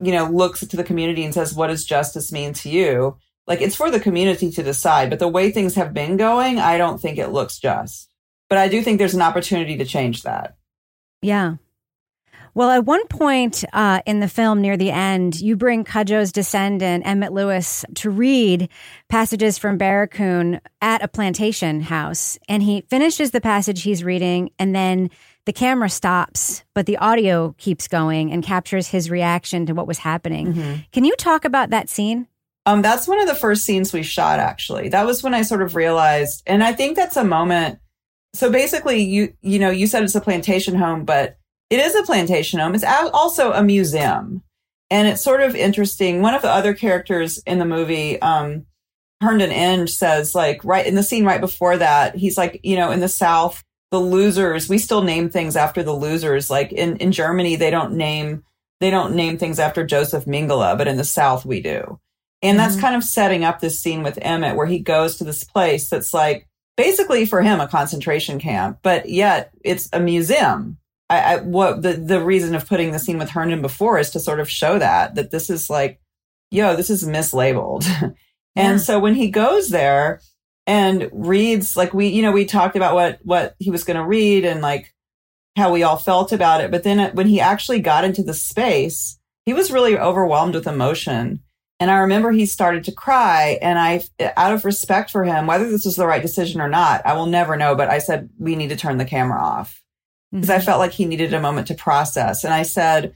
you 0.00 0.12
know, 0.12 0.26
looks 0.26 0.60
to 0.60 0.76
the 0.76 0.84
community 0.84 1.24
and 1.24 1.32
says, 1.32 1.54
"What 1.54 1.68
does 1.68 1.84
justice 1.84 2.32
mean 2.32 2.52
to 2.54 2.68
you?" 2.68 3.16
Like 3.46 3.60
it's 3.60 3.76
for 3.76 3.90
the 3.90 4.00
community 4.00 4.50
to 4.52 4.62
decide. 4.62 5.08
But 5.10 5.18
the 5.20 5.28
way 5.28 5.50
things 5.50 5.74
have 5.74 5.94
been 5.94 6.16
going, 6.16 6.58
I 6.58 6.76
don't 6.78 7.00
think 7.00 7.18
it 7.18 7.28
looks 7.28 7.58
just. 7.58 8.10
But 8.48 8.58
I 8.58 8.68
do 8.68 8.82
think 8.82 8.98
there's 8.98 9.14
an 9.14 9.22
opportunity 9.22 9.76
to 9.78 9.84
change 9.86 10.22
that. 10.24 10.56
Yeah. 11.22 11.54
Well, 12.54 12.70
at 12.70 12.84
one 12.84 13.06
point 13.06 13.64
uh, 13.72 14.02
in 14.04 14.20
the 14.20 14.28
film, 14.28 14.60
near 14.60 14.76
the 14.76 14.90
end, 14.90 15.40
you 15.40 15.56
bring 15.56 15.84
Cudjoe's 15.84 16.32
descendant, 16.32 17.06
Emmett 17.06 17.32
Lewis, 17.32 17.84
to 17.94 18.10
read 18.10 18.68
passages 19.08 19.56
from 19.56 19.78
Barracoon 19.78 20.60
at 20.82 21.02
a 21.02 21.08
plantation 21.08 21.80
house. 21.80 22.38
And 22.48 22.62
he 22.62 22.82
finishes 22.90 23.30
the 23.30 23.40
passage 23.40 23.82
he's 23.82 24.04
reading, 24.04 24.50
and 24.58 24.74
then 24.74 25.10
the 25.46 25.52
camera 25.52 25.88
stops, 25.88 26.62
but 26.74 26.86
the 26.86 26.98
audio 26.98 27.54
keeps 27.56 27.88
going 27.88 28.30
and 28.30 28.44
captures 28.44 28.86
his 28.88 29.10
reaction 29.10 29.66
to 29.66 29.72
what 29.72 29.86
was 29.86 29.98
happening. 29.98 30.84
Can 30.92 31.04
you 31.04 31.16
talk 31.16 31.44
about 31.44 31.70
that 31.70 31.88
scene? 31.88 32.28
Um, 32.64 32.82
that's 32.82 33.08
one 33.08 33.18
of 33.18 33.26
the 33.26 33.34
first 33.34 33.64
scenes 33.64 33.92
we 33.92 34.02
shot, 34.02 34.38
actually. 34.38 34.88
That 34.90 35.06
was 35.06 35.22
when 35.22 35.34
I 35.34 35.42
sort 35.42 35.62
of 35.62 35.74
realized, 35.74 36.42
and 36.46 36.62
I 36.62 36.72
think 36.72 36.96
that's 36.96 37.16
a 37.16 37.24
moment. 37.24 37.80
So 38.34 38.52
basically, 38.52 39.02
you 39.02 39.34
you 39.40 39.58
know, 39.58 39.70
you 39.70 39.86
said 39.86 40.04
it's 40.04 40.14
a 40.14 40.20
plantation 40.20 40.76
home, 40.76 41.04
but 41.04 41.38
it 41.72 41.80
is 41.80 41.94
a 41.94 42.02
plantation 42.02 42.60
home. 42.60 42.74
It's 42.74 42.84
also 42.84 43.52
a 43.52 43.62
museum, 43.62 44.42
and 44.90 45.08
it's 45.08 45.22
sort 45.22 45.40
of 45.40 45.56
interesting. 45.56 46.20
One 46.20 46.34
of 46.34 46.42
the 46.42 46.50
other 46.50 46.74
characters 46.74 47.38
in 47.46 47.58
the 47.58 47.64
movie, 47.64 48.20
um, 48.20 48.66
Herndon 49.22 49.50
Inge, 49.50 49.90
says 49.90 50.34
like 50.34 50.62
right 50.66 50.86
in 50.86 50.96
the 50.96 51.02
scene 51.02 51.24
right 51.24 51.40
before 51.40 51.78
that, 51.78 52.14
he's 52.14 52.36
like, 52.36 52.60
you 52.62 52.76
know, 52.76 52.90
in 52.90 53.00
the 53.00 53.08
South, 53.08 53.64
the 53.90 53.98
losers. 53.98 54.68
We 54.68 54.76
still 54.76 55.00
name 55.00 55.30
things 55.30 55.56
after 55.56 55.82
the 55.82 55.94
losers. 55.94 56.50
Like 56.50 56.72
in 56.72 56.98
in 56.98 57.10
Germany, 57.10 57.56
they 57.56 57.70
don't 57.70 57.94
name 57.94 58.44
they 58.80 58.90
don't 58.90 59.14
name 59.14 59.38
things 59.38 59.58
after 59.58 59.82
Joseph 59.82 60.26
Mengele, 60.26 60.76
but 60.76 60.88
in 60.88 60.98
the 60.98 61.04
South 61.04 61.46
we 61.46 61.62
do. 61.62 61.98
And 62.42 62.58
that's 62.58 62.78
kind 62.78 62.96
of 62.96 63.02
setting 63.02 63.44
up 63.44 63.60
this 63.60 63.80
scene 63.80 64.02
with 64.02 64.18
Emmett 64.20 64.56
where 64.56 64.66
he 64.66 64.80
goes 64.80 65.16
to 65.16 65.24
this 65.24 65.42
place 65.42 65.88
that's 65.88 66.12
like 66.12 66.48
basically 66.76 67.24
for 67.24 67.40
him 67.40 67.60
a 67.60 67.68
concentration 67.68 68.38
camp, 68.38 68.80
but 68.82 69.08
yet 69.08 69.52
it's 69.64 69.88
a 69.94 70.00
museum. 70.00 70.76
I, 71.12 71.34
I 71.34 71.36
what 71.40 71.82
the 71.82 71.92
the 71.92 72.24
reason 72.24 72.54
of 72.54 72.66
putting 72.66 72.92
the 72.92 72.98
scene 72.98 73.18
with 73.18 73.28
Herndon 73.28 73.60
before 73.60 73.98
is 73.98 74.10
to 74.10 74.20
sort 74.20 74.40
of 74.40 74.48
show 74.48 74.78
that 74.78 75.14
that 75.16 75.30
this 75.30 75.50
is 75.50 75.68
like, 75.68 76.00
yo, 76.50 76.74
this 76.74 76.88
is 76.88 77.04
mislabeled. 77.06 77.84
and 78.56 78.80
so 78.80 78.98
when 78.98 79.14
he 79.14 79.30
goes 79.30 79.68
there 79.68 80.22
and 80.66 81.10
reads 81.12 81.76
like 81.76 81.92
we 81.92 82.06
you 82.08 82.22
know 82.22 82.32
we 82.32 82.46
talked 82.46 82.76
about 82.76 82.94
what 82.94 83.18
what 83.24 83.54
he 83.58 83.70
was 83.70 83.84
going 83.84 83.98
to 83.98 84.06
read 84.06 84.46
and 84.46 84.62
like 84.62 84.94
how 85.54 85.70
we 85.70 85.82
all 85.82 85.98
felt 85.98 86.32
about 86.32 86.62
it, 86.62 86.70
but 86.70 86.82
then 86.82 87.14
when 87.14 87.26
he 87.26 87.40
actually 87.40 87.80
got 87.80 88.04
into 88.04 88.22
the 88.22 88.32
space, 88.32 89.18
he 89.44 89.52
was 89.52 89.70
really 89.70 89.98
overwhelmed 89.98 90.54
with 90.54 90.66
emotion. 90.66 91.40
And 91.78 91.90
I 91.90 91.98
remember 91.98 92.30
he 92.30 92.46
started 92.46 92.84
to 92.84 92.92
cry 92.92 93.58
and 93.60 93.78
I, 93.78 94.02
out 94.38 94.54
of 94.54 94.64
respect 94.64 95.10
for 95.10 95.24
him, 95.24 95.46
whether 95.46 95.68
this 95.68 95.84
was 95.84 95.96
the 95.96 96.06
right 96.06 96.22
decision 96.22 96.60
or 96.60 96.70
not, 96.70 97.04
I 97.04 97.12
will 97.14 97.26
never 97.26 97.56
know. 97.56 97.74
But 97.74 97.90
I 97.90 97.98
said, 97.98 98.30
we 98.38 98.56
need 98.56 98.68
to 98.68 98.76
turn 98.76 98.96
the 98.96 99.04
camera 99.04 99.42
off 99.42 99.82
because 100.32 100.50
I 100.50 100.56
mm-hmm. 100.56 100.64
felt 100.64 100.78
like 100.80 100.92
he 100.92 101.04
needed 101.04 101.32
a 101.34 101.40
moment 101.40 101.68
to 101.68 101.74
process. 101.74 102.42
And 102.42 102.52
I 102.52 102.62
said, 102.62 103.14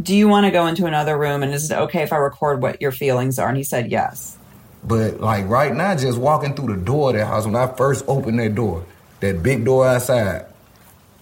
do 0.00 0.16
you 0.16 0.28
want 0.28 0.46
to 0.46 0.50
go 0.50 0.66
into 0.66 0.86
another 0.86 1.18
room? 1.18 1.42
And 1.42 1.52
is 1.52 1.70
it 1.70 1.76
okay 1.76 2.02
if 2.02 2.12
I 2.12 2.16
record 2.16 2.62
what 2.62 2.80
your 2.80 2.92
feelings 2.92 3.38
are? 3.38 3.48
And 3.48 3.56
he 3.56 3.64
said, 3.64 3.90
yes. 3.90 4.38
But 4.84 5.20
like 5.20 5.48
right 5.48 5.74
now, 5.74 5.94
just 5.96 6.18
walking 6.18 6.54
through 6.54 6.74
the 6.76 6.80
door 6.80 7.10
of 7.10 7.16
that 7.16 7.26
house, 7.26 7.44
when 7.44 7.56
I 7.56 7.66
first 7.66 8.04
opened 8.08 8.38
that 8.38 8.54
door, 8.54 8.84
that 9.20 9.42
big 9.42 9.64
door 9.64 9.86
outside, 9.86 10.46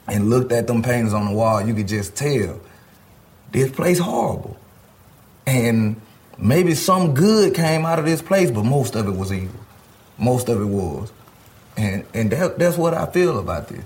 and 0.06 0.30
looked 0.30 0.52
at 0.52 0.66
them 0.66 0.82
paintings 0.82 1.12
on 1.12 1.26
the 1.26 1.32
wall, 1.32 1.60
you 1.66 1.74
could 1.74 1.88
just 1.88 2.16
tell 2.16 2.60
this 3.52 3.70
place 3.70 3.98
horrible. 3.98 4.58
And 5.46 6.00
maybe 6.38 6.74
some 6.74 7.14
good 7.14 7.54
came 7.54 7.84
out 7.84 7.98
of 7.98 8.04
this 8.04 8.22
place, 8.22 8.50
but 8.50 8.64
most 8.64 8.94
of 8.94 9.06
it 9.06 9.12
was 9.12 9.32
evil. 9.32 9.60
Most 10.18 10.48
of 10.48 10.60
it 10.60 10.66
was. 10.66 11.12
And 11.76 12.04
and 12.14 12.30
that, 12.30 12.58
that's 12.58 12.76
what 12.76 12.94
I 12.94 13.06
feel 13.06 13.38
about 13.38 13.68
this. 13.68 13.84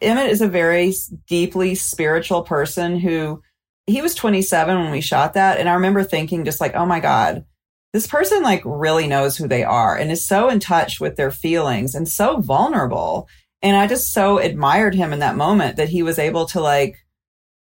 Emmett 0.00 0.30
is 0.30 0.40
a 0.40 0.48
very 0.48 0.92
deeply 1.26 1.74
spiritual 1.74 2.42
person 2.42 2.98
who 2.98 3.42
he 3.86 4.02
was 4.02 4.14
27 4.14 4.78
when 4.78 4.90
we 4.90 5.00
shot 5.00 5.34
that. 5.34 5.58
And 5.58 5.68
I 5.68 5.74
remember 5.74 6.04
thinking 6.04 6.44
just 6.44 6.60
like, 6.60 6.74
oh 6.74 6.86
my 6.86 7.00
God, 7.00 7.44
this 7.92 8.06
person 8.06 8.42
like 8.42 8.62
really 8.64 9.06
knows 9.06 9.36
who 9.36 9.48
they 9.48 9.64
are 9.64 9.96
and 9.96 10.10
is 10.10 10.26
so 10.26 10.48
in 10.48 10.60
touch 10.60 11.00
with 11.00 11.16
their 11.16 11.30
feelings 11.30 11.94
and 11.94 12.08
so 12.08 12.40
vulnerable. 12.40 13.28
And 13.62 13.76
I 13.76 13.86
just 13.86 14.12
so 14.12 14.38
admired 14.38 14.94
him 14.94 15.12
in 15.12 15.20
that 15.20 15.36
moment 15.36 15.76
that 15.76 15.88
he 15.88 16.02
was 16.02 16.18
able 16.18 16.46
to 16.46 16.60
like 16.60 16.98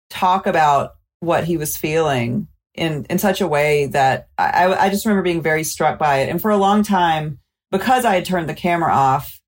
talk 0.09 0.47
about 0.47 0.91
what 1.19 1.43
he 1.43 1.57
was 1.57 1.77
feeling 1.77 2.47
in, 2.73 3.05
in 3.09 3.19
such 3.19 3.41
a 3.41 3.47
way 3.47 3.87
that 3.87 4.27
I, 4.37 4.45
I 4.45 4.83
I 4.85 4.89
just 4.89 5.05
remember 5.05 5.23
being 5.23 5.41
very 5.41 5.63
struck 5.63 5.99
by 5.99 6.19
it. 6.19 6.29
And 6.29 6.41
for 6.41 6.51
a 6.51 6.57
long 6.57 6.83
time, 6.83 7.39
because 7.71 8.05
I 8.05 8.15
had 8.15 8.25
turned 8.25 8.49
the 8.49 8.53
camera 8.53 8.93
off, 8.93 9.39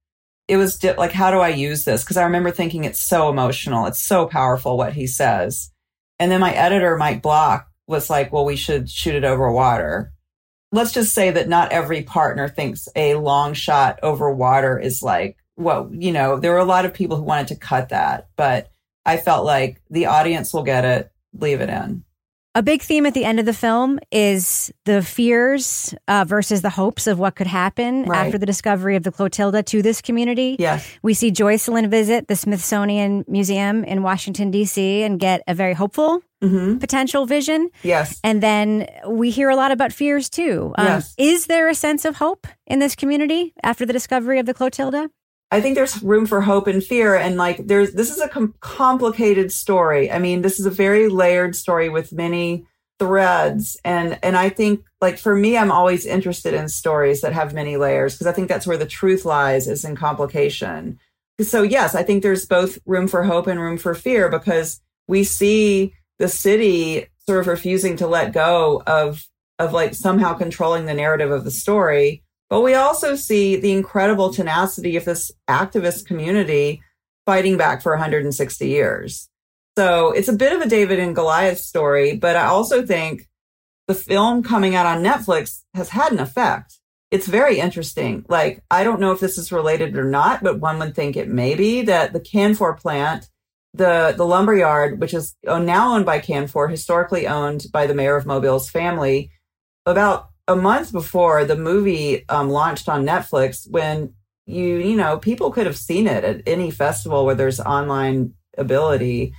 it 0.48 0.58
was 0.58 0.78
di- 0.78 0.94
like, 0.94 1.12
how 1.12 1.32
do 1.32 1.40
I 1.40 1.50
use 1.50 1.84
this? 1.84 2.04
Because 2.04 2.18
I 2.18 2.24
remember 2.24 2.52
thinking 2.52 2.84
it's 2.84 3.02
so 3.02 3.30
emotional. 3.30 3.86
It's 3.86 4.02
so 4.02 4.26
powerful 4.26 4.78
what 4.78 4.94
he 4.94 5.08
says. 5.08 5.72
And 6.20 6.32
then 6.32 6.40
my 6.40 6.54
editor, 6.54 6.98
Mike 6.98 7.22
Block, 7.22 7.68
was 7.88 8.10
like, 8.10 8.32
well, 8.32 8.46
we 8.46 8.56
should 8.56 8.90
shoot 8.90 9.16
it 9.16 9.24
over 9.24 9.52
water. 9.52 10.14
Let's 10.72 10.92
just 10.92 11.14
say 11.14 11.32
that 11.32 11.48
not 11.48 11.72
every 11.72 12.04
partner 12.04 12.50
thinks 12.50 12.88
a 12.96 13.16
long 13.16 13.54
shot 13.54 14.00
over 14.04 14.30
water 14.30 14.78
is 14.78 15.02
like, 15.02 15.38
well, 15.56 15.90
you 15.92 16.12
know, 16.12 16.40
there 16.40 16.52
were 16.52 16.58
a 16.58 16.66
lot 16.66 16.86
of 16.86 16.94
people 16.94 17.18
who 17.18 17.24
wanted 17.24 17.48
to 17.50 17.56
cut 17.56 17.90
that, 17.90 18.28
but 18.36 18.72
I 19.06 19.18
felt 19.18 19.46
like 19.46 19.82
the 19.90 20.08
audience 20.08 20.54
will 20.54 20.64
get 20.64 20.84
it, 20.84 21.12
leave 21.34 21.62
it 21.62 21.70
in. 21.70 22.04
A 22.58 22.64
big 22.64 22.82
theme 22.82 23.06
at 23.06 23.14
the 23.14 23.24
end 23.24 23.40
of 23.40 23.46
the 23.46 23.54
film 23.54 24.00
is 24.12 24.72
the 24.86 25.04
fears 25.04 25.94
uh, 26.08 26.26
versus 26.28 26.64
the 26.64 26.72
hopes 26.72 27.06
of 27.06 27.20
what 27.20 27.36
could 27.36 27.46
happen 27.46 28.06
Right. 28.06 28.26
after 28.26 28.40
the 28.40 28.48
discovery 28.48 28.96
of 28.96 29.04
the 29.04 29.12
Clotilda 29.12 29.62
to 29.62 29.84
this 29.84 30.02
community. 30.02 30.56
Yes. 30.58 30.88
We 31.04 31.14
see 31.14 31.30
Joycelyn 31.32 31.88
visit 31.92 32.28
the 32.28 32.36
Smithsonian 32.36 33.26
Museum 33.28 33.84
in 33.84 34.02
Washington, 34.02 34.50
D.C., 34.50 35.04
and 35.04 35.20
get 35.20 35.44
a 35.48 35.54
very 35.54 35.76
hopeful 35.76 36.24
potential 36.40 37.26
vision. 37.26 37.70
Yes. 37.84 38.20
And 38.24 38.42
then 38.44 38.88
we 39.08 39.30
hear 39.32 39.50
a 39.50 39.56
lot 39.56 39.72
about 39.72 39.92
fears 39.94 40.30
too. 40.30 40.74
Um, 40.78 40.86
Yes. 40.88 41.14
Is 41.18 41.46
there 41.48 41.68
a 41.68 41.76
sense 41.76 42.06
of 42.06 42.16
hope 42.18 42.48
in 42.66 42.80
this 42.80 42.96
community 42.96 43.54
after 43.64 43.86
the 43.86 43.94
discovery 43.94 44.40
of 44.40 44.46
the 44.48 44.54
Clotilda? 44.54 45.10
I 45.50 45.62
think 45.62 45.76
there's 45.76 46.04
room 46.04 46.26
for 46.26 46.42
hope 46.42 46.68
and 46.68 46.84
fear. 46.84 47.16
And 47.16 47.38
like, 47.38 47.68
there's, 47.68 47.94
this 47.94 48.12
is 48.12 48.20
a 48.20 48.28
com- 48.28 48.54
complicated 48.60 49.52
story. 49.52 50.12
I 50.12 50.20
mean, 50.20 50.42
this 50.42 50.60
is 50.60 50.66
a 50.66 50.72
very 50.72 51.08
layered 51.08 51.56
story 51.56 51.88
with 51.90 52.12
many 52.12 52.66
threads. 53.00 53.78
And, 53.86 54.20
and 54.24 54.36
I 54.36 54.50
think 54.50 54.84
like 55.00 55.18
for 55.18 55.36
me, 55.36 55.58
I'm 55.58 55.72
always 55.72 56.06
interested 56.06 56.54
in 56.54 56.68
stories 56.68 57.22
that 57.22 57.34
have 57.34 57.54
many 57.54 57.78
layers 57.78 58.16
because 58.16 58.28
I 58.28 58.32
think 58.32 58.50
that's 58.50 58.68
where 58.68 58.78
the 58.78 58.86
truth 58.86 59.24
lies 59.24 59.68
is 59.68 59.86
in 59.86 59.96
complication. 59.96 61.00
So 61.40 61.62
yes, 61.62 61.94
I 61.94 62.04
think 62.04 62.24
there's 62.24 62.46
both 62.46 62.80
room 62.86 63.08
for 63.08 63.24
hope 63.24 63.48
and 63.48 63.60
room 63.60 63.78
for 63.78 63.94
fear 63.94 64.30
because 64.30 64.82
we 65.08 65.24
see 65.24 65.94
the 66.18 66.28
city 66.28 67.08
sort 67.28 67.40
of 67.40 67.48
refusing 67.48 67.96
to 67.98 68.08
let 68.08 68.34
go 68.34 68.82
of 68.88 69.28
of 69.60 69.74
like 69.74 69.96
somehow 69.96 70.34
controlling 70.34 70.86
the 70.86 70.94
narrative 70.94 71.32
of 71.32 71.44
the 71.44 71.52
story. 71.52 72.24
But 72.50 72.62
we 72.62 72.76
also 72.76 73.16
see 73.16 73.58
the 73.58 73.74
incredible 73.74 74.34
tenacity 74.34 74.96
of 74.96 75.06
this 75.06 75.32
activist 75.50 76.06
community 76.06 76.82
fighting 77.26 77.58
back 77.58 77.82
for 77.82 77.92
160 77.92 78.68
years. 78.68 79.30
So 79.78 80.12
it's 80.12 80.30
a 80.30 80.34
bit 80.34 80.54
of 80.54 80.62
a 80.62 80.70
David 80.70 81.00
and 81.00 81.14
Goliath 81.14 81.60
story, 81.60 82.16
but 82.16 82.36
I 82.36 82.46
also 82.46 82.86
think 82.86 83.28
the 83.88 83.94
film 83.94 84.44
coming 84.44 84.76
out 84.76 84.86
on 84.86 85.04
Netflix 85.04 85.64
has 85.74 85.90
had 85.90 86.12
an 86.12 86.20
effect. 86.20 86.80
It's 87.12 87.28
very 87.28 87.60
interesting. 87.60 88.26
Like, 88.28 88.64
I 88.72 88.84
don't 88.84 89.00
know 89.00 89.12
if 89.12 89.20
this 89.20 89.38
is 89.38 89.52
related 89.52 89.96
or 89.96 90.04
not, 90.04 90.44
but 90.44 90.60
one 90.60 90.80
would 90.80 90.96
think 90.96 91.16
it 91.16 91.30
may 91.30 91.56
be 91.56 91.84
that 91.84 92.12
the 92.12 92.20
Canfor 92.20 92.78
plant, 92.78 93.30
the, 93.74 94.14
the 94.18 94.26
lumber 94.26 94.56
yard, 94.56 95.00
which 95.00 95.14
is 95.14 95.36
now 95.44 95.94
owned 95.94 96.06
by 96.06 96.20
Canfor, 96.20 96.70
historically 96.70 97.28
owned 97.28 97.66
by 97.72 97.88
the 97.88 97.94
mayor 97.94 98.18
of 98.18 98.26
Mobile's 98.26 98.70
family, 98.70 99.32
about 99.86 100.30
a 100.48 100.56
month 100.56 100.92
before 100.92 101.46
the 101.46 101.58
movie 101.58 102.28
um, 102.30 102.50
launched 102.50 102.88
on 102.88 103.06
Netflix, 103.06 103.70
when 103.70 104.14
you, 104.46 104.78
you 104.78 104.96
know, 104.96 105.18
people 105.18 105.52
could 105.52 105.66
have 105.66 105.78
seen 105.78 106.08
it 106.08 106.24
at 106.24 106.42
any 106.48 106.72
festival 106.72 107.26
where 107.26 107.36
there's 107.36 107.60
online 107.60 108.34
ability, 108.58 109.34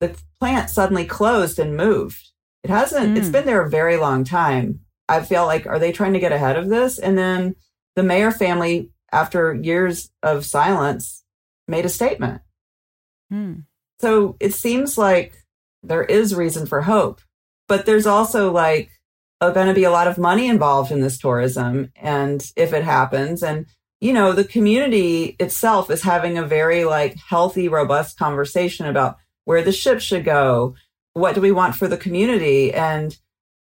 the 0.00 0.16
plant 0.38 0.70
suddenly 0.70 1.04
closed 1.04 1.58
and 1.58 1.76
moved. 1.76 2.30
It 2.62 2.70
hasn't, 2.70 3.14
mm. 3.14 3.18
it's 3.18 3.28
been 3.28 3.46
there 3.46 3.62
a 3.62 3.70
very 3.70 3.96
long 3.96 4.24
time. 4.24 4.80
I 5.08 5.22
feel 5.22 5.46
like, 5.46 5.66
are 5.66 5.80
they 5.80 5.90
trying 5.90 6.12
to 6.12 6.20
get 6.20 6.32
ahead 6.32 6.56
of 6.56 6.68
this? 6.68 6.98
And 6.98 7.18
then 7.18 7.56
the 7.96 8.02
Meaher 8.02 8.34
family, 8.34 8.90
after 9.10 9.52
years 9.54 10.10
of 10.22 10.46
silence, 10.46 11.24
made 11.66 11.84
a 11.84 11.88
statement. 11.88 12.40
Mm. 13.32 13.64
So 14.00 14.36
it 14.38 14.54
seems 14.54 14.96
like 14.96 15.34
there 15.82 16.04
is 16.04 16.34
reason 16.34 16.66
for 16.66 16.82
hope, 16.82 17.20
but 17.66 17.84
there's 17.84 18.06
also 18.06 18.52
like 18.52 18.90
going 19.50 19.66
to 19.66 19.74
be 19.74 19.84
a 19.84 19.90
lot 19.90 20.06
of 20.06 20.18
money 20.18 20.48
involved 20.48 20.92
in 20.92 21.00
this 21.00 21.18
tourism. 21.18 21.90
And 21.96 22.44
if 22.56 22.72
it 22.72 22.84
happens, 22.84 23.42
and 23.42 23.66
you 24.00 24.12
know, 24.12 24.32
the 24.32 24.44
community 24.44 25.36
itself 25.38 25.90
is 25.90 26.02
having 26.02 26.38
a 26.38 26.46
very 26.46 26.84
like 26.84 27.16
healthy, 27.16 27.68
robust 27.68 28.18
conversation 28.18 28.86
about 28.86 29.16
where 29.44 29.62
the 29.62 29.72
ship 29.72 30.00
should 30.00 30.24
go. 30.24 30.74
What 31.14 31.34
do 31.34 31.40
we 31.40 31.52
want 31.52 31.76
for 31.76 31.88
the 31.88 31.96
community? 31.96 32.72
And 32.72 33.16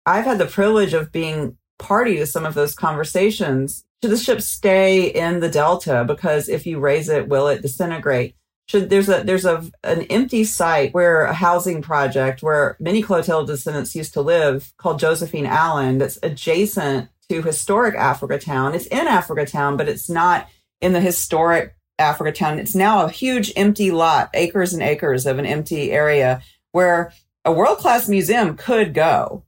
I've 0.05 0.25
had 0.25 0.39
the 0.39 0.45
privilege 0.45 0.93
of 0.93 1.11
being 1.11 1.57
party 1.77 2.17
to 2.17 2.25
some 2.25 2.45
of 2.45 2.53
those 2.53 2.73
conversations. 2.73 3.83
Should 4.01 4.11
the 4.11 4.17
ship 4.17 4.41
stay 4.41 5.07
in 5.07 5.41
the 5.41 5.49
Delta? 5.49 6.03
Because 6.07 6.49
if 6.49 6.65
you 6.65 6.79
raise 6.79 7.09
it, 7.09 7.27
will 7.27 7.47
it 7.47 7.61
disintegrate? 7.61 8.35
Should 8.71 8.89
there's 8.89 9.09
a 9.09 9.21
there's 9.23 9.43
a 9.43 9.69
an 9.83 10.03
empty 10.03 10.45
site 10.45 10.93
where 10.93 11.25
a 11.25 11.33
housing 11.33 11.81
project 11.81 12.41
where 12.41 12.77
many 12.79 13.01
Clotilda 13.01 13.51
descendants 13.51 13.95
used 13.95 14.13
to 14.13 14.21
live 14.21 14.71
called 14.77 14.97
Josephine 14.97 15.45
Allen 15.45 15.97
that's 15.97 16.17
adjacent 16.23 17.09
to 17.27 17.41
historic 17.41 17.95
Africa 17.95 18.39
Town. 18.39 18.73
It's 18.73 18.85
in 18.85 19.07
Africa 19.07 19.45
Town, 19.45 19.75
but 19.75 19.89
it's 19.89 20.09
not 20.09 20.47
in 20.79 20.93
the 20.93 21.01
historic 21.01 21.75
Africa 21.99 22.31
Town. 22.31 22.59
It's 22.59 22.73
now 22.73 23.03
a 23.03 23.11
huge 23.11 23.51
empty 23.57 23.91
lot, 23.91 24.29
acres 24.33 24.73
and 24.73 24.81
acres 24.81 25.25
of 25.25 25.37
an 25.37 25.45
empty 25.45 25.91
area 25.91 26.41
where 26.71 27.11
a 27.43 27.51
world 27.51 27.79
class 27.79 28.07
museum 28.07 28.55
could 28.55 28.93
go 28.93 29.43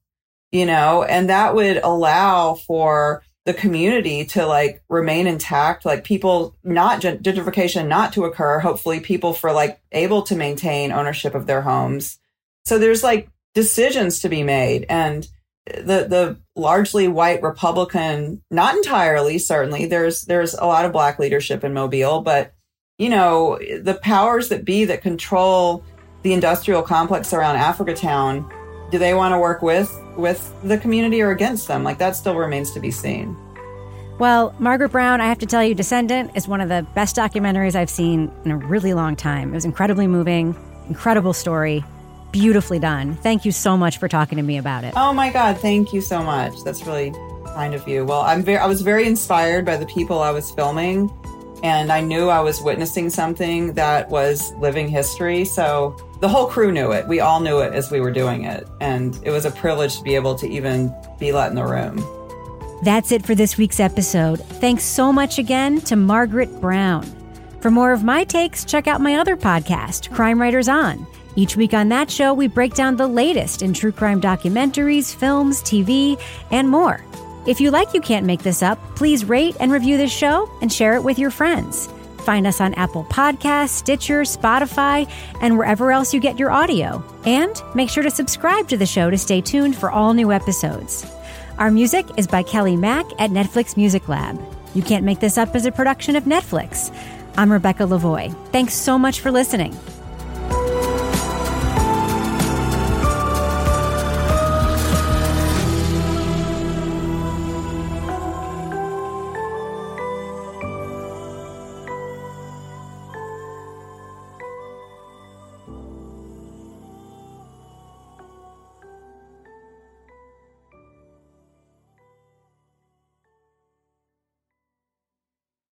you 0.54 0.68
know, 0.68 1.04
and 1.04 1.30
that 1.30 1.56
would 1.56 1.78
allow 1.78 2.54
for 2.54 3.24
the 3.46 3.54
community 3.54 4.26
to 4.26 4.46
like 4.46 4.82
remain 4.90 5.28
intact, 5.28 5.86
like 5.86 6.04
people 6.04 6.56
not 6.64 7.02
gentrification 7.02 7.88
not 7.88 8.14
to 8.14 8.24
occur. 8.24 8.60
Hopefully, 8.60 9.00
people 9.00 9.34
for 9.34 9.52
like 9.52 9.82
able 9.92 10.22
to 10.24 10.36
maintain 10.36 10.92
ownership 10.92 11.36
of 11.36 11.46
their 11.46 11.62
homes. 11.62 12.20
So 12.66 12.80
there's 12.80 13.04
like 13.04 13.30
decisions 13.54 14.22
to 14.22 14.30
be 14.30 14.44
made, 14.44 14.86
and 14.88 15.28
the 15.66 16.08
the 16.08 16.38
largely 16.56 17.08
white 17.08 17.42
Republican, 17.42 18.42
not 18.50 18.76
entirely, 18.76 19.38
certainly 19.38 19.86
there's 19.86 20.24
there's 20.26 20.54
a 20.54 20.66
lot 20.66 20.86
of 20.86 20.94
black 20.94 21.20
leadership 21.20 21.64
in 21.64 21.74
Mobile, 21.74 22.22
but 22.22 22.54
you 22.98 23.10
know 23.10 23.60
the 23.60 24.00
powers 24.02 24.50
that 24.50 24.64
be 24.64 24.86
that 24.86 25.02
control 25.02 25.84
the 26.22 26.34
industrial 26.34 26.82
complex 26.82 27.34
around 27.34 27.58
Africa 27.58 27.94
Town 27.94 28.50
do 28.94 29.00
they 29.00 29.16
want 29.16 29.34
to 29.34 29.40
work 29.40 29.64
with 29.64 29.92
with 30.16 30.54
the 30.62 30.78
community 30.78 31.20
or 31.20 31.32
against 31.32 31.68
them? 31.68 31.84
Like 31.84 31.98
that 31.98 32.16
still 32.16 32.36
remains 32.36 32.70
to 32.74 32.80
be 32.80 32.92
seen. 32.92 33.36
Well, 34.20 34.54
Margaret 34.60 34.90
Brown, 34.90 35.20
I 35.20 35.26
have 35.26 35.40
to 35.40 35.48
tell 35.48 35.64
you, 35.64 35.74
Descendant 35.74 36.30
is 36.36 36.48
one 36.48 36.62
of 36.62 36.70
the 36.70 36.86
best 36.94 37.16
documentaries 37.16 37.74
I've 37.74 37.90
seen 37.90 38.32
in 38.46 38.52
a 38.52 38.58
really 38.58 38.94
long 38.94 39.16
time. 39.16 39.50
It 39.50 39.56
was 39.56 39.66
incredibly 39.66 40.06
moving, 40.06 40.56
incredible 40.88 41.34
story, 41.34 41.84
beautifully 42.32 42.78
done. 42.78 43.16
Thank 43.16 43.46
you 43.46 43.52
so 43.52 43.76
much 43.76 43.98
for 43.98 44.08
talking 44.08 44.36
to 44.36 44.44
me 44.44 44.58
about 44.60 44.84
it. 44.84 44.94
Oh 44.96 45.12
my 45.12 45.32
God, 45.32 45.58
thank 45.58 45.92
you 45.92 46.00
so 46.00 46.22
much. 46.22 46.64
That's 46.64 46.86
really 46.86 47.12
kind 47.48 47.74
of 47.74 47.88
you. 47.88 48.06
Well, 48.06 48.22
I'm 48.22 48.44
very, 48.44 48.60
I 48.60 48.68
was 48.68 48.82
very 48.82 49.08
inspired 49.08 49.66
by 49.66 49.76
the 49.76 49.88
people 49.88 50.20
I 50.20 50.30
was 50.30 50.52
filming, 50.52 51.10
and 51.64 51.94
I 51.94 52.02
knew 52.02 52.28
I 52.28 52.42
was 52.42 52.62
witnessing 52.62 53.10
something 53.10 53.74
that 53.74 54.10
was 54.10 54.54
living 54.56 54.90
history. 54.90 55.46
So 55.46 55.96
the 56.20 56.28
whole 56.28 56.48
crew 56.48 56.72
knew 56.74 56.92
it. 56.92 57.08
We 57.08 57.22
all 57.22 57.40
knew 57.40 57.60
it 57.60 57.74
as 57.74 57.90
we 57.90 58.02
were 58.02 58.12
doing 58.12 58.44
it. 58.44 58.68
And 58.82 59.18
it 59.24 59.32
was 59.32 59.46
a 59.46 59.52
privilege 59.52 59.98
to 59.98 60.04
be 60.04 60.14
able 60.16 60.36
to 60.36 60.48
even 60.48 60.94
be 61.20 61.32
let 61.32 61.50
in 61.50 61.56
the 61.56 61.66
room. 61.66 62.06
That's 62.84 63.14
it 63.14 63.26
for 63.26 63.34
this 63.34 63.58
week's 63.58 63.80
episode. 63.80 64.42
Thanks 64.42 64.84
so 64.84 65.14
much 65.14 65.40
again 65.40 65.80
to 65.82 65.96
Margaret 65.96 66.60
Brown. 66.60 67.04
For 67.62 67.72
more 67.72 67.94
of 67.94 68.04
my 68.04 68.26
takes, 68.26 68.66
check 68.66 68.88
out 68.88 69.00
my 69.00 69.16
other 69.16 69.38
podcast, 69.38 70.14
Crime 70.14 70.42
Writers 70.42 70.68
On. 70.68 71.08
Each 71.38 71.56
week 71.56 71.74
on 71.74 71.88
that 71.90 72.12
show, 72.12 72.34
we 72.34 72.48
break 72.48 72.74
down 72.74 72.98
the 72.98 73.08
latest 73.08 73.62
in 73.62 73.72
true 73.72 73.94
crime 73.94 74.20
documentaries, 74.20 75.16
films, 75.16 75.62
TV, 75.62 76.22
and 76.52 76.70
more. 76.70 77.04
If 77.46 77.60
you 77.60 77.72
like 77.72 77.94
You 77.94 78.00
Can't 78.00 78.26
Make 78.26 78.42
This 78.42 78.64
Up, 78.64 78.80
please 78.96 79.26
rate 79.26 79.58
and 79.60 79.70
review 79.70 79.98
this 79.98 80.14
show 80.14 80.50
and 80.62 80.72
share 80.72 80.96
it 80.96 81.04
with 81.04 81.20
your 81.20 81.30
friends. 81.30 81.90
Find 82.20 82.48
us 82.48 82.62
on 82.62 82.74
Apple 82.76 83.04
Podcasts, 83.06 83.70
Stitcher, 83.70 84.22
Spotify, 84.22 85.12
and 85.42 85.58
wherever 85.58 85.92
else 85.92 86.14
you 86.14 86.22
get 86.22 86.40
your 86.40 86.52
audio. 86.52 87.04
And 87.26 87.62
make 87.76 87.90
sure 87.90 88.04
to 88.04 88.10
subscribe 88.10 88.70
to 88.70 88.78
the 88.78 88.86
show 88.86 89.10
to 89.10 89.18
stay 89.18 89.42
tuned 89.42 89.76
for 89.76 89.92
all 89.92 90.14
new 90.14 90.32
episodes. 90.32 91.06
Our 91.58 91.70
music 91.70 92.06
is 92.16 92.28
by 92.28 92.44
Kelly 92.44 92.78
Mack 92.78 93.06
at 93.20 93.30
Netflix 93.30 93.76
Music 93.76 94.08
Lab. 94.08 94.42
You 94.74 94.82
Can't 94.82 95.04
Make 95.04 95.20
This 95.20 95.38
Up 95.38 95.54
as 95.54 95.66
a 95.66 95.72
production 95.72 96.16
of 96.16 96.24
Netflix. 96.24 96.96
I'm 97.36 97.52
Rebecca 97.52 97.84
Lavoie. 97.84 98.34
Thanks 98.54 98.74
so 98.74 98.98
much 98.98 99.20
for 99.20 99.32
listening. 99.32 99.78